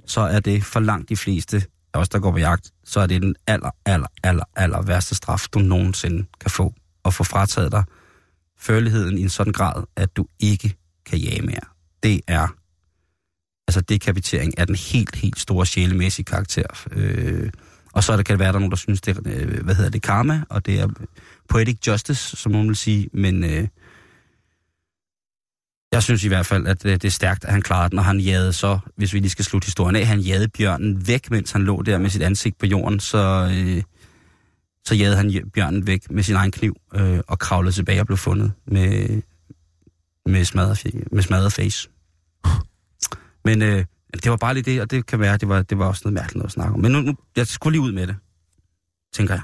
så 0.06 0.22
er 0.22 0.40
det 0.40 0.64
for 0.64 0.80
langt 0.80 1.10
de 1.10 1.18
fleste 1.18 1.64
af 1.94 2.00
os, 2.00 2.10
der 2.10 2.20
går 2.20 2.32
på 2.32 2.38
jagt, 2.38 2.72
så 2.84 3.00
er 3.00 3.08
det 3.08 3.22
den 3.22 3.36
aller, 3.48 3.72
aller, 3.86 4.08
aller, 4.24 4.44
aller 4.56 4.82
værste 4.82 5.16
straf, 5.16 5.46
du 5.54 5.60
nogensinde 5.60 6.26
kan 6.42 6.52
få. 6.52 6.74
At 7.06 7.14
få 7.14 7.24
frataget 7.24 7.72
dig 7.72 7.84
førligheden 8.60 9.18
i 9.18 9.22
en 9.22 9.30
sådan 9.30 9.54
grad, 9.54 9.84
at 9.96 10.16
du 10.16 10.26
ikke 10.40 10.76
kan 11.06 11.20
jage 11.20 11.42
mere. 11.42 11.62
Det 12.04 12.22
er 12.28 12.48
altså 13.68 13.82
dekapitering 13.82 14.54
er 14.58 14.66
den 14.66 14.76
helt, 14.76 15.16
helt 15.16 15.40
store 15.40 15.66
sjælemæssige 15.66 16.26
karakter. 16.26 16.88
Øh, 16.92 17.52
og 17.94 18.04
så 18.04 18.12
er 18.12 18.18
det, 18.18 18.26
kan 18.26 18.34
det 18.34 18.40
være, 18.40 18.50
at 18.50 18.54
der 18.54 18.58
er 18.58 18.62
nogen, 18.62 18.72
der 18.72 18.78
synes, 18.78 19.02
det 19.02 19.18
er, 19.18 19.22
øh, 19.26 19.64
hvad 19.64 19.76
hedder 19.76 19.90
det, 19.90 20.02
karma, 20.02 20.44
og 20.50 20.66
det 20.66 20.80
er 20.80 20.88
poetic 21.50 21.88
justice, 21.88 22.38
som 22.38 22.52
nogen 22.52 22.68
vil 22.68 22.76
sige, 22.76 23.10
men 23.14 23.44
øh, 23.44 23.68
jeg 25.92 26.04
synes 26.04 26.24
i 26.24 26.28
hvert 26.28 26.46
fald, 26.46 26.68
at 26.68 26.86
øh, 26.86 26.92
det 26.92 27.06
er 27.06 27.10
stærkt, 27.10 27.46
at 27.46 27.52
han 27.52 27.62
klarede 27.62 27.90
den, 27.90 28.00
og 28.00 28.06
han 28.06 28.20
jagede 28.20 28.54
så, 28.54 28.80
hvis 28.96 29.14
vi 29.14 29.20
lige 29.20 29.30
skal 29.30 29.46
slutte 29.46 29.66
historien 29.66 29.96
af, 29.96 30.08
han 30.08 30.20
jagede 30.20 30.48
bjørnen 30.48 31.08
væk, 31.08 31.32
mens 31.32 31.52
han 31.52 31.64
lå 31.64 31.82
der 31.82 31.98
med 31.98 32.10
sit 32.10 32.22
ansigt 32.22 32.58
på 32.58 32.66
jorden, 32.66 33.00
så, 33.00 33.52
øh, 33.56 33.84
så 34.86 34.96
jagede 34.96 35.16
han 35.16 35.50
bjørnen 35.54 35.88
væk 35.88 36.12
med 36.12 36.24
sin 36.24 36.36
egen 36.36 36.52
kniv, 36.52 36.78
øh, 36.96 37.20
og 37.28 37.40
kravlede 37.40 37.76
tilbage 37.76 38.00
og 38.00 38.06
blev 38.06 38.18
fundet 38.18 38.52
med, 38.66 39.22
med, 40.26 40.46
smadret, 40.46 40.86
med 41.12 41.24
smadret 41.24 41.54
face. 41.54 41.90
Men 43.46 43.62
øh, 43.62 43.86
det 44.14 44.30
var 44.32 44.38
bare 44.38 44.54
lige 44.54 44.64
det, 44.64 44.82
og 44.82 44.92
det 44.92 45.06
kan 45.06 45.20
være, 45.20 45.38
det 45.38 45.50
var, 45.50 45.62
det 45.62 45.78
var 45.78 45.88
også 45.88 46.02
noget 46.06 46.14
mærkeligt 46.14 46.36
noget 46.36 46.48
at 46.48 46.52
snakke 46.52 46.74
om. 46.74 46.80
Men 46.80 46.92
nu, 46.92 47.00
nu 47.00 47.16
jeg 47.38 47.48
skulle 47.48 47.74
lige 47.74 47.82
ud 47.82 47.92
med 47.92 48.08
det, 48.08 48.16
tænker 49.14 49.34
jeg. 49.34 49.42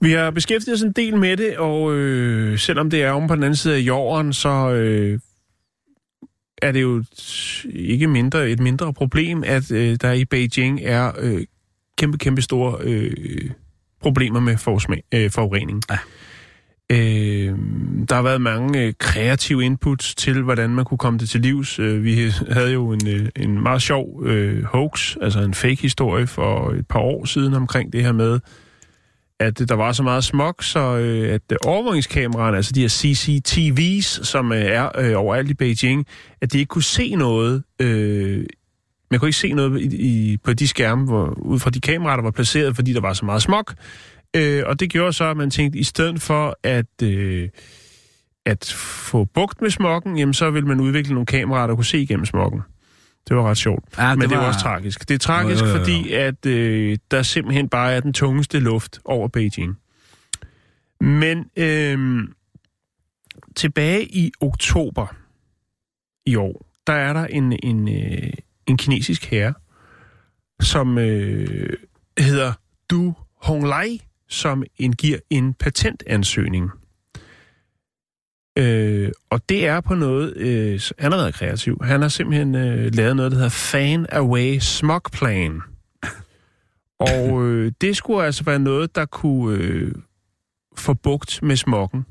Vi 0.00 0.12
har 0.12 0.30
beskæftiget 0.30 0.74
os 0.74 0.82
en 0.82 0.92
del 0.92 1.16
med 1.16 1.36
det, 1.36 1.56
og 1.56 1.94
øh, 1.94 2.58
selvom 2.58 2.90
det 2.90 3.02
er 3.02 3.10
om 3.10 3.28
på 3.28 3.34
den 3.34 3.42
anden 3.42 3.56
side 3.56 3.74
af 3.74 3.78
jorden, 3.78 4.32
så 4.32 4.70
øh, 4.70 5.20
er 6.62 6.72
det 6.72 6.82
jo 6.82 7.04
ikke 7.64 8.06
mindre 8.06 8.50
et 8.50 8.60
mindre 8.60 8.94
problem, 8.94 9.44
at 9.46 9.70
øh, 9.70 9.96
der 10.00 10.12
i 10.12 10.24
Beijing 10.24 10.80
er 10.82 11.12
øh, 11.18 11.44
kæmpe, 11.98 12.18
kæmpe 12.18 12.42
store 12.42 12.78
øh, 12.80 13.50
problemer 14.00 14.40
med 14.40 14.56
forsmag, 14.56 15.02
øh, 15.14 15.30
forurening. 15.30 15.82
Ja. 15.90 15.98
Øh, 16.92 17.54
der 18.08 18.14
har 18.14 18.22
været 18.22 18.40
mange 18.40 18.82
øh, 18.82 18.94
kreative 18.98 19.64
inputs 19.64 20.14
til, 20.14 20.42
hvordan 20.42 20.70
man 20.70 20.84
kunne 20.84 20.98
komme 20.98 21.18
det 21.18 21.28
til 21.28 21.40
livs. 21.40 21.78
Øh, 21.78 22.04
vi 22.04 22.32
havde 22.50 22.72
jo 22.72 22.92
en, 22.92 23.08
øh, 23.08 23.28
en 23.36 23.62
meget 23.62 23.82
sjov 23.82 24.22
øh, 24.24 24.64
hoax, 24.64 25.16
altså 25.22 25.40
en 25.40 25.54
fake-historie 25.54 26.26
for 26.26 26.70
et 26.70 26.88
par 26.88 27.00
år 27.00 27.24
siden 27.24 27.54
omkring 27.54 27.92
det 27.92 28.02
her 28.02 28.12
med, 28.12 28.40
at 29.40 29.58
der 29.68 29.74
var 29.74 29.92
så 29.92 30.02
meget 30.02 30.24
smog, 30.24 30.54
så 30.60 30.80
øh, 30.96 31.34
at 31.34 31.42
øh, 31.52 31.58
overvågningskameraerne, 31.66 32.56
altså 32.56 32.72
de 32.72 32.80
her 32.80 32.88
CCTV's, 32.88 34.24
som 34.24 34.52
øh, 34.52 34.58
er 34.58 34.98
øh, 34.98 35.12
overalt 35.16 35.50
i 35.50 35.54
Beijing, 35.54 36.06
at 36.40 36.52
de 36.52 36.58
ikke 36.58 36.68
kunne 36.68 36.82
se 36.82 37.14
noget. 37.14 37.62
Øh, 37.80 38.44
man 39.10 39.20
kunne 39.20 39.28
ikke 39.28 39.38
se 39.38 39.52
noget 39.52 39.80
i, 39.80 39.96
i, 39.96 40.36
på 40.36 40.52
de 40.52 40.68
skærme, 40.68 41.04
hvor, 41.04 41.38
ud 41.38 41.58
fra 41.58 41.70
de 41.70 41.80
kameraer, 41.80 42.16
der 42.16 42.22
var 42.22 42.30
placeret, 42.30 42.76
fordi 42.76 42.92
der 42.92 43.00
var 43.00 43.12
så 43.12 43.24
meget 43.24 43.42
smog. 43.42 43.64
Øh, 44.36 44.62
og 44.66 44.80
det 44.80 44.90
gjorde 44.90 45.12
så, 45.12 45.24
at 45.24 45.36
man 45.36 45.50
tænkte, 45.50 45.78
i 45.78 45.84
stedet 45.84 46.22
for 46.22 46.58
at, 46.62 47.02
øh, 47.02 47.48
at 48.46 48.74
få 48.76 49.24
bugt 49.24 49.62
med 49.62 49.70
smoggen, 49.70 50.18
jamen 50.18 50.34
så 50.34 50.50
ville 50.50 50.68
man 50.68 50.80
udvikle 50.80 51.12
nogle 51.14 51.26
kameraer, 51.26 51.66
der 51.66 51.74
kunne 51.74 51.84
se 51.84 51.98
igennem 51.98 52.26
smoggen. 52.26 52.60
Det 53.28 53.36
var 53.36 53.50
ret 53.50 53.56
sjovt. 53.56 53.84
Ja, 53.98 54.14
Men 54.14 54.20
det, 54.20 54.30
det 54.30 54.38
var 54.38 54.46
også 54.46 54.60
tragisk. 54.60 55.08
Det 55.08 55.14
er 55.14 55.18
tragisk, 55.18 55.62
jo, 55.62 55.66
jo, 55.66 55.72
jo. 55.72 55.78
fordi 55.78 56.12
at 56.12 56.46
øh, 56.46 56.98
der 57.10 57.22
simpelthen 57.22 57.68
bare 57.68 57.92
er 57.92 58.00
den 58.00 58.12
tungeste 58.12 58.58
luft 58.58 58.98
over 59.04 59.28
Beijing. 59.28 59.78
Men 61.00 61.50
øh, 61.56 62.28
tilbage 63.56 64.04
i 64.04 64.32
oktober 64.40 65.16
i 66.26 66.36
år, 66.36 66.66
der 66.86 66.92
er 66.92 67.12
der 67.12 67.26
en, 67.26 67.58
en, 67.62 67.88
øh, 67.88 68.32
en 68.66 68.76
kinesisk 68.76 69.24
herre, 69.24 69.54
som 70.60 70.98
øh, 70.98 71.76
hedder 72.18 72.52
Du 72.90 73.14
Honglai, 73.42 74.02
som 74.28 74.64
indgiver 74.78 75.18
en 75.30 75.54
patentansøgning. 75.54 76.70
Øh, 78.58 79.12
og 79.30 79.48
det 79.48 79.66
er 79.66 79.80
på 79.80 79.94
noget, 79.94 80.36
øh, 80.36 80.80
han 80.98 81.12
har 81.12 81.18
været 81.18 81.34
kreativ. 81.34 81.78
Han 81.82 82.02
har 82.02 82.08
simpelthen 82.08 82.54
øh, 82.54 82.94
lavet 82.94 83.16
noget, 83.16 83.32
der 83.32 83.36
hedder 83.36 83.50
Fan 83.50 84.06
Away 84.12 84.58
Smog 84.58 85.02
Plan. 85.12 85.60
Og 86.98 87.42
øh, 87.44 87.72
det 87.80 87.96
skulle 87.96 88.24
altså 88.24 88.44
være 88.44 88.58
noget, 88.58 88.96
der 88.96 89.04
kunne 89.04 89.58
øh, 89.58 89.94
få 90.76 90.94
bugt 90.94 91.42
med 91.42 91.56
smokken 91.56 92.06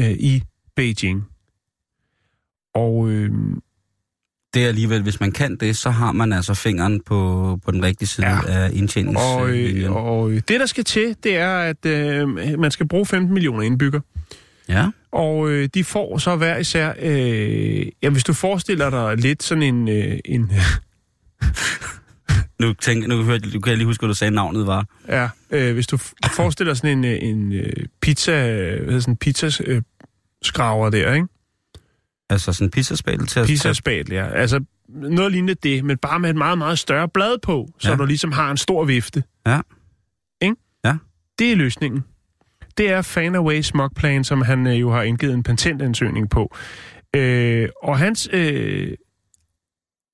øh, 0.00 0.10
i 0.10 0.42
Beijing. 0.76 1.28
Og 2.74 3.08
øh, 3.08 3.30
Det 4.54 4.64
er 4.64 4.68
alligevel, 4.68 5.02
hvis 5.02 5.20
man 5.20 5.32
kan 5.32 5.56
det, 5.56 5.76
så 5.76 5.90
har 5.90 6.12
man 6.12 6.32
altså 6.32 6.54
fingeren 6.54 7.00
på, 7.06 7.58
på 7.64 7.70
den 7.70 7.82
rigtige 7.84 8.08
side 8.08 8.26
Ja. 8.26 8.38
af 8.46 8.70
indtjenings... 8.72 9.20
Og, 9.20 9.50
øh, 9.50 9.92
og 9.92 10.30
det, 10.30 10.60
der 10.60 10.66
skal 10.66 10.84
til, 10.84 11.16
det 11.22 11.36
er, 11.36 11.58
at 11.58 11.86
øh, 11.86 12.28
man 12.58 12.70
skal 12.70 12.88
bruge 12.88 13.06
15 13.06 13.34
millioner 13.34 13.62
indbygger. 13.62 14.00
Ja, 14.68 14.86
Og 15.12 15.50
øh, 15.50 15.68
de 15.74 15.84
får 15.84 16.18
så 16.18 16.36
hver 16.36 16.56
især... 16.58 16.92
Øh, 17.02 17.86
ja, 18.02 18.08
hvis 18.10 18.24
du 18.24 18.32
forestiller 18.32 18.90
dig 18.90 19.16
lidt 19.16 19.42
sådan 19.42 19.62
en... 19.62 19.88
Øh, 19.88 20.18
en 20.24 20.52
nu, 22.60 22.72
tænk, 22.72 23.08
nu, 23.08 23.22
hørte, 23.22 23.48
nu 23.54 23.60
kan 23.60 23.70
jeg 23.70 23.76
lige 23.76 23.86
huske, 23.86 24.00
hvad 24.02 24.08
du 24.08 24.14
sagde, 24.14 24.30
navnet 24.30 24.66
var. 24.66 24.86
ja, 25.08 25.28
øh, 25.50 25.74
hvis 25.74 25.86
du 25.86 25.96
forestiller 26.36 26.74
sådan 26.74 26.98
en, 26.98 27.04
øh, 27.04 27.18
en 27.22 27.52
øh, 27.52 27.72
pizza... 28.00 28.32
Hvad 28.32 28.78
hedder 28.86 29.00
sådan 29.00 29.12
en 29.12 29.16
pizza... 29.16 29.50
Øh, 29.66 29.82
skraver 30.42 30.90
der, 30.90 31.12
ikke? 31.14 31.26
Altså 32.30 32.52
sådan 32.52 32.66
en 32.66 32.70
pizzaspæl 32.70 33.26
til 33.26 33.40
at... 33.40 33.46
Pizza-spatel, 33.46 34.12
ja. 34.12 34.26
Altså 34.28 34.60
noget 34.88 35.32
lignende 35.32 35.54
det, 35.54 35.84
men 35.84 35.98
bare 35.98 36.18
med 36.18 36.30
et 36.30 36.36
meget, 36.36 36.58
meget 36.58 36.78
større 36.78 37.08
blad 37.08 37.38
på, 37.42 37.68
så 37.78 37.90
Ja. 37.90 37.96
du 37.96 38.04
ligesom 38.04 38.32
har 38.32 38.50
en 38.50 38.56
stor 38.56 38.84
vifte. 38.84 39.22
Ja. 39.46 39.60
Ikke? 40.42 40.56
Ja. 40.84 40.94
Det 41.38 41.52
er 41.52 41.56
løsningen. 41.56 42.04
Det 42.78 42.90
er 42.90 43.02
Fanaway 43.02 43.60
Smog 43.62 43.90
Plan, 43.96 44.24
som 44.24 44.42
han 44.42 44.66
øh, 44.66 44.80
jo 44.80 44.90
har 44.92 45.02
indgivet 45.02 45.34
en 45.34 45.42
patentansøgning 45.42 46.30
på. 46.30 46.56
Øh, 47.16 47.68
og 47.82 47.98
hans, 47.98 48.28
øh, 48.32 48.92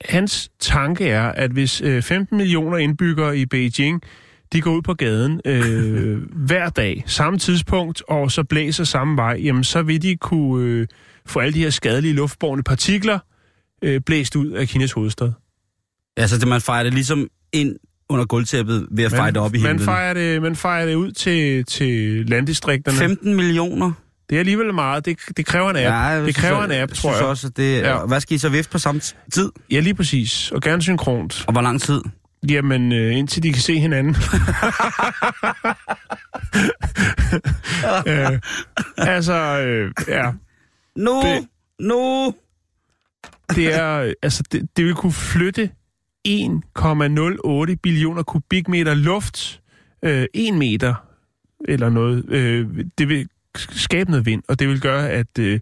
hans 0.05 0.51
tanke 0.61 1.09
er, 1.09 1.29
at 1.29 1.51
hvis 1.51 1.81
øh, 1.81 2.03
15 2.03 2.37
millioner 2.39 2.77
indbyggere 2.77 3.39
i 3.39 3.47
Beijing, 3.47 4.03
de 4.53 4.61
går 4.61 4.71
ud 4.71 4.83
på 4.83 4.95
gaden 4.95 5.41
øh, 5.45 6.23
hver 6.47 6.69
dag, 6.69 7.03
samme 7.07 7.39
tidspunkt, 7.39 8.03
og 8.09 8.31
så 8.31 8.45
blæser 8.45 8.85
samme 8.85 9.17
vej, 9.17 9.41
jamen 9.45 9.65
så 9.65 9.83
vil 9.83 10.03
de 10.03 10.17
kunne 10.17 10.65
øh, 10.67 10.87
få 11.31 11.39
alle 11.39 11.55
de 11.55 11.59
her 11.63 11.71
skadelige 11.71 12.15
luftborne 12.15 12.63
partikler 12.63 13.19
øh, 13.85 14.01
blæst 14.07 14.37
ud 14.37 14.51
af 14.51 14.69
Kinas 14.69 14.93
hovedstad. 14.93 15.33
Altså, 16.17 16.39
det 16.39 16.49
man 16.49 16.61
fejrer 16.61 16.83
det 16.83 16.95
ligesom 16.95 17.29
ind 17.53 17.77
under 18.09 18.25
gulvtæppet 18.25 18.87
ved 18.91 19.05
at 19.05 19.11
fejre 19.11 19.31
det 19.31 19.37
op 19.37 19.55
i 19.55 19.59
himlen. 19.59 19.77
man 19.77 19.85
fejrer 19.85 20.15
det, 20.15 20.43
man 20.43 20.57
fejrer 20.57 20.87
det 20.87 20.95
ud 20.95 21.13
til, 21.13 21.65
til 21.65 22.25
landdistrikterne. 22.29 22.99
15 22.99 23.35
millioner? 23.35 23.93
Det 24.31 24.35
er 24.37 24.41
alligevel 24.41 24.75
meget. 24.75 25.05
Det, 25.05 25.19
det 25.37 25.47
kræver 25.47 25.71
en 25.71 25.77
app. 25.77 25.85
jeg 25.85 26.17
det 26.27 26.35
synes 26.35 26.37
kræver 26.47 26.57
også- 26.63 26.75
en 26.75 26.81
app, 26.83 26.93
tror 26.93 27.11
synes 27.11 27.21
jeg. 27.21 27.29
også, 27.29 27.47
at 27.47 27.57
det... 27.57 27.79
Ja. 27.79 27.89
Ja. 27.99 28.07
Hvad 28.07 28.21
skal 28.21 28.35
I 28.35 28.39
så 28.39 28.49
vifte 28.49 28.71
på 28.73 28.79
samme 28.79 29.01
tid? 29.33 29.51
Ja, 29.71 29.81
lige 29.81 29.95
præcis. 29.95 30.51
Og 30.53 30.63
gerne 30.63 30.83
synkront. 30.83 31.45
Og 31.47 31.53
hvor 31.53 31.63
lang 31.63 31.81
tid? 31.81 32.01
Jamen, 32.51 32.93
øh, 32.93 33.17
indtil 33.17 33.43
de 33.43 33.53
kan 33.53 33.63
se 33.63 33.79
hinanden. 33.81 34.17
øh, 38.09 38.39
altså, 38.97 39.35
øh, 39.61 39.93
ja. 40.09 40.31
Nu! 40.99 41.23
Det- 41.23 41.49
Nu! 41.81 42.35
Det 43.57 43.75
er, 43.75 44.13
altså, 44.23 44.43
det, 44.53 44.69
det 44.77 44.85
vil 44.85 44.95
kunne 44.95 45.13
flytte 45.13 45.71
1,08 46.29 47.75
billioner 47.83 48.23
kubikmeter 48.23 48.95
luft, 48.95 49.61
øh, 50.03 50.27
1 50.35 50.55
meter 50.55 50.95
eller 51.69 51.91
noget. 51.91 52.25
Øh, 52.29 52.67
det 52.99 53.09
vil 53.09 53.29
skabe 53.57 54.11
noget 54.11 54.27
vind, 54.27 54.43
og 54.49 54.59
det 54.61 54.69
vil 54.69 54.81
gøre, 54.81 55.11
at 55.11 55.39
øh, 55.39 55.61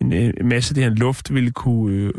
en, 0.00 0.12
øh, 0.12 0.32
en 0.40 0.48
masse 0.48 0.70
af 0.70 0.74
det 0.74 0.84
her 0.84 0.90
luft 0.90 1.34
vil 1.34 1.52
kunne 1.52 1.94
øh, 1.96 2.12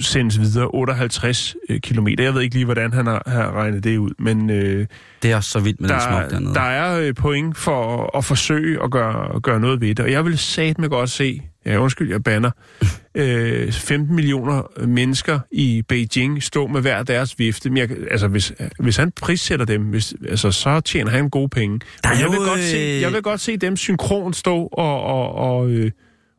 sendes 0.00 0.40
videre 0.40 0.68
58 0.74 1.56
øh, 1.68 1.80
kilometer. 1.80 2.24
Jeg 2.24 2.34
ved 2.34 2.42
ikke 2.42 2.54
lige, 2.54 2.64
hvordan 2.64 2.92
han 2.92 3.06
har, 3.06 3.22
har 3.26 3.52
regnet 3.52 3.84
det 3.84 3.98
ud, 3.98 4.10
men 4.18 4.50
øh, 4.50 4.86
Det 5.22 5.30
er 5.32 5.36
også 5.36 5.50
så 5.50 5.60
vildt 5.60 5.80
med 5.80 5.88
den 5.88 6.00
smog 6.00 6.20
der, 6.20 6.28
dernede. 6.28 6.54
der 6.54 6.60
er 6.60 7.00
øh, 7.00 7.14
point 7.14 7.56
for 7.56 8.02
at, 8.04 8.10
at 8.18 8.24
forsøge 8.24 8.82
at 8.84 8.90
gøre, 8.90 9.34
at 9.36 9.42
gøre 9.42 9.60
noget 9.60 9.80
ved 9.80 9.88
det. 9.88 10.00
Og 10.00 10.10
jeg 10.12 10.24
vil 10.24 10.38
satme 10.38 10.88
godt 10.88 11.10
se, 11.10 11.42
ja 11.68 11.78
undskyld, 11.78 12.10
jeg 12.10 12.22
banner, 12.22 12.50
øh, 13.14 13.72
15 13.72 14.16
millioner 14.16 14.86
mennesker 14.86 15.40
i 15.52 15.82
Beijing 15.88 16.42
stå 16.42 16.66
med 16.66 16.80
hver 16.80 17.02
deres 17.02 17.38
vifte. 17.38 17.70
Men 17.70 17.76
jeg, 17.76 17.90
altså, 18.10 18.28
hvis, 18.28 18.52
hvis 18.78 18.96
han 18.96 19.12
prissætter 19.20 19.66
dem, 19.66 19.82
hvis, 19.82 20.14
altså, 20.28 20.50
så 20.50 20.80
tjener 20.80 21.10
han 21.10 21.30
gode 21.30 21.48
penge. 21.48 21.80
Der 22.02 22.08
er 22.08 22.18
jeg, 22.18 22.28
vil 22.28 22.36
jo, 22.36 22.44
godt 22.44 22.60
se, 22.60 22.76
øh, 22.76 23.00
jeg 23.00 23.12
vil 23.12 23.22
godt 23.22 23.40
se 23.40 23.56
dem 23.56 23.76
synkron 23.76 24.34
stå 24.34 24.56
og, 24.72 25.02
og, 25.02 25.34
og, 25.34 25.70
øh, 25.70 25.90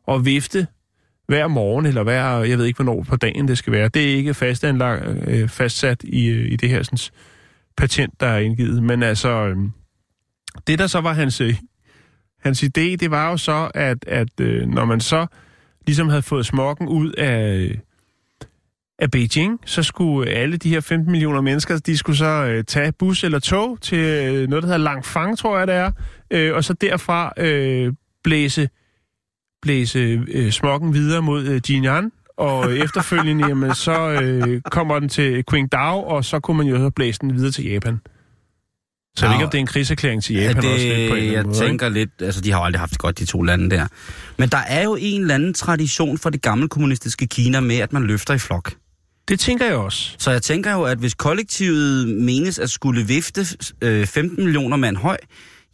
og 0.06 0.24
vifte 0.24 0.66
hver 1.28 1.48
morgen, 1.48 1.86
eller 1.86 2.02
hver, 2.02 2.38
jeg 2.38 2.58
ved 2.58 2.64
ikke, 2.64 2.76
hvornår 2.76 3.02
på 3.02 3.16
dagen 3.16 3.48
det 3.48 3.58
skal 3.58 3.72
være. 3.72 3.88
Det 3.88 4.12
er 4.12 4.16
ikke 4.16 4.34
fastanlagt, 4.34 5.28
øh, 5.28 5.48
fastsat 5.48 6.02
i, 6.02 6.26
øh, 6.26 6.52
i 6.52 6.56
det 6.56 6.68
her 6.68 6.82
sådan, 6.82 6.98
patent, 7.76 8.20
der 8.20 8.26
er 8.26 8.38
indgivet. 8.38 8.82
Men 8.82 9.02
altså, 9.02 9.28
øh, 9.28 9.56
det 10.66 10.78
der 10.78 10.86
så 10.86 11.00
var 11.00 11.12
hans, 11.12 11.40
øh, 11.40 11.54
hans 12.40 12.62
idé, 12.62 12.96
det 12.96 13.10
var 13.10 13.30
jo 13.30 13.36
så, 13.36 13.70
at, 13.74 14.04
at 14.06 14.40
øh, 14.40 14.66
når 14.68 14.84
man 14.84 15.00
så 15.00 15.26
ligesom 15.86 16.08
havde 16.08 16.22
fået 16.22 16.46
smokken 16.46 16.88
ud 16.88 17.12
af, 17.12 17.70
af 18.98 19.10
Beijing, 19.10 19.60
så 19.64 19.82
skulle 19.82 20.30
alle 20.30 20.56
de 20.56 20.68
her 20.70 20.80
15 20.80 21.12
millioner 21.12 21.40
mennesker, 21.40 21.78
de 21.78 21.96
skulle 21.96 22.16
så 22.16 22.44
øh, 22.44 22.64
tage 22.64 22.92
bus 22.92 23.24
eller 23.24 23.38
tog 23.38 23.78
til 23.80 23.98
øh, 23.98 24.48
noget, 24.48 24.62
der 24.62 24.66
hedder 24.66 24.78
Langfang, 24.78 25.38
tror 25.38 25.58
jeg 25.58 25.66
det 25.66 25.74
er, 25.74 25.92
øh, 26.30 26.54
og 26.54 26.64
så 26.64 26.72
derfra 26.72 27.32
øh, 27.36 27.92
blæse, 28.24 28.68
blæse 29.62 29.98
øh, 30.28 30.50
smokken 30.50 30.94
videre 30.94 31.22
mod 31.22 31.44
øh, 31.46 31.60
Jinan, 31.70 32.12
og 32.36 32.72
efterfølgende, 32.84 33.48
jamen, 33.48 33.74
så 33.74 34.10
øh, 34.22 34.60
kommer 34.60 34.98
den 34.98 35.08
til 35.08 35.44
Qingdao, 35.50 36.02
og 36.02 36.24
så 36.24 36.40
kunne 36.40 36.56
man 36.56 36.66
jo 36.66 36.76
så 36.76 36.90
blæse 36.90 37.18
den 37.20 37.34
videre 37.34 37.50
til 37.50 37.64
Japan. 37.64 38.00
Så 39.16 39.26
jeg 39.26 39.30
ved 39.30 39.36
ikke, 39.36 39.44
om 39.44 39.50
det 39.50 39.58
er 39.58 39.60
en 39.60 39.66
krigserklæring 39.66 40.22
til 40.22 40.36
Japan 40.36 40.64
ja, 40.64 40.72
også 40.72 40.86
lidt 40.86 41.10
på 41.10 41.16
en 41.16 41.22
det, 41.22 41.32
jeg 41.32 41.44
måde, 41.44 41.58
tænker 41.58 41.88
lidt, 41.88 42.10
altså 42.20 42.40
de 42.40 42.50
har 42.52 42.58
jo 42.58 42.64
aldrig 42.64 42.80
haft 42.80 42.90
det 42.90 42.98
godt, 42.98 43.18
de 43.18 43.24
to 43.24 43.42
lande 43.42 43.70
der. 43.70 43.86
Men 44.36 44.48
der 44.48 44.58
er 44.58 44.82
jo 44.82 44.96
en 45.00 45.20
eller 45.20 45.34
anden 45.34 45.54
tradition 45.54 46.18
for 46.18 46.30
det 46.30 46.42
gamle 46.42 46.68
kommunistiske 46.68 47.26
Kina 47.26 47.60
med, 47.60 47.76
at 47.76 47.92
man 47.92 48.02
løfter 48.02 48.34
i 48.34 48.38
flok. 48.38 48.68
ikke? 48.70 48.80
Det 49.28 49.40
tænker 49.40 49.66
jeg 49.66 49.74
også. 49.74 50.14
Så 50.18 50.30
jeg 50.30 50.42
tænker 50.42 50.72
jo, 50.72 50.82
at 50.82 50.98
hvis 50.98 51.14
kollektivet 51.14 52.08
menes 52.08 52.58
at 52.58 52.70
skulle 52.70 53.06
vifte 53.06 53.46
øh, 53.82 54.06
15 54.06 54.44
millioner 54.44 54.76
mand 54.76 54.96
høj, 54.96 55.16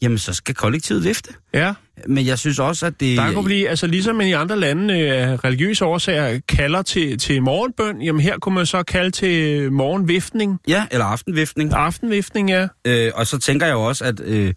jamen 0.02 0.18
så 0.18 0.32
skal 0.32 0.54
kollektivet 0.54 1.04
vifte. 1.04 1.30
Ja, 1.54 1.74
Men 2.06 2.26
jeg 2.26 2.38
synes 2.38 2.58
også, 2.58 2.86
at 2.86 3.00
det... 3.00 3.18
der 3.18 3.32
kunne 3.32 3.44
blive, 3.44 3.68
altså 3.68 3.86
ligesom 3.86 4.20
i 4.20 4.32
andre 4.32 4.58
lande 4.60 4.98
øh, 4.98 5.32
religiøse 5.32 5.84
årsager 5.84 6.40
kalder 6.48 6.82
til, 6.82 7.18
til 7.18 7.42
morgenbøn, 7.42 8.02
jamen 8.02 8.20
her 8.20 8.38
kunne 8.38 8.54
man 8.54 8.66
så 8.66 8.82
kalde 8.82 9.10
til 9.10 9.72
morgenviftning, 9.72 10.58
Ja, 10.68 10.86
eller 10.90 11.04
aftenviftning. 11.04 11.72
aftenviftning, 11.72 12.50
ja. 12.50 12.68
Øh, 12.84 13.12
og 13.14 13.26
så 13.26 13.38
tænker 13.38 13.66
jeg 13.66 13.72
jo 13.74 13.82
også, 13.82 14.04
at... 14.04 14.20
Øh, 14.20 14.54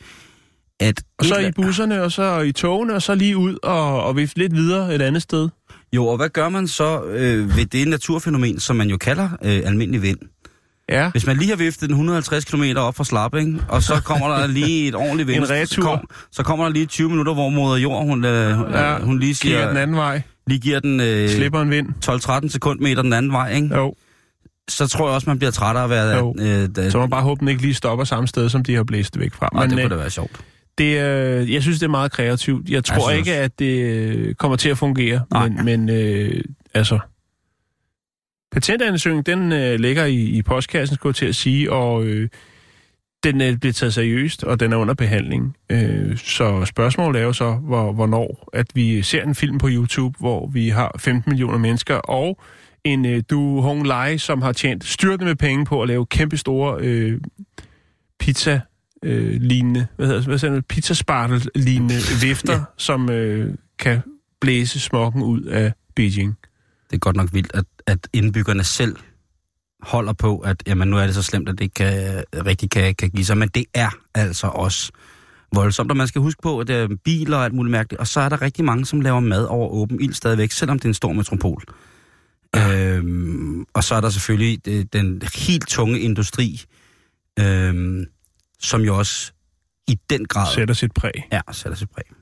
at 0.82 1.02
Og 1.18 1.26
så 1.26 1.38
i 1.38 1.52
busserne, 1.52 2.04
og 2.04 2.12
så 2.12 2.40
i 2.40 2.52
togene, 2.52 2.94
og 2.94 3.02
så 3.02 3.16
lige 3.16 3.38
ud 3.38 3.58
og, 3.64 4.04
og 4.04 4.18
vifte 4.18 4.38
lidt 4.40 4.56
videre 4.56 4.96
et 4.96 5.02
andet 5.02 5.22
sted. 5.22 5.50
Jo, 5.94 6.06
og 6.08 6.18
hvad 6.18 6.30
gør 6.30 6.50
man 6.50 6.68
så 6.68 7.04
øh, 7.04 7.58
ved 7.58 7.66
det 7.66 7.88
naturfænomen, 7.88 8.60
som 8.60 8.76
man 8.76 8.90
jo 8.90 8.98
kalder 8.98 9.30
øh, 9.44 9.62
almindelig 9.66 10.02
vind? 10.02 10.18
Ja, 10.92 11.12
Hvis 11.12 11.26
man 11.26 11.38
lige 11.38 11.50
har 11.50 11.56
viftet 11.56 11.90
den 11.90 11.92
150 11.92 12.46
km 12.46 12.64
op 12.78 12.96
fra 12.96 13.04
Slapping, 13.04 13.64
og 13.68 13.84
så 13.84 14.02
kommer 14.06 14.28
der 14.28 14.48
lige 14.60 14.88
et 14.88 14.96
ordentligt 14.96 15.28
vind. 15.28 15.44
En 15.44 15.50
retur. 15.50 15.66
Så, 15.66 15.82
kom, 15.82 16.10
så 16.32 16.44
kommer 16.44 16.66
der 16.66 16.72
lige 16.72 16.86
20 16.86 17.10
minutter, 17.10 17.34
hvor 17.34 17.50
moder 17.50 17.78
jord, 17.78 18.06
hun, 18.06 18.26
øh, 18.26 18.50
ja. 18.74 19.00
hun 19.00 19.20
lige 19.20 19.34
Kigger 19.34 19.60
den 19.60 19.70
siger, 19.70 19.82
anden 19.82 19.96
vej, 19.96 20.22
lige 20.48 20.60
giver 20.60 20.80
den 20.80 21.00
øh, 21.00 21.30
slipper 21.30 21.62
en 21.62 21.70
vind. 21.70 21.88
12-13 22.46 22.50
sekundmeter 22.50 23.02
den 23.02 23.14
anden 23.14 23.32
vej, 23.32 23.56
ikke? 23.56 23.76
Jo, 23.76 23.94
så 24.70 24.88
tror 24.88 25.08
jeg 25.08 25.16
også, 25.16 25.30
man 25.30 25.40
bliver 25.40 25.52
træt 25.52 25.76
af 25.76 25.84
at 25.84 25.90
være... 25.90 26.18
Jo. 26.18 26.36
Øh, 26.40 26.70
da, 26.76 26.90
så 26.90 27.00
man 27.00 27.10
bare 27.10 27.22
håbe, 27.22 27.40
den 27.40 27.48
ikke 27.48 27.62
lige 27.62 27.74
stopper 27.74 28.06
samme 28.06 28.28
sted, 28.28 28.50
som 28.50 28.64
de 28.64 28.76
har 28.76 28.84
blæst 28.84 29.20
væk 29.20 29.34
fra. 29.34 29.50
Nej, 29.54 29.66
det 29.66 29.74
øh, 29.76 29.82
kunne 29.82 29.90
da 29.90 29.96
være 29.96 30.10
sjovt. 30.10 30.32
Det, 30.78 31.02
øh, 31.02 31.54
jeg 31.54 31.62
synes, 31.62 31.80
det 31.80 31.86
er 31.86 31.90
meget 31.92 32.12
kreativt. 32.12 32.70
Jeg 32.70 32.84
tror 32.84 33.10
synes 33.10 33.18
ikke, 33.18 33.36
at 33.36 33.60
det 33.60 33.80
øh, 33.80 34.36
kommer 34.36 34.58
til 34.58 34.70
at 34.70 34.78
fungere. 34.78 35.22
Nej. 35.32 35.50
Men, 35.50 35.66
men 35.66 35.90
øh, 35.90 36.42
altså... 36.74 37.00
Patentansøgningen, 38.52 39.40
den 39.40 39.52
øh, 39.52 39.80
ligger 39.80 40.06
i, 40.06 40.16
i 40.16 40.42
postkassen, 40.42 40.96
skulle 40.96 41.12
jeg 41.12 41.16
til 41.16 41.26
at 41.26 41.36
sige, 41.36 41.72
og 41.72 42.04
øh, 42.04 42.30
den 43.24 43.42
øh, 43.42 43.58
bliver 43.58 43.74
taget 43.74 43.94
seriøst, 43.94 44.44
og 44.44 44.60
den 44.60 44.74
er 44.74 44.78
under 44.78 44.94
behandling. 44.94 45.58
Øh, 45.70 46.18
så 46.18 46.66
spørgsmålet 46.66 47.22
er 47.22 47.26
jo 47.26 47.34
så, 47.34 47.52
hvor, 47.52 47.92
hvornår 47.92 48.50
at 48.54 48.68
vi 48.74 49.02
ser 49.02 49.24
en 49.24 49.36
film 49.36 49.58
på 49.58 49.68
YouTube, 49.70 50.20
hvor 50.20 50.48
vi 50.48 50.70
har 50.70 50.96
15 51.00 51.30
millioner 51.32 51.58
mennesker, 51.58 51.96
og 51.96 52.40
en 52.84 53.06
øh, 53.06 53.24
Du 53.30 53.62
Hong 53.62 53.88
Lai, 53.88 54.18
som 54.18 54.42
har 54.42 54.52
tjent 54.52 54.84
styrtende 54.84 55.26
med 55.26 55.36
penge 55.36 55.66
på 55.66 55.82
at 55.82 55.88
lave 55.88 56.06
kæmpe 56.06 56.38
store 56.38 56.78
øh, 56.82 57.22
pizza 58.20 58.60
øh, 59.04 59.42
lignende, 59.42 59.88
hvad 59.96 60.08
hedder 60.08 60.22
hvad 60.22 60.50
man, 60.50 60.64
pizzaspartel 60.64 61.50
lignende 61.56 61.96
vifter, 62.28 62.54
ja. 62.54 62.60
som 62.78 63.10
øh, 63.10 63.56
kan 63.80 64.00
blæse 64.42 64.80
smokken 64.80 65.24
ud 65.24 65.42
af 65.42 65.74
Beijing. 65.96 66.38
Det 66.90 66.96
er 66.96 67.00
godt 67.00 67.16
nok 67.16 67.34
vildt, 67.34 67.52
at, 67.54 67.66
at 67.88 68.08
indbyggerne 68.14 68.64
selv 68.64 68.96
holder 69.82 70.14
på, 70.14 70.40
at 70.40 70.64
jamen, 70.68 70.88
nu 70.88 70.98
er 70.98 71.06
det 71.06 71.16
så 71.16 71.24
slemt, 71.24 71.50
at 71.50 71.58
det 71.58 71.64
ikke 71.64 71.74
kan, 71.74 72.24
rigtig 72.46 72.70
kan, 72.70 72.96
kan 72.96 73.10
give 73.10 73.26
sig. 73.26 73.38
Men 73.38 73.50
det 73.50 73.66
er 73.74 73.90
altså 74.16 74.48
også 74.48 74.92
voldsomt. 75.54 75.92
Og 75.92 75.98
man 75.98 76.08
skal 76.08 76.22
huske 76.22 76.42
på, 76.42 76.60
at 76.60 76.68
det 76.68 76.76
er 76.76 76.88
biler 77.04 77.38
og 77.38 77.46
alt 77.46 77.54
muligt 77.54 77.72
mærkeligt. 77.72 78.00
Og 78.00 78.08
så 78.08 78.20
er 78.20 78.30
der 78.30 78.42
rigtig 78.42 78.66
mange, 78.66 78.86
som 78.86 79.02
laver 79.02 79.20
mad 79.20 79.46
over 79.46 79.70
åben 79.70 80.02
ild 80.02 80.14
stadigvæk, 80.14 80.52
selvom 80.52 80.80
det 80.80 80.86
er 80.86 80.90
en 80.90 80.94
stor 80.94 81.14
metropol. 81.14 81.64
Øhm, 82.56 83.66
og 83.74 83.84
så 83.84 83.96
er 83.96 84.02
der 84.02 84.10
selvfølgelig 84.10 84.66
det, 84.66 84.94
den 84.94 85.22
helt 85.36 85.68
tunge 85.68 86.00
industri, 86.00 86.62
øhm, 87.40 88.06
som 88.60 88.82
jo 88.82 88.98
også 88.98 89.32
i 89.88 90.00
den 90.10 90.26
grad... 90.26 90.54
Sætter 90.54 90.74
sit 90.74 90.92
præg. 90.94 91.28
Ja, 91.32 91.42
sætter 91.52 91.78
sit 91.78 91.90
præg. 91.90 92.19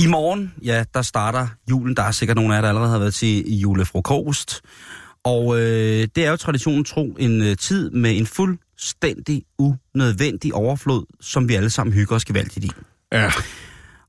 I 0.00 0.06
morgen, 0.06 0.54
ja, 0.64 0.84
der 0.94 1.02
starter 1.02 1.48
julen. 1.70 1.96
Der 1.96 2.02
er 2.02 2.10
sikkert 2.10 2.36
nogle 2.36 2.54
af 2.54 2.56
jer, 2.56 2.60
der 2.60 2.68
allerede 2.68 2.90
har 2.90 2.98
været 2.98 3.14
til 3.14 3.58
julefrokost. 3.60 4.62
Og 5.24 5.60
øh, 5.60 6.08
det 6.14 6.24
er 6.24 6.30
jo 6.30 6.36
traditionen 6.36 6.84
tro 6.84 7.16
en 7.18 7.42
øh, 7.42 7.56
tid 7.56 7.90
med 7.90 8.18
en 8.18 8.26
fuldstændig 8.26 9.42
unødvendig 9.58 10.54
overflod, 10.54 11.04
som 11.20 11.48
vi 11.48 11.54
alle 11.54 11.70
sammen 11.70 11.94
hygger 11.94 12.16
os 12.16 12.24
gevaldigt 12.24 12.64
i. 12.64 12.70
Ja. 13.12 13.32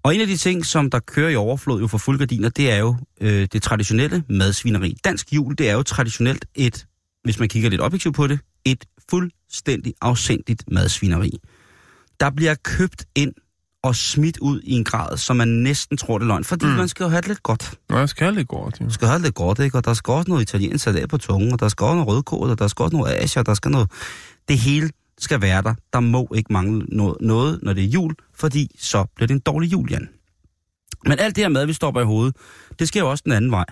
Og 0.04 0.16
en 0.16 0.22
af 0.22 0.28
de 0.28 0.38
ting, 0.38 0.66
som 0.66 0.90
der 0.90 1.00
kører 1.00 1.30
i 1.30 1.36
overflod 1.36 1.82
jo 1.82 1.88
for 1.88 1.98
fuld 1.98 2.20
gardiner, 2.20 2.50
det 2.50 2.72
er 2.72 2.78
jo 2.78 2.96
øh, 3.22 3.48
det 3.54 3.62
traditionelle 3.62 4.24
madsvineri. 4.30 4.98
Dansk 5.04 5.34
jul, 5.34 5.56
det 5.58 5.70
er 5.70 5.74
jo 5.74 5.84
traditionelt 5.84 6.46
et, 6.56 6.86
hvis 7.24 7.40
man 7.40 7.50
kigger 7.50 7.70
lidt 7.70 7.82
objektivt 7.82 8.16
på 8.16 8.28
det, 8.28 8.40
et 8.66 8.86
fuldstændig 9.10 9.94
afsindigt 10.02 10.64
madsvineri. 10.72 11.32
Der 12.20 12.30
bliver 12.30 12.56
købt 12.64 13.06
ind 13.16 13.34
og 13.84 13.96
smidt 13.96 14.38
ud 14.38 14.62
i 14.64 14.74
en 14.74 14.84
grad, 14.84 15.18
som 15.18 15.36
man 15.36 15.48
næsten 15.48 15.98
tror, 15.98 16.18
det 16.18 16.26
er 16.26 16.28
løgn. 16.28 16.44
Fordi 16.44 16.66
mm. 16.66 16.72
man 16.72 16.88
skal 16.88 17.04
jo 17.04 17.10
have 17.10 17.22
det 17.22 17.28
lidt 17.28 17.44
godt. 17.44 17.74
Jeg 17.90 18.10
skal 18.10 18.26
have 18.26 18.36
lidt 18.36 18.48
godt. 18.48 18.82
Man 18.82 18.92
skal 18.92 19.08
have 19.08 19.16
det 19.16 19.24
lidt 19.24 19.36
godt, 19.36 19.60
ikke? 19.60 19.78
Og 19.78 19.86
der 19.86 19.94
skal 19.94 20.12
også 20.12 20.30
noget 20.30 20.42
italiensk 20.42 20.84
salat 20.84 21.10
på 21.10 21.18
tungen, 21.18 21.54
og 21.54 21.60
der 21.60 21.68
skal 21.68 21.84
også 21.86 21.96
noget 21.96 22.08
rødkål, 22.08 22.50
og 22.50 22.60
der 22.60 22.68
skal 22.68 22.84
også 22.84 22.98
noget 22.98 23.16
asher, 23.16 23.40
og 23.40 23.46
der 23.46 23.54
skal 23.54 23.72
noget... 23.72 23.92
Det 24.48 24.58
hele 24.58 24.90
skal 25.20 25.42
være 25.42 25.62
der. 25.62 25.74
Der 25.94 26.00
må 26.00 26.28
ikke 26.36 26.54
mangle 26.54 26.86
noget, 26.88 27.18
noget, 27.22 27.60
når 27.64 27.74
det 27.74 27.84
er 27.84 27.88
jul, 27.88 28.16
fordi 28.36 28.72
så 28.80 29.06
bliver 29.16 29.28
det 29.28 29.34
en 29.34 29.40
dårlig 29.40 29.72
jul, 29.72 29.92
Jan. 29.92 30.10
Men 31.06 31.20
alt 31.20 31.36
det 31.36 31.44
her 31.44 31.50
mad, 31.50 31.66
vi 31.66 31.74
stopper 31.74 32.02
i 32.02 32.06
hovedet, 32.06 32.36
det 32.80 32.88
sker 32.88 33.00
jo 33.00 33.10
også 33.10 33.22
den 33.26 33.32
anden 33.32 33.52
vej. 33.52 33.66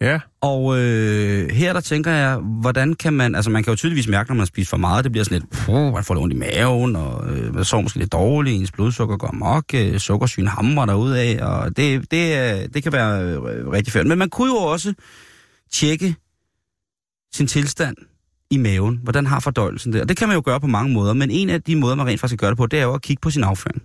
Ja. 0.00 0.20
Og 0.40 0.78
øh, 0.78 1.50
her 1.50 1.72
der 1.72 1.80
tænker 1.80 2.10
jeg, 2.10 2.36
hvordan 2.36 2.94
kan 2.94 3.12
man, 3.12 3.34
altså 3.34 3.50
man 3.50 3.62
kan 3.62 3.72
jo 3.72 3.76
tydeligvis 3.76 4.08
mærke, 4.08 4.30
når 4.30 4.36
man 4.36 4.46
spiser 4.46 4.70
for 4.70 4.76
meget, 4.76 5.04
det 5.04 5.12
bliver 5.12 5.24
sådan 5.24 5.38
lidt, 5.38 5.50
puh, 5.50 5.92
man 5.92 6.04
får 6.04 6.14
lidt 6.14 6.22
ondt 6.22 6.34
i 6.34 6.36
maven, 6.36 6.96
og 6.96 7.30
øh, 7.30 7.54
man 7.54 7.64
sover 7.64 7.82
måske 7.82 7.98
lidt 7.98 8.12
dårligt, 8.12 8.56
ens 8.56 8.72
blodsukker 8.72 9.16
går 9.16 9.28
amok, 9.28 9.64
øh, 9.74 9.98
sukkersyn 9.98 10.46
hamrer 10.46 10.86
derud 10.86 11.12
af, 11.12 11.38
og 11.42 11.76
det, 11.76 12.10
det, 12.10 12.52
øh, 12.62 12.68
det 12.74 12.82
kan 12.82 12.92
være 12.92 13.22
øh, 13.22 13.68
rigtig 13.68 13.92
færdigt. 13.92 14.08
Men 14.08 14.18
man 14.18 14.30
kunne 14.30 14.48
jo 14.48 14.56
også 14.56 14.94
tjekke 15.72 16.16
sin 17.34 17.46
tilstand 17.46 17.96
i 18.50 18.56
maven. 18.56 19.00
Hvordan 19.02 19.26
har 19.26 19.40
fordøjelsen 19.40 19.92
det? 19.92 20.00
Og 20.00 20.08
det 20.08 20.16
kan 20.16 20.28
man 20.28 20.34
jo 20.34 20.42
gøre 20.44 20.60
på 20.60 20.66
mange 20.66 20.94
måder, 20.94 21.12
men 21.12 21.30
en 21.30 21.50
af 21.50 21.62
de 21.62 21.76
måder, 21.76 21.94
man 21.94 22.06
rent 22.06 22.20
faktisk 22.20 22.38
kan 22.38 22.46
gøre 22.46 22.50
det 22.50 22.58
på, 22.58 22.66
det 22.66 22.78
er 22.78 22.82
jo 22.82 22.94
at 22.94 23.02
kigge 23.02 23.20
på 23.20 23.30
sin 23.30 23.44
afføring. 23.44 23.82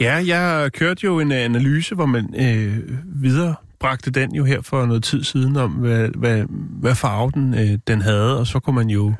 Ja, 0.00 0.14
jeg 0.26 0.72
kørte 0.72 1.04
jo 1.04 1.20
en 1.20 1.32
analyse, 1.32 1.94
hvor 1.94 2.06
man 2.06 2.34
øh, 2.38 2.78
videre 3.22 3.54
bragte 3.82 4.10
den 4.10 4.34
jo 4.34 4.44
her 4.44 4.60
for 4.60 4.86
noget 4.86 5.02
tid 5.04 5.24
siden 5.24 5.56
om, 5.56 5.70
hvad, 5.70 6.08
hvad, 6.18 6.44
hvad 6.80 6.94
farve 6.94 7.30
den, 7.34 7.54
øh, 7.54 7.78
den 7.86 8.02
havde, 8.02 8.38
og 8.38 8.46
så 8.46 8.58
kunne 8.60 8.76
man 8.76 8.90
jo 8.90 9.14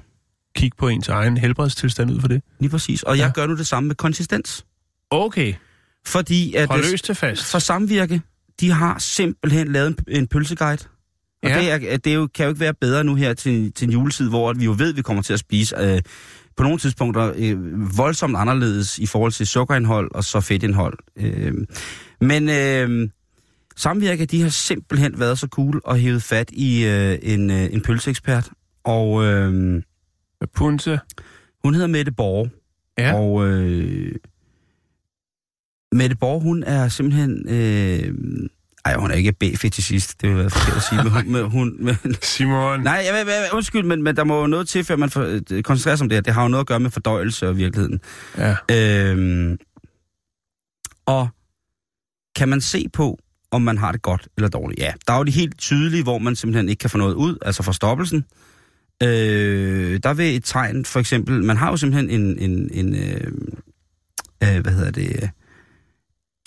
kigge 0.57 0.77
på 0.79 0.89
ens 0.89 1.09
egen 1.09 1.37
helbredstilstand 1.37 2.11
ud 2.11 2.21
for 2.21 2.29
det. 2.29 2.43
Lige 2.61 2.71
præcis. 2.71 3.03
Og 3.03 3.17
Ja. 3.17 3.23
jeg 3.25 3.33
gør 3.35 3.47
nu 3.47 3.57
det 3.57 3.67
samme 3.67 3.87
med 3.87 3.97
konsistens. 3.97 4.65
Okay, 5.11 5.55
Fordi 6.07 6.55
at 6.55 6.69
hold 6.69 6.83
det- 6.83 6.91
løs 6.91 7.03
til 7.03 7.15
fast. 7.15 7.45
for 7.51 7.59
samvirke, 7.59 8.21
de 8.61 8.71
har 8.71 8.99
simpelthen 8.99 9.73
lavet 9.73 9.89
en, 9.89 9.97
en 10.09 10.27
pølseguide. 10.27 10.83
Og 11.43 11.49
ja. 11.51 11.59
det, 11.61 11.71
er, 11.93 11.97
det 11.97 12.07
er 12.11 12.15
jo, 12.15 12.29
kan 12.35 12.45
jo 12.45 12.49
ikke 12.51 12.61
være 12.61 12.75
bedre 12.81 13.05
nu 13.05 13.15
her 13.15 13.35
til, 13.35 13.73
til 13.73 13.87
en 13.87 13.93
juletid, 13.93 14.29
hvor 14.29 14.53
vi 14.53 14.65
jo 14.65 14.75
ved, 14.79 14.91
at 14.91 14.97
vi 14.97 15.03
kommer 15.03 15.23
til 15.23 15.33
at 15.33 15.39
spise 15.39 15.77
øh, 15.81 16.01
på 16.57 16.63
nogle 16.63 16.79
tidspunkter 16.79 17.33
øh, 17.37 17.99
voldsomt 17.99 18.37
anderledes 18.37 18.99
i 18.99 19.07
forhold 19.07 19.33
til 19.33 19.47
sukkerindhold 19.47 20.11
og 20.15 20.25
så 20.25 20.41
fedtindhold. 20.41 20.99
Øh, 21.17 21.53
men 22.21 22.49
øh, 22.49 23.09
samvirke, 23.83 24.27
de 24.27 24.43
har 24.43 24.49
simpelthen 24.49 25.21
været 25.21 25.39
så 25.39 25.47
cool 25.47 25.81
og 25.85 25.97
hævet 25.97 26.23
fat 26.23 26.51
i 26.53 26.85
øh, 26.85 27.19
en, 27.23 27.51
øh, 27.51 27.73
en 27.73 27.81
pølseekspert. 27.81 28.51
Og 28.85 29.25
øh, 29.25 29.83
Punse. 30.55 31.01
hun 31.65 31.75
hedder 31.75 31.89
Mette 31.89 32.13
Borg. 32.13 32.51
Ja. 32.99 33.15
Og 33.15 33.49
øh, 33.49 34.15
Mette 35.93 36.17
Borg, 36.17 36.43
hun 36.43 36.63
er 36.63 36.89
simpelthen... 36.89 37.49
Øh, 37.49 38.15
ej, 38.85 38.97
hun 38.97 39.11
er 39.11 39.15
ikke 39.15 39.33
B-fetishist, 39.33 40.21
det 40.21 40.29
vil 40.29 40.39
være 40.39 40.51
forkert 40.51 40.77
at 40.77 40.83
sige. 40.83 41.03
Men 41.03 41.13
hun, 41.13 41.33
men 41.33 41.51
hun, 41.51 41.77
men, 41.85 41.97
Simon. 42.23 42.81
nej, 42.81 43.05
jeg, 43.07 43.27
jeg, 43.27 43.49
undskyld, 43.53 43.83
men, 43.85 44.03
men 44.03 44.17
der 44.17 44.25
må 44.25 44.41
jo 44.41 44.47
noget 44.47 44.69
til, 44.69 44.85
før 44.85 44.97
man 44.97 45.11
for, 45.11 45.41
øh, 45.51 45.63
koncentrerer 45.63 45.97
sig 45.97 46.05
om 46.05 46.09
det 46.09 46.17
her. 46.17 46.23
Det 46.23 46.35
har 46.35 46.43
jo 46.43 46.49
noget 46.49 46.63
at 46.63 46.67
gøre 46.67 46.81
med 46.81 46.91
fordøjelse 46.91 47.49
og 47.49 47.57
virkeligheden. 47.57 48.01
Ja. 48.39 48.57
Øhm, 48.71 49.59
og 51.07 51.29
kan 52.37 52.49
man 52.49 52.61
se 52.61 52.89
på, 52.93 53.19
om 53.53 53.63
man 53.63 53.79
har 53.79 53.93
det 53.93 54.03
godt 54.03 54.29
eller 54.37 54.49
dårligt? 54.49 54.81
Ja, 54.81 54.93
der 55.07 55.13
er 55.13 55.19
jo 55.19 55.25
de 55.25 55.31
helt 55.31 55.59
tydelige, 55.59 56.03
hvor 56.03 56.19
man 56.19 56.37
simpelthen 56.37 56.69
ikke 56.69 56.81
kan 56.81 56.91
få 56.91 56.99
noget 56.99 57.15
ud, 57.15 57.37
altså 57.43 57.63
forstoppelsen. 57.63 58.25
Øh, 59.03 60.01
der 60.03 60.15
vil 60.15 60.37
et 60.37 60.45
tegn, 60.45 60.85
for 60.85 61.01
eksempel, 61.01 61.45
man 61.45 61.57
har 61.57 61.71
jo 61.71 61.77
simpelthen 61.77 62.21
en, 62.21 62.39
en, 62.39 62.71
en 62.73 62.95
øh, 62.95 63.33
øh, 64.43 64.63
hvad 64.63 64.73
hedder 64.73 64.91
det, 64.91 65.31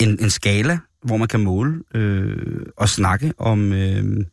en, 0.00 0.18
en 0.20 0.30
skala, 0.30 0.78
hvor 1.02 1.16
man 1.16 1.28
kan 1.28 1.40
måle 1.40 1.82
øh, 1.94 2.66
og 2.76 2.88
snakke 2.88 3.32
om, 3.38 3.72
øh, 3.72 4.24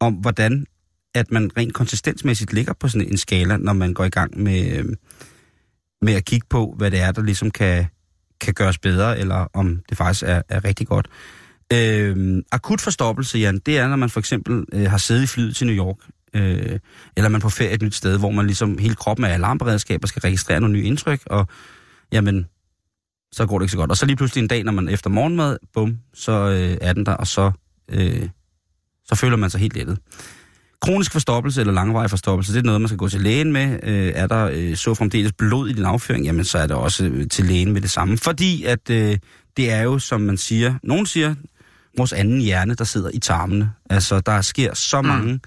om, 0.00 0.14
hvordan 0.14 0.66
at 1.14 1.30
man 1.30 1.50
rent 1.56 1.74
konsistensmæssigt 1.74 2.52
ligger 2.52 2.72
på 2.72 2.88
sådan 2.88 3.08
en 3.08 3.16
skala, 3.16 3.56
når 3.56 3.72
man 3.72 3.94
går 3.94 4.04
i 4.04 4.10
gang 4.10 4.42
med, 4.42 4.78
øh, 4.78 4.84
med 6.02 6.14
at 6.14 6.24
kigge 6.24 6.46
på, 6.50 6.74
hvad 6.78 6.90
det 6.90 7.00
er, 7.00 7.12
der 7.12 7.22
ligesom 7.22 7.50
kan, 7.50 7.86
kan 8.40 8.54
gøres 8.54 8.78
bedre, 8.78 9.18
eller 9.18 9.46
om 9.52 9.82
det 9.88 9.98
faktisk 9.98 10.24
er, 10.26 10.42
er 10.48 10.64
rigtig 10.64 10.86
godt. 10.86 11.08
Øh, 11.72 12.42
akut 12.52 12.80
forstoppelse, 12.80 13.38
Jan, 13.38 13.58
det 13.58 13.78
er, 13.78 13.88
når 13.88 13.96
man 13.96 14.10
for 14.10 14.20
eksempel 14.20 14.64
øh, 14.72 14.90
har 14.90 14.98
siddet 14.98 15.22
i 15.22 15.26
flyet 15.26 15.56
til 15.56 15.66
New 15.66 15.76
York, 15.76 15.96
øh, 16.34 16.78
eller 17.16 17.28
man 17.28 17.38
er 17.38 17.42
på 17.42 17.48
ferie 17.48 17.74
et 17.74 17.82
nyt 17.82 17.94
sted, 17.94 18.18
hvor 18.18 18.30
man 18.30 18.46
ligesom 18.46 18.78
hele 18.78 18.94
kroppen 18.94 19.24
er 19.24 19.28
alarmberedskab 19.28 20.00
og 20.02 20.08
skal 20.08 20.20
registrere 20.20 20.60
nogle 20.60 20.74
nye 20.76 20.84
indtryk, 20.84 21.22
og 21.26 21.46
jamen, 22.12 22.46
så 23.32 23.46
går 23.46 23.58
det 23.58 23.64
ikke 23.64 23.72
så 23.72 23.78
godt. 23.78 23.90
Og 23.90 23.96
så 23.96 24.06
lige 24.06 24.16
pludselig 24.16 24.42
en 24.42 24.48
dag, 24.48 24.64
når 24.64 24.72
man 24.72 24.88
efter 24.88 25.10
morgenmad, 25.10 25.58
bum, 25.74 25.98
så 26.14 26.32
øh, 26.32 26.78
er 26.80 26.92
den 26.92 27.06
der, 27.06 27.12
og 27.12 27.26
så, 27.26 27.52
øh, 27.88 28.28
så 29.04 29.14
føler 29.14 29.36
man 29.36 29.50
sig 29.50 29.60
helt 29.60 29.76
lettet. 29.76 29.98
Kronisk 30.80 31.12
forstoppelse 31.12 31.60
eller 31.60 31.72
langvarig 31.72 32.10
forstoppelse, 32.10 32.52
det 32.52 32.58
er 32.58 32.62
noget, 32.62 32.80
man 32.80 32.88
skal 32.88 32.98
gå 32.98 33.08
til 33.08 33.20
lægen 33.20 33.52
med. 33.52 33.78
Øh, 33.82 34.12
er 34.14 34.26
der 34.26 34.50
øh, 34.52 34.76
så 34.76 34.94
fremdeles 34.94 35.32
blod 35.32 35.68
i 35.68 35.72
din 35.72 35.84
afføring, 35.84 36.24
jamen 36.24 36.44
så 36.44 36.58
er 36.58 36.66
det 36.66 36.76
også 36.76 37.04
øh, 37.04 37.28
til 37.28 37.44
lægen 37.44 37.72
med 37.72 37.80
det 37.80 37.90
samme. 37.90 38.18
Fordi 38.18 38.64
at 38.64 38.90
øh, 38.90 39.18
det 39.56 39.70
er 39.70 39.82
jo, 39.82 39.98
som 39.98 40.20
man 40.20 40.36
siger, 40.36 40.74
nogen 40.82 41.06
siger, 41.06 41.34
vores 41.98 42.12
anden 42.12 42.40
hjerne, 42.40 42.74
der 42.74 42.84
sidder 42.84 43.10
i 43.14 43.18
tarmene. 43.18 43.72
Altså, 43.90 44.20
der 44.20 44.42
sker 44.42 44.74
så 44.74 45.02
mange 45.02 45.40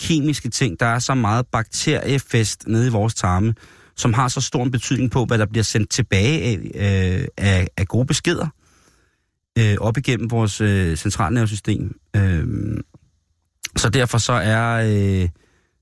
kemiske 0.00 0.48
ting, 0.48 0.80
der 0.80 0.86
er 0.86 0.98
så 0.98 1.14
meget 1.14 1.46
bakteriefest 1.46 2.64
nede 2.66 2.86
i 2.86 2.90
vores 2.90 3.14
tarme, 3.14 3.54
som 3.96 4.14
har 4.14 4.28
så 4.28 4.40
stor 4.40 4.62
en 4.62 4.70
betydning 4.70 5.10
på, 5.10 5.24
hvad 5.24 5.38
der 5.38 5.46
bliver 5.46 5.64
sendt 5.64 5.90
tilbage 5.90 6.42
af, 6.42 6.56
øh, 6.74 7.26
af, 7.36 7.68
af 7.76 7.88
gode 7.88 8.06
beskeder 8.06 8.46
øh, 9.58 9.76
op 9.80 9.96
igennem 9.96 10.30
vores 10.30 10.60
øh, 10.60 10.96
centralnervesystem. 10.96 11.98
Øh, 12.16 12.46
så 13.76 13.88
derfor 13.88 14.18
så 14.18 14.32
er, 14.32 14.68
øh, 14.72 15.28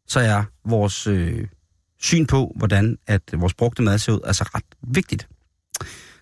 så 0.07 0.21
er 0.21 0.45
vores 0.65 1.07
øh, 1.07 1.47
syn 2.01 2.27
på, 2.27 2.53
hvordan 2.57 2.99
at 3.07 3.23
vores 3.33 3.55
brugte 3.55 3.83
mad 3.83 3.99
ser 3.99 4.13
ud, 4.13 4.21
altså 4.25 4.45
ret 4.55 4.65
vigtigt. 4.95 5.29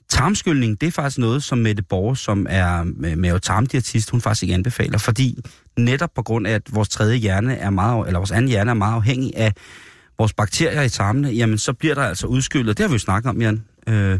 Tarmskyldning, 0.08 0.80
det 0.80 0.86
er 0.86 0.90
faktisk 0.90 1.18
noget, 1.18 1.42
som 1.42 1.58
Mette 1.58 1.82
Borg, 1.82 2.16
som 2.16 2.46
er 2.50 2.82
mavetarmdiatist, 3.16 4.10
hun 4.10 4.20
faktisk 4.20 4.42
ikke 4.42 4.54
anbefaler, 4.54 4.98
fordi 4.98 5.38
netop 5.78 6.10
på 6.14 6.22
grund 6.22 6.46
af, 6.46 6.52
at 6.52 6.62
vores 6.74 6.88
tredje 6.88 7.16
hjerne 7.16 7.56
er 7.56 7.70
meget, 7.70 8.06
eller 8.06 8.18
vores 8.18 8.30
anden 8.30 8.48
hjerne 8.48 8.70
er 8.70 8.74
meget 8.74 8.94
afhængig 8.94 9.36
af 9.36 9.52
vores 10.18 10.32
bakterier 10.32 10.82
i 10.82 10.88
tarmene, 10.88 11.28
jamen 11.28 11.58
så 11.58 11.72
bliver 11.72 11.94
der 11.94 12.02
altså 12.02 12.26
udskyllet, 12.26 12.78
det 12.78 12.84
har 12.84 12.88
vi 12.88 12.94
jo 12.94 12.98
snakket 12.98 13.28
om, 13.30 13.40
Jan, 13.40 13.64
øh, 13.88 14.18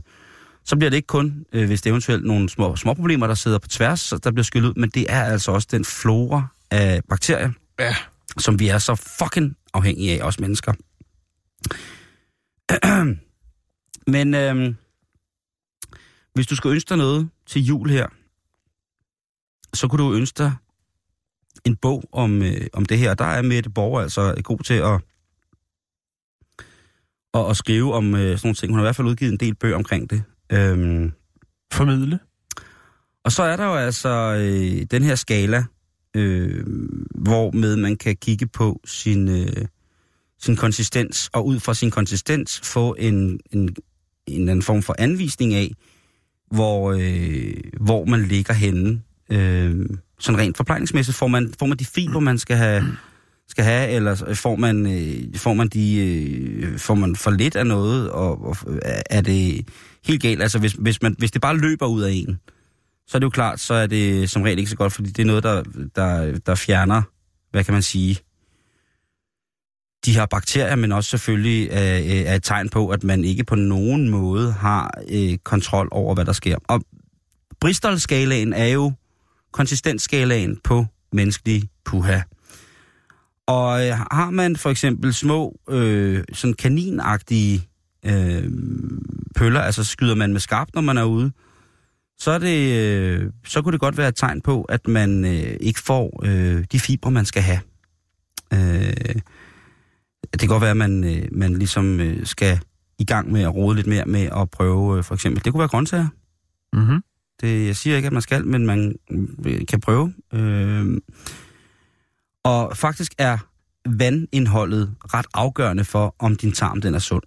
så 0.64 0.76
bliver 0.76 0.90
det 0.90 0.96
ikke 0.96 1.06
kun, 1.06 1.44
øh, 1.52 1.66
hvis 1.66 1.82
det 1.82 1.90
er 1.90 1.92
eventuelt 1.92 2.24
nogle 2.24 2.48
små, 2.48 2.76
små 2.76 2.94
problemer, 2.94 3.26
der 3.26 3.34
sidder 3.34 3.58
på 3.58 3.68
tværs, 3.68 4.00
så 4.00 4.18
der 4.18 4.30
bliver 4.30 4.44
skyllet 4.44 4.68
ud, 4.68 4.74
men 4.74 4.90
det 4.90 5.06
er 5.08 5.22
altså 5.22 5.52
også 5.52 5.68
den 5.70 5.84
flora 5.84 6.46
af 6.70 7.00
bakterier, 7.08 7.50
Ja. 7.78 7.96
som 8.38 8.58
vi 8.58 8.68
er 8.68 8.78
så 8.78 8.94
fucking 8.94 9.56
afhængige 9.74 10.22
af, 10.22 10.26
os 10.26 10.40
mennesker. 10.40 10.72
Men 14.06 14.34
øhm, 14.34 14.76
hvis 16.36 16.46
du 16.46 16.56
skal 16.56 16.70
ønske 16.70 16.88
dig 16.88 16.96
noget 16.96 17.28
til 17.46 17.62
jul 17.62 17.90
her, 17.90 18.06
så 19.74 19.88
kunne 19.88 20.04
du 20.04 20.14
ønske 20.14 20.38
dig 20.38 20.52
en 21.64 21.76
bog 21.76 22.04
om, 22.12 22.42
øh, 22.42 22.66
om 22.72 22.86
det 22.86 22.98
her. 22.98 23.14
Der 23.14 23.24
er 23.24 23.42
Mette 23.42 23.70
Borg 23.70 24.02
altså 24.02 24.40
god 24.44 24.58
til 24.58 24.74
at, 24.74 25.00
at, 27.34 27.50
at 27.50 27.56
skrive 27.56 27.94
om 27.94 28.14
øh, 28.14 28.20
sådan 28.20 28.40
nogle 28.44 28.54
ting. 28.54 28.72
Hun 28.72 28.78
har 28.78 28.84
i 28.84 28.86
hvert 28.86 28.96
fald 28.96 29.08
udgivet 29.08 29.32
en 29.32 29.38
del 29.38 29.54
bøger 29.54 29.76
omkring 29.76 30.10
det. 30.10 30.22
Øhm, 30.52 31.12
formidle. 31.72 32.18
Og 33.24 33.32
så 33.32 33.42
er 33.42 33.56
der 33.56 33.64
jo 33.64 33.74
altså 33.74 34.08
øh, 34.08 34.86
den 34.90 35.02
her 35.02 35.14
skala, 35.14 35.64
øh, 36.16 36.64
hvor 37.14 37.50
med 37.50 37.76
man 37.76 37.96
kan 37.96 38.16
kigge 38.16 38.46
på 38.46 38.80
sin, 38.84 39.28
øh, 39.28 39.66
sin 40.38 40.56
konsistens, 40.56 41.30
og 41.32 41.46
ud 41.46 41.60
fra 41.60 41.74
sin 41.74 41.90
konsistens 41.90 42.60
få 42.64 42.94
en, 42.98 43.40
en, 43.52 43.76
en 44.26 44.48
anden 44.48 44.62
form 44.62 44.82
for 44.82 44.94
anvisning 44.98 45.54
af, 45.54 45.72
hvor, 46.50 46.92
øh, 46.92 47.54
hvor 47.80 48.04
man 48.04 48.22
ligger 48.22 48.54
henne. 48.54 49.02
Øh, 49.30 49.86
sådan 50.18 50.40
rent 50.40 50.56
forplejningsmæssigt, 50.56 51.16
får 51.16 51.28
man, 51.28 51.54
får 51.58 51.66
man 51.66 51.78
de 51.78 51.84
fiber, 51.84 52.20
man 52.20 52.38
skal 52.38 52.56
have, 52.56 52.84
skal 53.48 53.64
have 53.64 53.90
eller 53.90 54.34
får 54.34 54.56
man, 54.56 54.86
øh, 54.86 55.38
får 55.38 55.54
man, 55.54 55.68
de, 55.68 55.96
øh, 55.96 56.78
får 56.78 56.94
man 56.94 57.16
for 57.16 57.30
lidt 57.30 57.56
af 57.56 57.66
noget, 57.66 58.10
og, 58.10 58.44
og 58.44 58.56
er 59.10 59.20
det 59.20 59.68
helt 60.06 60.22
galt? 60.22 60.42
Altså 60.42 60.58
hvis, 60.58 60.72
hvis, 60.72 61.02
man, 61.02 61.14
hvis 61.18 61.30
det 61.30 61.40
bare 61.40 61.56
løber 61.56 61.86
ud 61.86 62.02
af 62.02 62.12
en, 62.12 62.38
så 63.06 63.16
er 63.16 63.18
det 63.18 63.24
jo 63.24 63.30
klart, 63.30 63.60
så 63.60 63.74
er 63.74 63.86
det 63.86 64.30
som 64.30 64.42
regel 64.42 64.58
ikke 64.58 64.70
så 64.70 64.76
godt, 64.76 64.92
fordi 64.92 65.10
det 65.10 65.22
er 65.22 65.26
noget, 65.26 65.42
der, 65.42 65.62
der, 65.96 66.38
der 66.38 66.54
fjerner, 66.54 67.02
hvad 67.50 67.64
kan 67.64 67.74
man 67.74 67.82
sige, 67.82 68.18
de 70.06 70.14
her 70.14 70.26
bakterier, 70.26 70.76
men 70.76 70.92
også 70.92 71.10
selvfølgelig 71.10 71.68
øh, 71.72 71.78
øh, 71.78 72.22
er 72.26 72.34
et 72.34 72.42
tegn 72.42 72.68
på, 72.68 72.88
at 72.88 73.04
man 73.04 73.24
ikke 73.24 73.44
på 73.44 73.54
nogen 73.54 74.08
måde 74.08 74.52
har 74.52 74.90
øh, 75.08 75.38
kontrol 75.38 75.88
over, 75.90 76.14
hvad 76.14 76.24
der 76.24 76.32
sker. 76.32 76.56
Og 76.68 76.82
Bristol-skalaen 77.60 78.52
er 78.52 78.66
jo 78.66 78.92
konsistensskalaen 79.52 80.60
på 80.64 80.86
menneskelig 81.12 81.62
puha. 81.84 82.20
Og 83.46 83.86
øh, 83.86 83.96
har 84.10 84.30
man 84.30 84.56
for 84.56 84.70
eksempel 84.70 85.14
små, 85.14 85.58
øh, 85.68 86.24
sådan 86.32 86.54
kaninagtige 86.54 87.68
øh, 88.06 88.50
pøller, 89.36 89.60
altså 89.60 89.84
skyder 89.84 90.14
man 90.14 90.32
med 90.32 90.40
skarpt, 90.40 90.74
når 90.74 90.82
man 90.82 90.98
er 90.98 91.04
ude, 91.04 91.32
så, 92.18 92.30
er 92.30 92.38
det, 92.38 92.72
øh, 92.72 93.30
så 93.46 93.62
kunne 93.62 93.72
det 93.72 93.80
godt 93.80 93.96
være 93.96 94.08
et 94.08 94.16
tegn 94.16 94.40
på, 94.40 94.62
at 94.62 94.88
man 94.88 95.24
øh, 95.24 95.56
ikke 95.60 95.80
får 95.80 96.20
øh, 96.24 96.64
de 96.72 96.80
fibre, 96.80 97.10
man 97.10 97.24
skal 97.24 97.42
have. 97.42 97.60
Øh, 98.52 99.14
det 100.40 100.40
kan 100.40 100.48
godt 100.48 100.60
være, 100.60 100.70
at 100.70 100.76
man, 100.76 101.04
øh, 101.04 101.28
man 101.32 101.58
ligesom 101.58 102.00
øh, 102.00 102.26
skal 102.26 102.60
i 102.98 103.04
gang 103.04 103.32
med 103.32 103.42
at 103.42 103.54
rode 103.54 103.76
lidt 103.76 103.86
mere 103.86 104.04
med 104.06 104.28
at 104.36 104.50
prøve, 104.50 104.98
øh, 104.98 105.04
for 105.04 105.14
eksempel, 105.14 105.44
det 105.44 105.52
kunne 105.52 105.58
være 105.58 105.68
grøntsager. 105.68 106.08
Mm-hmm. 106.72 107.02
Det, 107.40 107.66
jeg 107.66 107.76
siger 107.76 107.96
ikke, 107.96 108.06
at 108.06 108.12
man 108.12 108.22
skal, 108.22 108.46
men 108.46 108.66
man 108.66 108.96
øh, 109.46 109.66
kan 109.68 109.80
prøve. 109.80 110.14
Øh, 110.32 111.00
og 112.44 112.76
faktisk 112.76 113.14
er 113.18 113.38
vandindholdet 113.88 114.94
ret 115.14 115.26
afgørende 115.34 115.84
for, 115.84 116.14
om 116.18 116.36
din 116.36 116.52
tarm 116.52 116.80
den 116.80 116.94
er 116.94 116.98
sund. 116.98 117.22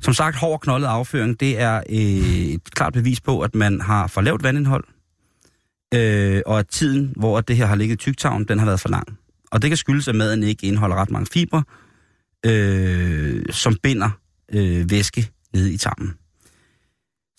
Som 0.00 0.14
sagt, 0.14 0.36
hård 0.36 0.60
knoldet 0.60 0.86
afføring, 0.86 1.40
det 1.40 1.60
er 1.60 1.76
øh, 1.76 1.96
et 1.96 2.70
klart 2.70 2.92
bevis 2.92 3.20
på, 3.20 3.40
at 3.40 3.54
man 3.54 3.80
har 3.80 4.06
for 4.06 4.20
lavt 4.20 4.42
vandindhold, 4.42 4.84
øh, 5.94 6.42
og 6.46 6.58
at 6.58 6.68
tiden, 6.68 7.12
hvor 7.16 7.40
det 7.40 7.56
her 7.56 7.66
har 7.66 7.76
ligget 7.76 7.94
i 7.94 7.98
tyktarmen, 7.98 8.48
den 8.48 8.58
har 8.58 8.66
været 8.66 8.80
for 8.80 8.88
lang. 8.88 9.18
Og 9.50 9.62
det 9.62 9.70
kan 9.70 9.76
skyldes, 9.76 10.08
at 10.08 10.14
maden 10.14 10.42
ikke 10.42 10.66
indeholder 10.66 10.96
ret 10.96 11.10
mange 11.10 11.26
fibre, 11.26 11.62
øh, 12.46 13.44
som 13.50 13.76
binder 13.82 14.10
øh, 14.52 14.90
væske 14.90 15.28
nede 15.54 15.72
i 15.72 15.76
tarmen. 15.76 16.14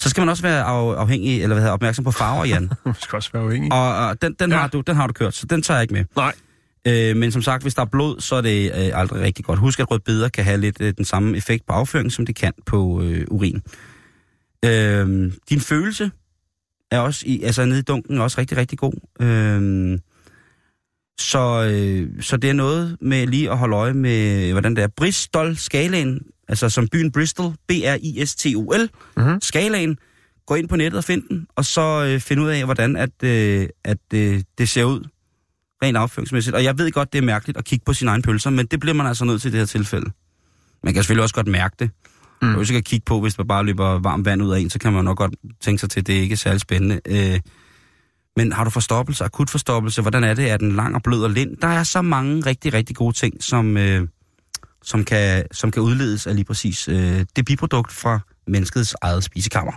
Så 0.01 0.09
skal 0.09 0.21
man 0.21 0.29
også 0.29 0.43
være 0.43 0.63
af, 0.63 0.93
afhængig, 0.93 1.33
eller 1.41 1.47
hvad 1.53 1.61
hedder, 1.61 1.73
opmærksom 1.73 2.03
på 2.05 2.11
farver, 2.11 2.45
Jan. 2.45 2.69
Man 2.85 2.95
skal 3.01 3.15
også 3.15 3.29
være 3.33 3.43
afhængig. 3.43 3.71
Og, 3.73 3.95
og 4.07 4.21
den, 4.21 4.33
den, 4.39 4.51
Ja. 4.51 4.57
har 4.57 4.67
du, 4.67 4.81
den 4.81 4.95
har 4.95 5.07
du 5.07 5.13
kørt, 5.13 5.33
så 5.35 5.45
den 5.45 5.61
tager 5.61 5.77
jeg 5.77 5.81
ikke 5.83 5.93
med. 5.93 6.05
Nej. 6.15 6.33
Øh, 6.87 7.17
men 7.17 7.31
som 7.31 7.41
sagt, 7.41 7.61
hvis 7.63 7.73
der 7.75 7.81
er 7.81 7.85
blod, 7.85 8.21
så 8.21 8.35
er 8.35 8.41
det 8.41 8.71
øh, 8.75 8.99
aldrig 8.99 9.21
rigtig 9.21 9.45
godt. 9.45 9.59
Husk, 9.59 9.79
at 9.79 9.91
rødbeder 9.91 10.29
kan 10.29 10.43
have 10.43 10.57
lidt 10.57 10.81
øh, 10.81 10.93
den 10.97 11.05
samme 11.05 11.37
effekt 11.37 11.65
på 11.67 11.73
afføring, 11.73 12.11
som 12.11 12.25
det 12.25 12.35
kan 12.35 12.53
på 12.65 13.01
øh, 13.01 13.25
urin. 13.31 13.61
Øh, 14.65 15.31
din 15.49 15.59
følelse 15.59 16.11
er 16.91 16.99
også 16.99 17.23
i, 17.27 17.41
altså 17.43 17.65
nede 17.65 17.79
i 17.79 17.81
dunken 17.81 18.17
også 18.21 18.37
rigtig, 18.41 18.57
rigtig 18.57 18.77
god. 18.77 18.93
Øh, 19.21 19.99
så, 21.19 21.69
øh, 21.71 22.23
så 22.23 22.37
det 22.37 22.49
er 22.49 22.53
noget 22.53 22.97
med 23.01 23.27
lige 23.27 23.51
at 23.51 23.57
holde 23.57 23.75
øje 23.75 23.93
med, 23.93 24.51
hvordan 24.51 24.75
det 24.75 24.83
er. 24.83 24.87
Bristol-skalaen, 24.87 26.19
altså 26.47 26.69
som 26.69 26.87
byen 26.87 27.11
Bristol, 27.11 27.53
B-R-I-S-T-O-L, 27.67 28.89
Mhm. 29.17 29.41
skalaen. 29.41 29.97
Gå 30.45 30.55
ind 30.55 30.69
på 30.69 30.75
nettet 30.75 30.97
og 30.97 31.03
find 31.03 31.23
den, 31.29 31.47
og 31.55 31.65
så 31.65 32.05
øh, 32.13 32.19
finde 32.19 32.43
ud 32.43 32.47
af, 32.47 32.63
hvordan 32.65 32.95
at, 32.95 33.23
øh, 33.23 33.67
at 33.83 33.97
øh, 34.13 34.41
det 34.57 34.69
ser 34.69 34.83
ud 34.83 35.03
rent 35.83 35.97
afføringsmæssigt. 35.97 36.55
Og 36.55 36.63
jeg 36.63 36.77
ved 36.77 36.91
godt, 36.91 37.13
det 37.13 37.19
er 37.19 37.23
mærkeligt 37.23 37.57
at 37.57 37.65
kigge 37.65 37.83
på 37.85 37.93
sine 37.93 38.11
egne 38.11 38.23
pølser, 38.23 38.49
men 38.49 38.65
det 38.65 38.79
bliver 38.79 38.93
man 38.93 39.07
altså 39.07 39.25
nødt 39.25 39.41
til 39.41 39.47
i 39.49 39.51
det 39.51 39.59
her 39.59 39.65
tilfælde. 39.65 40.11
Man 40.83 40.93
kan 40.93 41.03
selvfølgelig 41.03 41.23
også 41.23 41.35
godt 41.35 41.47
mærke 41.47 41.75
det. 41.79 41.89
Mm. 42.41 42.49
Og 42.49 42.55
hvis 42.57 42.69
jeg 42.69 42.75
kan 42.75 42.83
kigge 42.83 43.03
på, 43.05 43.21
hvis 43.21 43.35
der 43.35 43.43
bare 43.43 43.65
løber 43.65 43.99
varmt 43.99 44.25
vand 44.25 44.43
ud 44.43 44.51
af 44.51 44.59
en, 44.59 44.69
så 44.69 44.79
kan 44.79 44.93
man 44.93 45.05
nok 45.05 45.17
godt 45.17 45.35
tænke 45.61 45.79
sig 45.79 45.89
til, 45.89 45.99
at 45.99 46.07
det 46.07 46.13
ikke 46.13 46.33
er 46.33 46.37
særlig 46.37 46.61
spændende. 46.61 46.99
Øh, 47.07 47.39
men 48.35 48.51
har 48.51 48.63
du 48.63 48.69
forstoppelse, 48.69 49.23
akut 49.23 49.49
forstoppelse, 49.49 50.01
hvordan 50.01 50.23
er 50.23 50.33
det? 50.33 50.51
Er 50.51 50.57
den 50.57 50.71
lang 50.71 50.95
og 50.95 51.03
blød 51.03 51.23
og 51.23 51.29
lind? 51.29 51.57
Der 51.57 51.67
er 51.67 51.83
så 51.83 52.01
mange 52.01 52.45
rigtig, 52.45 52.73
rigtig 52.73 52.95
gode 52.95 53.15
ting, 53.15 53.43
som, 53.43 53.77
øh, 53.77 54.07
som, 54.83 55.05
kan, 55.05 55.45
som 55.51 55.71
kan 55.71 55.81
udledes 55.81 56.27
af 56.27 56.35
lige 56.35 56.45
præcis 56.45 56.87
øh, 56.87 57.25
det 57.35 57.45
biprodukt 57.45 57.91
fra 57.91 58.19
menneskets 58.47 58.95
eget 59.01 59.23
spisekammer. 59.23 59.73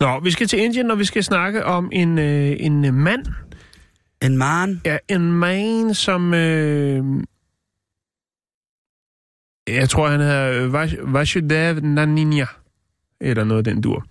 Nå, 0.00 0.20
vi 0.20 0.30
skal 0.30 0.46
til 0.46 0.58
Indien, 0.58 0.90
og 0.90 0.98
vi 0.98 1.04
skal 1.04 1.24
snakke 1.24 1.64
om 1.64 1.88
en, 1.92 2.18
øh, 2.18 2.56
en 2.60 2.94
mand. 2.94 3.26
En 4.22 4.38
man, 4.38 4.80
Ja, 4.84 4.98
en 5.08 5.32
man, 5.32 5.94
som... 5.94 6.34
Øh, 6.34 7.04
jeg 9.68 9.88
tror, 9.88 10.08
han 10.08 10.20
hedder 10.20 10.68
Vash- 10.68 11.12
Vasudhav 11.12 11.74
Naninya. 11.74 12.46
Eller 13.20 13.44
noget 13.44 13.58
af 13.66 13.74
den 13.74 13.82
dur. 13.82 14.06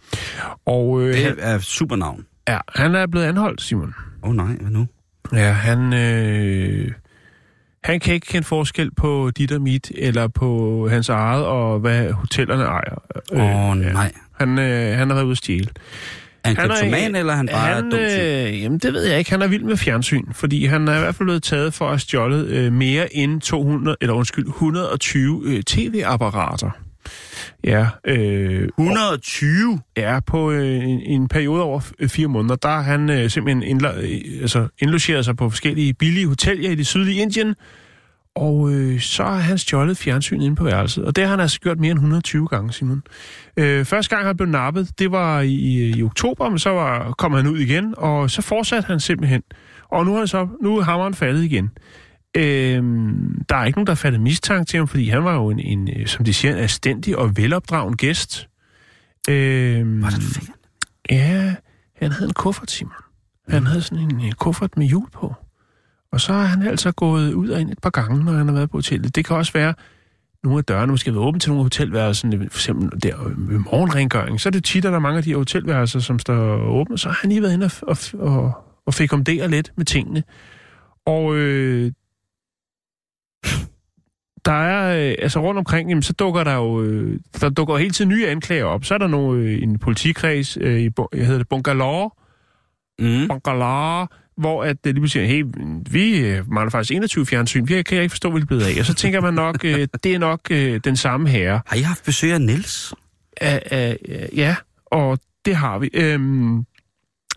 Og 0.65 1.01
øh, 1.01 1.13
det 1.13 1.35
er 1.39 1.59
supernavn. 1.59 2.25
ja, 2.47 2.59
han 2.75 2.95
er 2.95 3.07
blevet 3.07 3.25
anholdt, 3.25 3.61
Simon. 3.61 3.93
Åh 4.23 4.29
oh, 4.29 4.35
nej, 4.35 4.55
hvad 4.55 4.71
nu? 4.71 4.87
Ja, 5.33 5.51
han... 5.51 5.93
Øh, 5.93 6.91
han 7.83 7.99
kan 7.99 8.13
ikke 8.13 8.27
kende 8.27 8.47
forskel 8.47 8.91
på 8.95 9.31
dit 9.37 9.51
og 9.51 9.61
mit, 9.61 9.91
eller 9.95 10.27
på 10.27 10.87
hans 10.89 11.09
eget, 11.09 11.45
og 11.45 11.79
hvad 11.79 12.11
hotellerne 12.11 12.63
ejer. 12.63 12.95
Åh 13.31 13.69
oh, 13.69 13.81
ja. 13.81 13.93
nej. 13.93 14.11
Han, 14.39 14.59
øh, 14.59 14.97
han 14.97 15.07
har 15.07 15.13
været 15.15 15.25
ude 15.25 15.31
at 15.31 15.37
stjæle. 15.37 15.67
Er 16.43 16.47
han, 16.47 16.57
Han 16.57 16.69
kleptoman, 16.69 17.15
eller 17.15 17.33
er 17.33 17.37
han 17.37 17.47
bare 17.47 17.75
han, 17.75 17.91
dum 17.91 17.99
øh, 17.99 18.61
Jamen, 18.61 18.79
det 18.79 18.93
ved 18.93 19.03
jeg 19.03 19.19
ikke. 19.19 19.31
Han 19.31 19.41
er 19.41 19.47
vild 19.47 19.63
med 19.63 19.77
fjernsyn, 19.77 20.33
fordi 20.33 20.65
han 20.65 20.87
er 20.87 20.95
i 20.95 20.99
hvert 20.99 21.15
fald 21.15 21.25
blevet 21.25 21.43
taget 21.43 21.73
for 21.73 21.85
at 21.85 21.91
have 21.91 21.99
stjålet 21.99 22.47
øh, 22.47 22.73
mere 22.73 23.15
end 23.15 23.41
200, 23.41 23.97
eller 24.01 24.13
undskyld, 24.13 24.47
120 24.47 25.41
øh, 25.45 25.63
tv-apparater. 25.63 26.71
Ja, 27.63 27.87
øh, 28.07 28.69
120? 28.77 29.79
ja, 29.97 30.19
på 30.19 30.51
øh, 30.51 30.83
en, 30.83 31.01
en 31.01 31.27
periode 31.27 31.61
over 31.63 31.79
fire 32.07 32.27
måneder, 32.27 32.55
der 32.55 32.69
har 32.69 32.81
han 32.81 33.09
øh, 33.09 33.29
simpelthen 33.29 33.77
indla- 33.77 34.01
øh, 34.01 34.41
altså, 34.41 34.67
indlogeret 34.81 35.25
sig 35.25 35.37
på 35.37 35.49
forskellige 35.49 35.93
billige 35.93 36.27
hoteller 36.27 36.69
i 36.69 36.75
det 36.75 36.87
sydlige 36.87 37.21
Indien, 37.21 37.55
og 38.39 38.71
øh, 38.73 38.99
så 38.99 39.23
har 39.23 39.37
han 39.37 39.57
stjålet 39.57 39.97
fjernsynet 39.97 40.45
inde 40.45 40.55
på 40.55 40.63
værelset. 40.63 41.05
Og 41.05 41.15
det 41.15 41.23
har 41.23 41.31
han 41.31 41.39
altså 41.39 41.59
gjort 41.59 41.79
mere 41.79 41.91
end 41.91 41.97
120 41.97 42.47
gange, 42.47 42.73
Simon. 42.73 43.03
Øh, 43.57 43.85
første 43.85 44.15
gang 44.15 44.27
han 44.27 44.37
blev 44.37 44.49
nappet, 44.49 44.99
det 44.99 45.11
var 45.11 45.41
i, 45.41 45.89
i 45.89 46.03
oktober, 46.03 46.49
men 46.49 46.59
så 46.59 46.69
var, 46.69 47.11
kom 47.11 47.33
han 47.33 47.47
ud 47.47 47.57
igen, 47.57 47.93
og 47.97 48.31
så 48.31 48.41
fortsatte 48.41 48.87
han 48.87 48.99
simpelthen. 48.99 49.41
Og 49.91 50.05
nu 50.05 50.17
er, 50.17 50.25
så, 50.25 50.47
nu 50.61 50.77
er 50.77 50.83
hammeren 50.83 51.13
faldet 51.13 51.43
igen. 51.43 51.69
Øh, 52.37 52.83
der 53.49 53.55
er 53.55 53.65
ikke 53.65 53.77
nogen, 53.77 53.87
der 53.87 53.93
har 53.93 53.95
fattet 53.95 54.21
mistanke 54.21 54.65
til 54.65 54.77
ham, 54.77 54.87
fordi 54.87 55.09
han 55.09 55.23
var 55.23 55.33
jo 55.33 55.49
en, 55.49 55.59
en 55.59 55.89
øh, 55.99 56.07
som 56.07 56.25
de 56.25 56.33
siger, 56.33 56.53
en 56.53 56.59
anstændig 56.59 57.17
og 57.17 57.37
velopdragen 57.37 57.97
gæst. 57.97 58.49
Øh, 59.29 59.99
Hvordan 59.99 60.21
fik 60.21 60.43
han? 60.45 60.55
Ja, 61.09 61.55
han 61.95 62.11
havde 62.11 62.27
en 62.27 62.33
kuffert, 62.33 62.71
Simon. 62.71 62.93
Han 63.49 63.65
havde 63.65 63.81
sådan 63.81 64.03
en, 64.03 64.19
en 64.19 64.33
kuffert 64.33 64.77
med 64.77 64.87
hjul 64.87 65.09
på. 65.13 65.35
Og 66.11 66.21
så 66.21 66.33
har 66.33 66.43
han 66.43 66.61
altså 66.61 66.91
gået 66.91 67.33
ud 67.33 67.49
og 67.49 67.61
ind 67.61 67.71
et 67.71 67.79
par 67.81 67.89
gange, 67.89 68.23
når 68.25 68.31
han 68.31 68.47
har 68.47 68.53
været 68.55 68.69
på 68.69 68.77
hotellet. 68.77 69.15
Det 69.15 69.25
kan 69.25 69.35
også 69.35 69.53
være, 69.53 69.73
nogle 70.43 70.57
af 70.57 70.63
dørene 70.63 70.91
måske 70.91 71.09
har 71.09 71.15
været 71.15 71.27
åbent 71.27 71.43
til 71.43 71.51
nogle 71.51 71.63
hotelværelser, 71.63 72.29
for 72.31 72.57
eksempel 72.57 73.01
der 73.01 73.17
ved 73.37 73.57
morgenrengøring. 73.57 74.41
Så 74.41 74.49
er 74.49 74.51
det 74.51 74.63
tit, 74.63 74.85
at 74.85 74.89
der 74.89 74.95
er 74.95 75.01
mange 75.01 75.17
af 75.17 75.23
de 75.23 75.35
hotelværelser, 75.35 75.99
som 75.99 76.19
står 76.19 76.55
åbne. 76.55 76.97
Så 76.97 77.09
har 77.09 77.17
han 77.21 77.29
lige 77.29 77.41
været 77.41 77.53
inde 77.53 77.65
og, 77.65 77.71
og, 77.81 77.97
og, 78.13 78.53
og 78.85 78.93
fik 78.93 79.13
om 79.13 79.23
det 79.23 79.49
lidt 79.49 79.71
med 79.77 79.85
tingene. 79.85 80.23
Og 81.05 81.35
øh, 81.35 81.91
der 84.45 84.51
er, 84.51 85.09
øh, 85.09 85.15
altså 85.19 85.39
rundt 85.39 85.57
omkring, 85.57 85.89
jamen, 85.89 86.03
så 86.03 86.13
dukker 86.13 86.43
der 86.43 86.53
jo, 86.55 86.83
øh, 86.83 87.19
der 87.41 87.49
dukker 87.49 87.77
hele 87.77 87.91
tiden 87.91 88.09
nye 88.09 88.27
anklager 88.27 88.65
op. 88.65 88.85
Så 88.85 88.93
er 88.93 88.97
der 88.97 89.07
nogle, 89.07 89.43
øh, 89.43 89.63
en 89.63 89.79
politikreds 89.79 90.57
øh, 90.61 90.79
i, 90.79 90.89
jeg 91.13 91.25
hedder 91.25 91.37
det, 91.37 91.49
Bungalore, 91.49 92.09
Mm. 92.99 93.27
Bungalore, 93.27 94.07
hvor 94.39 94.63
at 94.63 94.83
det 94.83 94.93
lige 94.93 95.01
pludselig 95.01 95.29
siger, 95.29 95.37
hey, 95.37 95.45
vi 95.91 96.17
øh, 96.17 96.51
mangler 96.51 96.71
faktisk 96.71 96.91
21 96.91 97.25
fjernsyn, 97.25 97.67
vi 97.67 97.83
kan 97.83 98.01
ikke 98.01 98.09
forstå, 98.09 98.29
hvad 98.29 98.39
det 98.41 98.47
blevet 98.47 98.63
af. 98.63 98.79
Og 98.79 98.85
så 98.85 98.93
tænker 98.93 99.21
man 99.21 99.33
nok, 99.33 99.65
øh, 99.65 99.87
det 100.03 100.15
er 100.15 100.19
nok 100.19 100.39
øh, 100.51 100.79
den 100.83 100.95
samme 100.95 101.29
herre. 101.29 101.61
Har 101.65 101.75
I 101.75 101.81
haft 101.81 102.05
besøg 102.05 102.33
af 102.33 102.41
Niels? 102.41 102.93
Ja, 104.35 104.55
og 104.85 105.19
det 105.45 105.55
har 105.55 105.79
vi. 105.79 105.89
Øhm, 105.93 106.65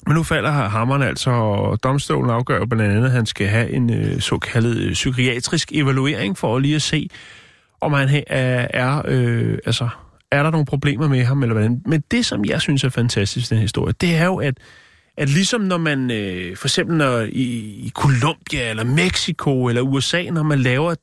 Men 0.07 0.15
nu 0.15 0.23
falder 0.23 0.51
hammeren 0.51 1.03
altså, 1.03 1.31
og 1.31 1.83
domstolen 1.83 2.31
afgør 2.31 2.65
blandt 2.65 2.93
andet, 2.93 3.05
at 3.05 3.11
han 3.11 3.27
skal 3.27 3.47
have 3.47 3.71
en 3.71 3.93
øh, 3.93 4.21
såkaldet 4.21 4.77
øh, 4.77 4.93
psykiatrisk 4.93 5.73
evaluering 5.73 6.39
for 6.39 6.59
lige 6.59 6.75
at 6.75 6.83
se, 6.83 7.09
om 7.81 7.93
han 7.93 8.25
er, 8.27 9.03
øh, 9.05 9.59
altså, 9.67 9.89
er 10.31 10.43
der 10.43 10.51
nogle 10.51 10.67
problemer 10.67 11.09
med 11.09 11.25
ham, 11.25 11.43
eller 11.43 11.55
hvordan. 11.55 11.83
Men 11.87 12.03
det, 12.11 12.27
som 12.27 12.45
jeg 12.45 12.61
synes 12.61 12.85
er 12.85 12.89
fantastisk 12.89 13.51
i 13.51 13.55
den 13.55 13.63
historie, 13.63 13.95
det 14.01 14.17
er 14.17 14.25
jo, 14.25 14.37
at, 14.37 14.55
at 15.17 15.29
ligesom 15.29 15.61
når 15.61 15.79
man, 15.79 16.11
øh, 16.11 16.57
for 16.57 16.67
eksempel 16.67 16.97
når 16.97 17.21
i, 17.21 17.45
i 17.87 17.91
Colombia, 17.95 18.71
eller 18.71 18.85
Mexico, 18.85 19.69
eller 19.69 19.83
USA, 19.83 20.23
når 20.23 20.43
man 20.43 20.59
laver 20.59 20.95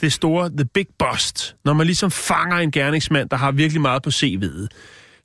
det 0.00 0.12
store 0.12 0.50
The 0.50 0.64
Big 0.64 0.86
Bust, 0.98 1.56
når 1.64 1.72
man 1.72 1.86
ligesom 1.86 2.10
fanger 2.10 2.56
en 2.56 2.70
gerningsmand, 2.70 3.28
der 3.28 3.36
har 3.36 3.52
virkelig 3.52 3.80
meget 3.80 4.02
på 4.02 4.10
CV'et, 4.10 4.66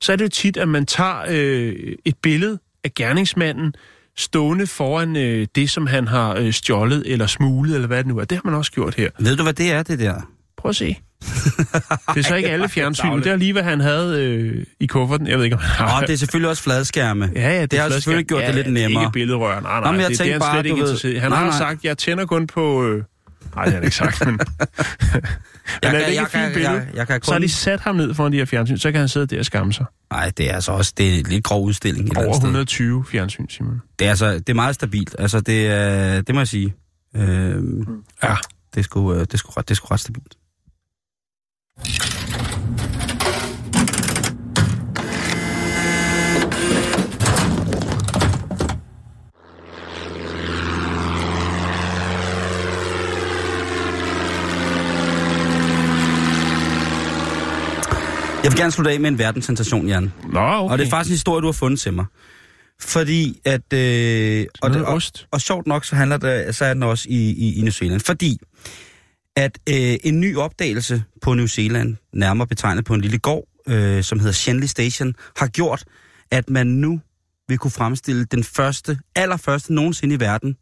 så 0.00 0.12
er 0.12 0.16
det 0.16 0.24
jo 0.24 0.28
tit, 0.28 0.56
at 0.56 0.68
man 0.68 0.86
tager 0.86 1.24
øh, 1.28 1.94
et 2.04 2.16
billede 2.22 2.58
af 2.84 2.94
gerningsmanden 2.94 3.74
stående 4.16 4.66
foran 4.66 5.16
øh, 5.16 5.46
det, 5.54 5.70
som 5.70 5.86
han 5.86 6.08
har 6.08 6.34
øh, 6.36 6.52
stjålet 6.52 7.12
eller 7.12 7.26
smuglet, 7.26 7.74
eller 7.74 7.86
hvad 7.86 7.98
det 7.98 8.06
nu 8.06 8.18
er. 8.18 8.24
Det 8.24 8.36
har 8.36 8.42
man 8.44 8.54
også 8.54 8.72
gjort 8.72 8.94
her. 8.94 9.10
Ved 9.18 9.36
du, 9.36 9.42
hvad 9.42 9.52
det 9.52 9.72
er, 9.72 9.82
det 9.82 9.98
der? 9.98 10.35
Prøv 10.58 10.68
at 10.68 10.76
se. 10.76 10.96
Det 12.14 12.16
er 12.16 12.22
så 12.22 12.34
ikke 12.34 12.48
alle 12.48 12.68
fjernsyn, 12.68 13.12
det 13.18 13.26
er 13.26 13.36
lige, 13.36 13.52
hvad 13.52 13.62
han 13.62 13.80
havde 13.80 14.22
øh, 14.24 14.64
i 14.80 14.86
kufferten. 14.86 15.26
Jeg 15.26 15.36
ved 15.38 15.44
ikke, 15.44 15.56
om 15.56 15.62
han 15.62 15.88
har... 15.88 15.96
Åh, 16.02 16.06
det 16.06 16.12
er 16.12 16.16
selvfølgelig 16.16 16.50
også 16.50 16.62
fladskærme. 16.62 17.30
Ja, 17.34 17.40
ja, 17.54 17.62
det, 17.62 17.70
det 17.70 17.78
har 17.78 17.88
selvfølgelig 17.90 18.26
gjort 18.28 18.42
ja, 18.42 18.46
det 18.46 18.54
lidt 18.54 18.66
nemmere. 18.66 18.88
Det 18.88 18.96
er 18.96 19.00
ikke 19.00 19.12
billedrør. 19.12 19.60
Nej, 19.60 19.80
nej, 19.80 19.92
Nå, 19.92 19.98
jeg 20.00 20.10
det, 20.10 20.18
det 20.18 20.32
er 20.32 20.38
bare, 20.38 20.54
slet 20.62 20.66
ikke 20.66 20.82
ved-. 20.82 21.20
Han 21.20 21.30
Nej, 21.30 21.38
har 21.38 21.46
nej. 21.46 21.58
sagt, 21.58 21.84
jeg 21.84 21.98
tænder 21.98 22.26
kun 22.26 22.46
på... 22.46 22.86
Øh... 22.86 23.02
Nej, 23.54 23.64
det 23.64 23.72
har 23.72 23.78
han 23.78 23.84
ikke 23.84 23.96
sagt, 23.96 24.26
men... 24.26 24.38
Jeg 24.38 25.92
men 25.92 25.94
er 25.94 25.98
det 25.98 25.98
ikke 26.00 26.14
jeg 26.14 26.22
et 26.22 26.28
fint 26.28 26.52
billede? 26.54 26.72
jeg- 26.74 26.86
jeg 26.94 27.06
kan 27.06 27.22
Så 27.22 27.32
har 27.32 27.38
kun- 27.38 27.42
de 27.42 27.48
sat 27.48 27.80
ham 27.80 27.96
ned 27.96 28.14
foran 28.14 28.32
de 28.32 28.36
her 28.36 28.44
fjernsyn, 28.44 28.76
så 28.76 28.90
kan 28.92 28.98
han 29.00 29.08
sidde 29.08 29.26
der 29.26 29.38
og 29.38 29.44
skamme 29.46 29.72
sig. 29.72 29.84
Nej, 30.12 30.32
det 30.36 30.50
er 30.50 30.54
altså 30.54 30.72
også 30.72 30.92
det 30.96 31.14
er 31.14 31.18
en 31.18 31.26
lidt 31.28 31.44
grov 31.44 31.64
udstilling. 31.64 32.16
Over 32.16 32.24
andet 32.24 32.36
sted. 32.36 32.42
120 32.48 33.04
fjernsyn, 33.10 33.48
Simon. 33.48 33.80
Det 33.98 34.04
er, 34.06 34.10
altså, 34.10 34.34
det 34.34 34.48
er 34.48 34.54
meget 34.54 34.74
stabilt. 34.74 35.16
Altså, 35.18 35.40
det, 35.40 35.66
er, 35.66 36.20
det 36.22 36.34
må 36.34 36.40
jeg 36.40 36.48
sige. 36.48 36.74
Øh, 37.16 37.22
Ja. 38.22 38.36
det, 38.74 38.80
er 38.80 38.82
sgu, 38.82 39.12
øh, 39.14 39.20
det, 39.20 39.34
er 39.34 39.38
sgu, 39.38 39.52
det 39.60 39.70
er 39.70 39.74
sgu 39.74 39.86
ret 39.90 40.00
stabilt. 40.00 40.34
Jeg 41.78 41.84
vil 58.52 58.58
gerne 58.58 58.72
slutte 58.72 58.90
af 58.90 59.00
med 59.00 59.10
en 59.10 59.18
verdenssensation, 59.18 59.88
Jan. 59.88 60.12
Nå, 60.32 60.40
okay. 60.40 60.72
Og 60.72 60.78
det 60.78 60.86
er 60.86 60.90
faktisk 60.90 61.10
en 61.10 61.14
historie, 61.14 61.40
du 61.40 61.46
har 61.46 61.52
fundet 61.52 61.80
til 61.80 61.92
mig. 61.92 62.04
Fordi 62.80 63.40
at... 63.44 63.72
Øh, 63.72 64.46
og, 64.62 64.70
det, 64.70 64.84
og, 64.84 65.02
og 65.30 65.40
sjovt 65.40 65.66
nok, 65.66 65.84
så 65.84 65.96
handler 65.96 66.16
det, 66.16 66.56
så 66.56 66.64
er 66.64 66.74
den 66.74 66.82
også 66.82 67.06
i, 67.08 67.30
i, 67.30 67.58
i 67.58 67.60
New 67.60 67.70
Zealand. 67.70 68.00
Fordi 68.00 68.38
at 69.36 69.58
øh, 69.68 69.96
en 70.04 70.20
ny 70.20 70.36
opdagelse 70.36 71.04
på 71.22 71.34
New 71.34 71.46
Zealand, 71.46 71.96
nærmere 72.12 72.46
betegnet 72.46 72.84
på 72.84 72.94
en 72.94 73.00
lille 73.00 73.18
gård, 73.18 73.44
øh, 73.68 74.02
som 74.04 74.18
hedder 74.18 74.32
Shenley 74.32 74.66
Station, 74.66 75.14
har 75.36 75.46
gjort, 75.46 75.84
at 76.30 76.50
man 76.50 76.66
nu 76.66 77.00
vil 77.48 77.58
kunne 77.58 77.70
fremstille 77.70 78.24
den 78.24 78.44
første, 78.44 78.98
allerførste 79.14 79.74
nogensinde 79.74 80.14
i 80.14 80.20
verden, 80.20 80.56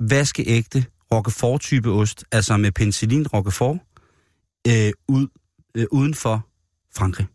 vaskeægte 0.00 0.84
Roquefort-type 1.14 1.90
ost, 1.90 2.24
altså 2.32 2.56
med 2.56 2.72
penicillin 2.72 3.26
Roquefort, 3.26 3.76
øh, 4.68 4.92
ud, 5.08 5.26
øh, 5.74 5.86
uden 5.90 6.14
for 6.14 6.46
Frankrig. 6.96 7.26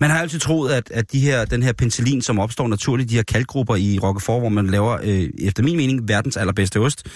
Man 0.00 0.10
har 0.10 0.18
altid 0.18 0.38
troet, 0.38 0.72
at, 0.72 0.90
at 0.90 1.12
de 1.12 1.20
her, 1.20 1.44
den 1.44 1.62
her 1.62 1.72
penicillin, 1.72 2.22
som 2.22 2.38
opstår 2.38 2.68
naturligt, 2.68 3.10
de 3.10 3.14
her 3.14 3.22
kalkgrupper 3.22 3.76
i 3.76 3.98
Roquefort, 4.02 4.40
hvor 4.40 4.48
man 4.48 4.66
laver, 4.66 4.98
øh, 5.02 5.30
efter 5.38 5.62
min 5.62 5.76
mening, 5.76 6.08
verdens 6.08 6.36
allerbedste 6.36 6.80
ost, 6.80 7.06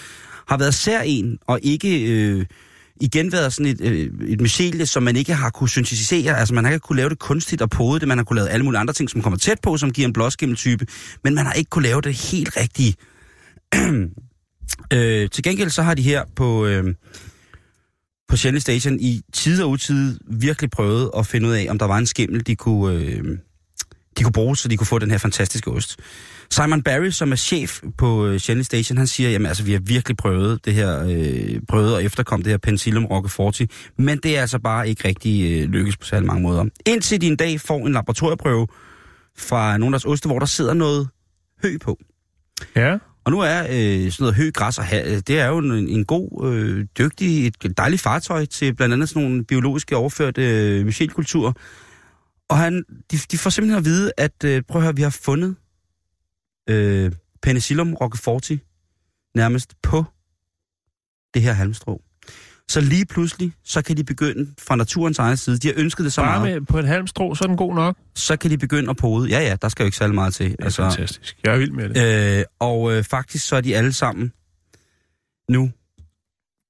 har 0.48 0.56
været 0.56 0.74
sær 0.74 1.00
en, 1.00 1.38
og 1.46 1.60
ikke 1.62 2.12
øh, 2.12 2.46
igen 3.00 3.32
været 3.32 3.52
sådan 3.52 3.72
et, 3.72 3.80
øh, 3.80 4.10
et 4.28 4.40
mycelie, 4.40 4.86
som 4.86 5.02
man 5.02 5.16
ikke 5.16 5.34
har 5.34 5.50
kunne 5.50 5.68
syntetisere. 5.68 6.38
Altså 6.38 6.54
man 6.54 6.64
har 6.64 6.72
ikke 6.72 6.84
kunne 6.84 6.96
lave 6.96 7.08
det 7.08 7.18
kunstigt 7.18 7.62
og 7.62 7.70
pode 7.70 8.00
det, 8.00 8.08
man 8.08 8.18
har 8.18 8.24
kunne 8.24 8.36
lave 8.36 8.48
alle 8.48 8.64
mulige 8.64 8.80
andre 8.80 8.94
ting, 8.94 9.10
som 9.10 9.22
kommer 9.22 9.38
tæt 9.38 9.60
på, 9.62 9.76
som 9.76 9.92
giver 9.92 10.08
en 10.08 10.12
blåskimmeltype, 10.12 10.86
men 11.24 11.34
man 11.34 11.46
har 11.46 11.52
ikke 11.52 11.70
kunne 11.70 11.84
lave 11.84 12.00
det 12.00 12.14
helt 12.14 12.56
rigtige. 12.56 12.94
øh, 14.92 15.30
til 15.30 15.42
gengæld 15.42 15.70
så 15.70 15.82
har 15.82 15.94
de 15.94 16.02
her 16.02 16.24
på... 16.36 16.66
Øh, 16.66 16.94
på 18.28 18.36
Shelley 18.36 18.60
Station 18.60 19.00
i 19.00 19.20
tid 19.32 19.62
og 19.62 19.70
utid 19.70 20.18
virkelig 20.30 20.70
prøvet 20.70 21.10
at 21.16 21.26
finde 21.26 21.48
ud 21.48 21.52
af, 21.52 21.66
om 21.70 21.78
der 21.78 21.86
var 21.86 21.98
en 21.98 22.06
skimmel, 22.06 22.46
de 22.46 22.56
kunne, 22.56 22.94
øh, 22.94 23.38
de 24.18 24.22
kunne 24.22 24.32
bruge, 24.32 24.56
så 24.56 24.68
de 24.68 24.76
kunne 24.76 24.86
få 24.86 24.98
den 24.98 25.10
her 25.10 25.18
fantastiske 25.18 25.70
ost. 25.70 25.96
Simon 26.50 26.82
Barry, 26.82 27.10
som 27.10 27.32
er 27.32 27.36
chef 27.36 27.80
på 27.98 28.26
øh, 28.26 28.38
Shelley 28.40 28.64
Station, 28.64 28.98
han 28.98 29.06
siger, 29.06 29.30
jamen 29.30 29.46
altså, 29.46 29.64
vi 29.64 29.72
har 29.72 29.80
virkelig 29.80 30.16
prøvet 30.16 30.64
det 30.64 30.74
her, 30.74 31.04
øh, 31.08 31.60
prøvet 31.68 31.98
at 31.98 32.04
efterkomme 32.04 32.44
det 32.44 32.50
her 32.50 32.58
Penicillium 32.58 33.04
Roquefort, 33.04 33.60
men 33.98 34.18
det 34.18 34.36
er 34.36 34.40
altså 34.40 34.58
bare 34.58 34.88
ikke 34.88 35.08
rigtig 35.08 35.62
øh, 35.62 35.68
lykkes 35.68 35.96
på 35.96 36.06
særlig 36.06 36.26
mange 36.26 36.42
måder. 36.42 36.64
Indtil 36.86 37.20
de 37.20 37.26
en 37.26 37.36
dag 37.36 37.60
får 37.60 37.86
en 37.86 37.92
laboratorieprøve 37.92 38.66
fra 39.38 39.76
nogle 39.76 39.96
af 39.96 40.00
deres 40.00 40.04
oste, 40.12 40.26
hvor 40.26 40.38
der 40.38 40.46
sidder 40.46 40.74
noget 40.74 41.08
hø 41.62 41.78
på. 41.78 41.98
Ja. 42.76 42.98
Og 43.24 43.32
nu 43.32 43.40
er 43.40 43.62
øh, 43.70 44.12
sådan 44.12 44.16
noget 44.18 44.34
hø, 44.34 44.50
græs 44.50 44.78
og 44.78 44.84
ha- 44.84 45.20
det 45.20 45.38
er 45.38 45.46
jo 45.46 45.58
en, 45.58 45.88
en 45.88 46.04
god, 46.04 46.52
øh, 46.52 46.86
dygtig, 46.98 47.46
et 47.46 47.56
dejligt 47.76 48.02
fartøj 48.02 48.44
til 48.44 48.74
blandt 48.74 48.92
andet 48.92 49.08
sådan 49.08 49.22
nogle 49.22 49.44
biologiske 49.44 49.96
overførte 49.96 50.42
øh, 50.42 50.86
mycelkulturer. 50.86 51.52
Og 52.50 52.58
han, 52.58 52.84
de, 53.10 53.18
de 53.30 53.38
får 53.38 53.50
simpelthen 53.50 53.78
at 53.78 53.84
vide, 53.84 54.12
at 54.16 54.44
øh, 54.44 54.62
prøv 54.62 54.80
at 54.80 54.84
høre, 54.84 54.96
vi 54.96 55.02
har 55.02 55.10
fundet 55.10 55.56
øh, 56.70 57.12
Penicillium 57.42 57.94
roqueforti 57.94 58.58
nærmest 59.36 59.74
på 59.82 60.04
det 61.34 61.42
her 61.42 61.52
halmstrå. 61.52 62.02
Så 62.68 62.80
lige 62.80 63.06
pludselig, 63.06 63.52
så 63.64 63.82
kan 63.82 63.96
de 63.96 64.04
begynde 64.04 64.54
fra 64.58 64.76
naturens 64.76 65.18
egen 65.18 65.36
side. 65.36 65.58
De 65.58 65.66
har 65.68 65.74
ønsket 65.76 66.04
det 66.04 66.12
så 66.12 66.20
Bare 66.20 66.40
meget. 66.40 66.60
med, 66.60 66.66
på 66.66 66.78
et 66.78 66.86
halvt 66.86 67.10
strå, 67.10 67.34
så 67.34 67.44
er 67.44 67.48
den 67.48 67.56
god 67.56 67.74
nok. 67.74 67.96
Så 68.14 68.36
kan 68.36 68.50
de 68.50 68.58
begynde 68.58 68.90
at 68.90 68.96
pode. 68.96 69.28
Ja, 69.28 69.40
ja, 69.40 69.56
der 69.62 69.68
skal 69.68 69.82
jo 69.82 69.86
ikke 69.86 69.96
særlig 69.96 70.14
meget 70.14 70.34
til. 70.34 70.50
Det 70.50 70.56
er 70.60 70.64
altså, 70.64 70.82
fantastisk. 70.82 71.36
Jeg 71.44 71.54
er 71.54 71.58
vild 71.58 71.70
med 71.70 71.88
det. 71.88 72.38
Øh, 72.38 72.44
og 72.58 72.92
øh, 72.92 73.04
faktisk 73.04 73.46
så 73.46 73.56
er 73.56 73.60
de 73.60 73.76
alle 73.76 73.92
sammen 73.92 74.32
nu 75.50 75.70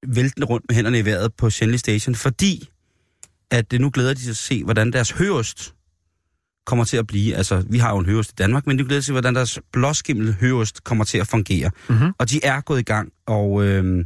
væltende 0.07 0.47
rundt 0.47 0.65
med 0.69 0.75
hænderne 0.75 0.99
i 0.99 1.05
vejret 1.05 1.33
på 1.33 1.49
Shenley 1.49 1.77
Station, 1.77 2.15
fordi 2.15 2.69
at 3.51 3.71
det 3.71 3.81
nu 3.81 3.89
glæder 3.93 4.13
de 4.13 4.19
sig 4.19 4.31
at 4.31 4.37
se, 4.37 4.63
hvordan 4.63 4.93
deres 4.93 5.11
høost 5.11 5.73
kommer 6.65 6.85
til 6.85 6.97
at 6.97 7.07
blive. 7.07 7.35
Altså, 7.35 7.63
vi 7.69 7.77
har 7.77 7.91
jo 7.91 7.97
en 7.97 8.05
høost 8.05 8.31
i 8.31 8.35
Danmark, 8.37 8.67
men 8.67 8.79
de 8.79 8.83
glæder 8.83 9.01
sig 9.01 9.05
til, 9.05 9.11
hvordan 9.11 9.35
deres 9.35 9.59
blåskimmel 9.71 10.33
høost 10.33 10.83
kommer 10.83 11.03
til 11.03 11.17
at 11.17 11.27
fungere. 11.27 11.71
Mhm. 11.89 12.11
Og 12.17 12.29
de 12.29 12.39
er 12.43 12.61
gået 12.61 12.79
i 12.79 12.83
gang, 12.83 13.11
og 13.25 13.65
øh, 13.65 14.05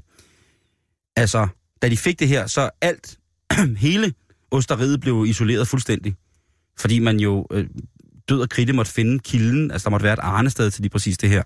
altså, 1.15 1.47
da 1.81 1.89
de 1.89 1.97
fik 1.97 2.19
det 2.19 2.27
her, 2.27 2.47
så 2.47 2.69
alt, 2.81 3.17
hele 3.77 4.13
osteriet 4.51 5.01
blev 5.01 5.25
isoleret 5.27 5.67
fuldstændig. 5.67 6.15
Fordi 6.77 6.99
man 6.99 7.19
jo 7.19 7.47
øh, 7.51 7.67
død 8.29 8.41
og 8.41 8.49
kridte 8.49 8.73
måtte 8.73 8.91
finde 8.91 9.19
kilden, 9.19 9.71
altså 9.71 9.85
der 9.85 9.91
måtte 9.91 10.03
være 10.03 10.13
et 10.13 10.19
arnested 10.19 10.71
til 10.71 10.81
lige 10.81 10.89
præcis 10.91 11.17
det 11.17 11.29
her. 11.29 11.43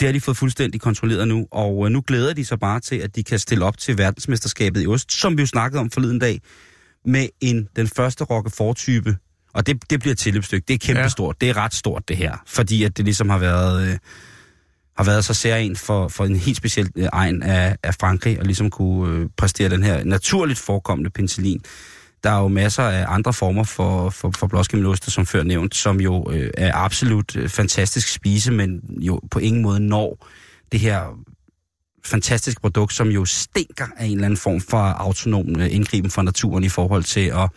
Det 0.00 0.08
har 0.08 0.12
de 0.12 0.20
fået 0.20 0.36
fuldstændig 0.36 0.80
kontrolleret 0.80 1.28
nu, 1.28 1.46
og 1.50 1.86
øh, 1.86 1.92
nu 1.92 2.02
glæder 2.06 2.32
de 2.32 2.44
sig 2.44 2.58
bare 2.58 2.80
til, 2.80 2.96
at 2.96 3.16
de 3.16 3.24
kan 3.24 3.38
stille 3.38 3.64
op 3.64 3.78
til 3.78 3.98
verdensmesterskabet 3.98 4.82
i 4.82 4.86
ost, 4.86 5.12
som 5.12 5.36
vi 5.36 5.42
jo 5.42 5.46
snakkede 5.46 5.80
om 5.80 5.90
forleden 5.90 6.18
dag, 6.18 6.40
med 7.04 7.28
en 7.40 7.68
den 7.76 7.88
første 7.88 8.24
Roquefort-type. 8.24 9.16
Og 9.52 9.66
det, 9.66 9.90
det 9.90 10.00
bliver 10.00 10.12
et 10.12 10.18
tilløbsstykke. 10.18 10.64
Det 10.68 10.74
er 10.74 10.78
kæmpestort. 10.94 11.36
Ja. 11.40 11.46
Det 11.46 11.56
er 11.56 11.62
ret 11.62 11.74
stort, 11.74 12.08
det 12.08 12.16
her. 12.16 12.36
Fordi 12.46 12.84
at 12.84 12.96
det 12.96 13.04
ligesom 13.04 13.28
har 13.28 13.38
været, 13.38 13.88
øh, 13.88 13.98
har 14.96 15.04
været 15.04 15.24
så 15.24 15.34
særlig 15.34 15.78
for, 15.78 16.08
for 16.08 16.24
en 16.24 16.36
helt 16.36 16.56
speciel 16.56 16.90
øh, 16.96 17.08
egen 17.12 17.42
af, 17.42 17.76
af 17.82 17.94
Frankrig, 17.94 18.38
og 18.38 18.44
ligesom 18.44 18.70
kunne 18.70 19.14
øh, 19.14 19.28
præstere 19.36 19.68
den 19.68 19.82
her 19.82 20.04
naturligt 20.04 20.58
forekommende 20.58 21.10
penicillin. 21.10 21.60
Der 22.24 22.30
er 22.30 22.40
jo 22.40 22.48
masser 22.48 22.82
af 22.82 23.04
andre 23.08 23.32
former 23.32 23.64
for, 23.64 24.10
for, 24.10 24.30
for 24.38 24.46
blåskimmeloste, 24.46 25.10
som 25.10 25.26
før 25.26 25.42
nævnt, 25.42 25.74
som 25.74 26.00
jo 26.00 26.30
øh, 26.30 26.50
er 26.56 26.74
absolut 26.74 27.36
øh, 27.36 27.48
fantastisk 27.48 28.12
spise, 28.12 28.52
men 28.52 28.80
jo 29.00 29.20
på 29.30 29.38
ingen 29.38 29.62
måde 29.62 29.80
når 29.80 30.26
det 30.72 30.80
her 30.80 31.18
fantastiske 32.04 32.60
produkt, 32.60 32.92
som 32.92 33.08
jo 33.08 33.24
stinker 33.24 33.86
af 33.96 34.06
en 34.06 34.12
eller 34.12 34.24
anden 34.24 34.36
form 34.36 34.60
for 34.60 34.78
autonom 34.78 35.60
øh, 35.60 35.74
indgriben 35.74 36.10
fra 36.10 36.22
naturen 36.22 36.64
i 36.64 36.68
forhold 36.68 37.04
til 37.04 37.26
at, 37.26 37.50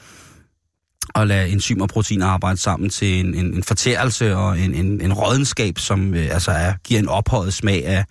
at 1.15 1.27
lade 1.27 1.49
enzymer 1.49 1.83
og 1.83 1.89
proteiner 1.89 2.27
arbejde 2.27 2.57
sammen 2.57 2.89
til 2.89 3.19
en, 3.19 3.33
en, 3.33 3.53
en 3.53 3.63
fortærelse 3.63 4.35
og 4.35 4.59
en, 4.59 4.73
en, 4.73 5.01
en 5.01 5.13
rådenskab, 5.13 5.79
som 5.79 6.13
øh, 6.13 6.27
altså 6.31 6.51
er, 6.51 6.73
giver 6.83 6.99
en 6.99 7.07
ophøjet 7.07 7.53
smag 7.53 7.85
af, 7.85 8.05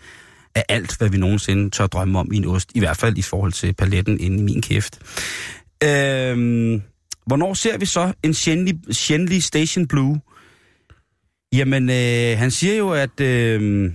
af 0.55 0.65
alt, 0.69 0.99
hvad 0.99 1.09
vi 1.09 1.19
nogensinde 1.19 1.71
tør 1.71 1.87
drømme 1.87 2.19
om 2.19 2.33
i 2.33 2.37
en 2.37 2.47
ost. 2.47 2.71
I 2.75 2.79
hvert 2.79 2.97
fald 2.97 3.19
i 3.19 3.23
forhold 3.23 3.53
til 3.53 3.73
paletten 3.73 4.21
inde 4.21 4.39
i 4.39 4.43
min 4.43 4.63
kæft. 4.63 4.99
Øhm, 5.85 6.83
hvornår 7.27 7.55
ser 7.55 7.79
vi 7.79 7.87
så 7.87 8.13
en 8.23 8.35
Shenley, 8.35 8.73
Shenley 8.91 9.39
Station 9.39 9.87
Blue? 9.87 10.21
Jamen, 11.53 11.91
øh, 11.91 12.39
han 12.39 12.51
siger 12.51 12.75
jo, 12.77 12.91
at 12.91 13.21
øh, 13.21 13.93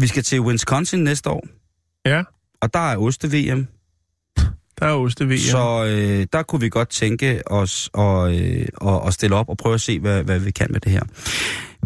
vi 0.00 0.06
skal 0.06 0.22
til 0.22 0.40
Wisconsin 0.40 1.04
næste 1.04 1.30
år, 1.30 1.46
Ja. 2.06 2.22
og 2.60 2.74
der 2.74 2.92
er 2.92 2.96
oste-VM 2.96 3.66
Der 4.80 4.86
er 4.86 4.92
oste 4.94 5.28
ved, 5.28 5.36
ja. 5.36 5.50
Så 5.50 5.84
øh, 5.84 6.26
der 6.32 6.42
kunne 6.42 6.60
vi 6.60 6.68
godt 6.68 6.88
tænke 6.88 7.42
os 7.52 7.90
at, 7.98 8.32
øh, 8.40 8.66
at, 8.86 9.06
at 9.06 9.14
stille 9.14 9.36
op 9.36 9.48
og 9.48 9.56
prøve 9.56 9.74
at 9.74 9.80
se, 9.80 10.00
hvad, 10.00 10.22
hvad 10.24 10.38
vi 10.38 10.50
kan 10.50 10.66
med 10.70 10.80
det 10.80 10.92
her. 10.92 11.02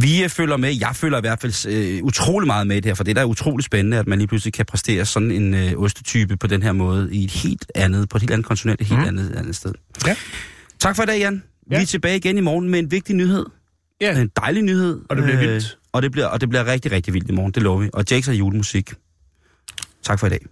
Vi 0.01 0.22
øh, 0.24 0.28
følger 0.28 0.57
med, 0.57 0.76
jeg 0.80 0.90
følger 0.97 1.18
i 1.18 1.20
hvert 1.20 1.40
fald 1.40 1.66
øh, 1.72 2.03
utrolig 2.05 2.47
meget 2.47 2.66
med 2.66 2.76
i 2.76 2.80
det 2.80 2.86
her, 2.90 2.94
for 2.94 3.05
det 3.05 3.11
er 3.11 3.14
da 3.14 3.24
utrolig 3.26 3.64
spændende, 3.64 3.99
at 3.99 4.07
man 4.07 4.18
lige 4.18 4.28
pludselig 4.28 4.53
kan 4.53 4.66
præstere 4.66 5.05
sådan 5.07 5.30
en 5.30 5.55
øh, 5.55 5.72
ostetype 5.76 6.36
på 6.36 6.47
den 6.47 6.62
her 6.62 6.72
måde 6.72 7.14
i 7.14 7.24
et 7.24 7.30
helt 7.30 7.66
andet, 7.74 8.09
på 8.09 8.16
et 8.16 8.22
helt 8.22 8.32
andet 8.32 8.47
kontinent, 8.47 8.80
et 8.80 8.86
helt 8.86 9.01
Mhm. 9.01 9.09
andet, 9.09 9.34
andet 9.36 9.57
sted. 9.57 9.72
Ja. 10.07 10.16
Tak 10.80 10.97
for 10.97 11.03
i 11.03 11.07
dag, 11.07 11.18
Jan. 11.18 11.42
Ja. 11.70 11.76
Vi 11.76 11.82
er 11.82 11.86
tilbage 11.86 12.16
igen 12.16 12.38
i 12.38 12.40
morgen 12.40 12.68
med 12.68 12.78
en 12.78 12.90
vigtig 12.90 13.14
nyhed. 13.16 13.47
Ja. 14.01 14.20
En 14.20 14.30
dejlig 14.36 14.62
nyhed. 14.62 15.01
Og 15.09 15.16
det 15.16 15.24
bliver 15.24 15.40
Øh, 15.42 15.49
vildt. 15.49 15.78
Og 15.92 16.03
det 16.03 16.12
bliver, 16.12 16.26
og 16.26 16.40
det 16.40 16.49
bliver 16.49 16.66
rigtig, 16.66 16.92
rigtig 16.92 17.14
vildt 17.14 17.30
i 17.30 17.32
morgen, 17.32 17.53
det 17.53 17.62
lover 17.62 17.80
vi. 17.80 17.90
Og 17.92 18.05
Jakes 18.11 18.26
har 18.26 18.32
julemusik. 18.34 18.92
Tak 20.03 20.18
for 20.20 20.26
i 20.26 20.30
dag. 20.30 20.47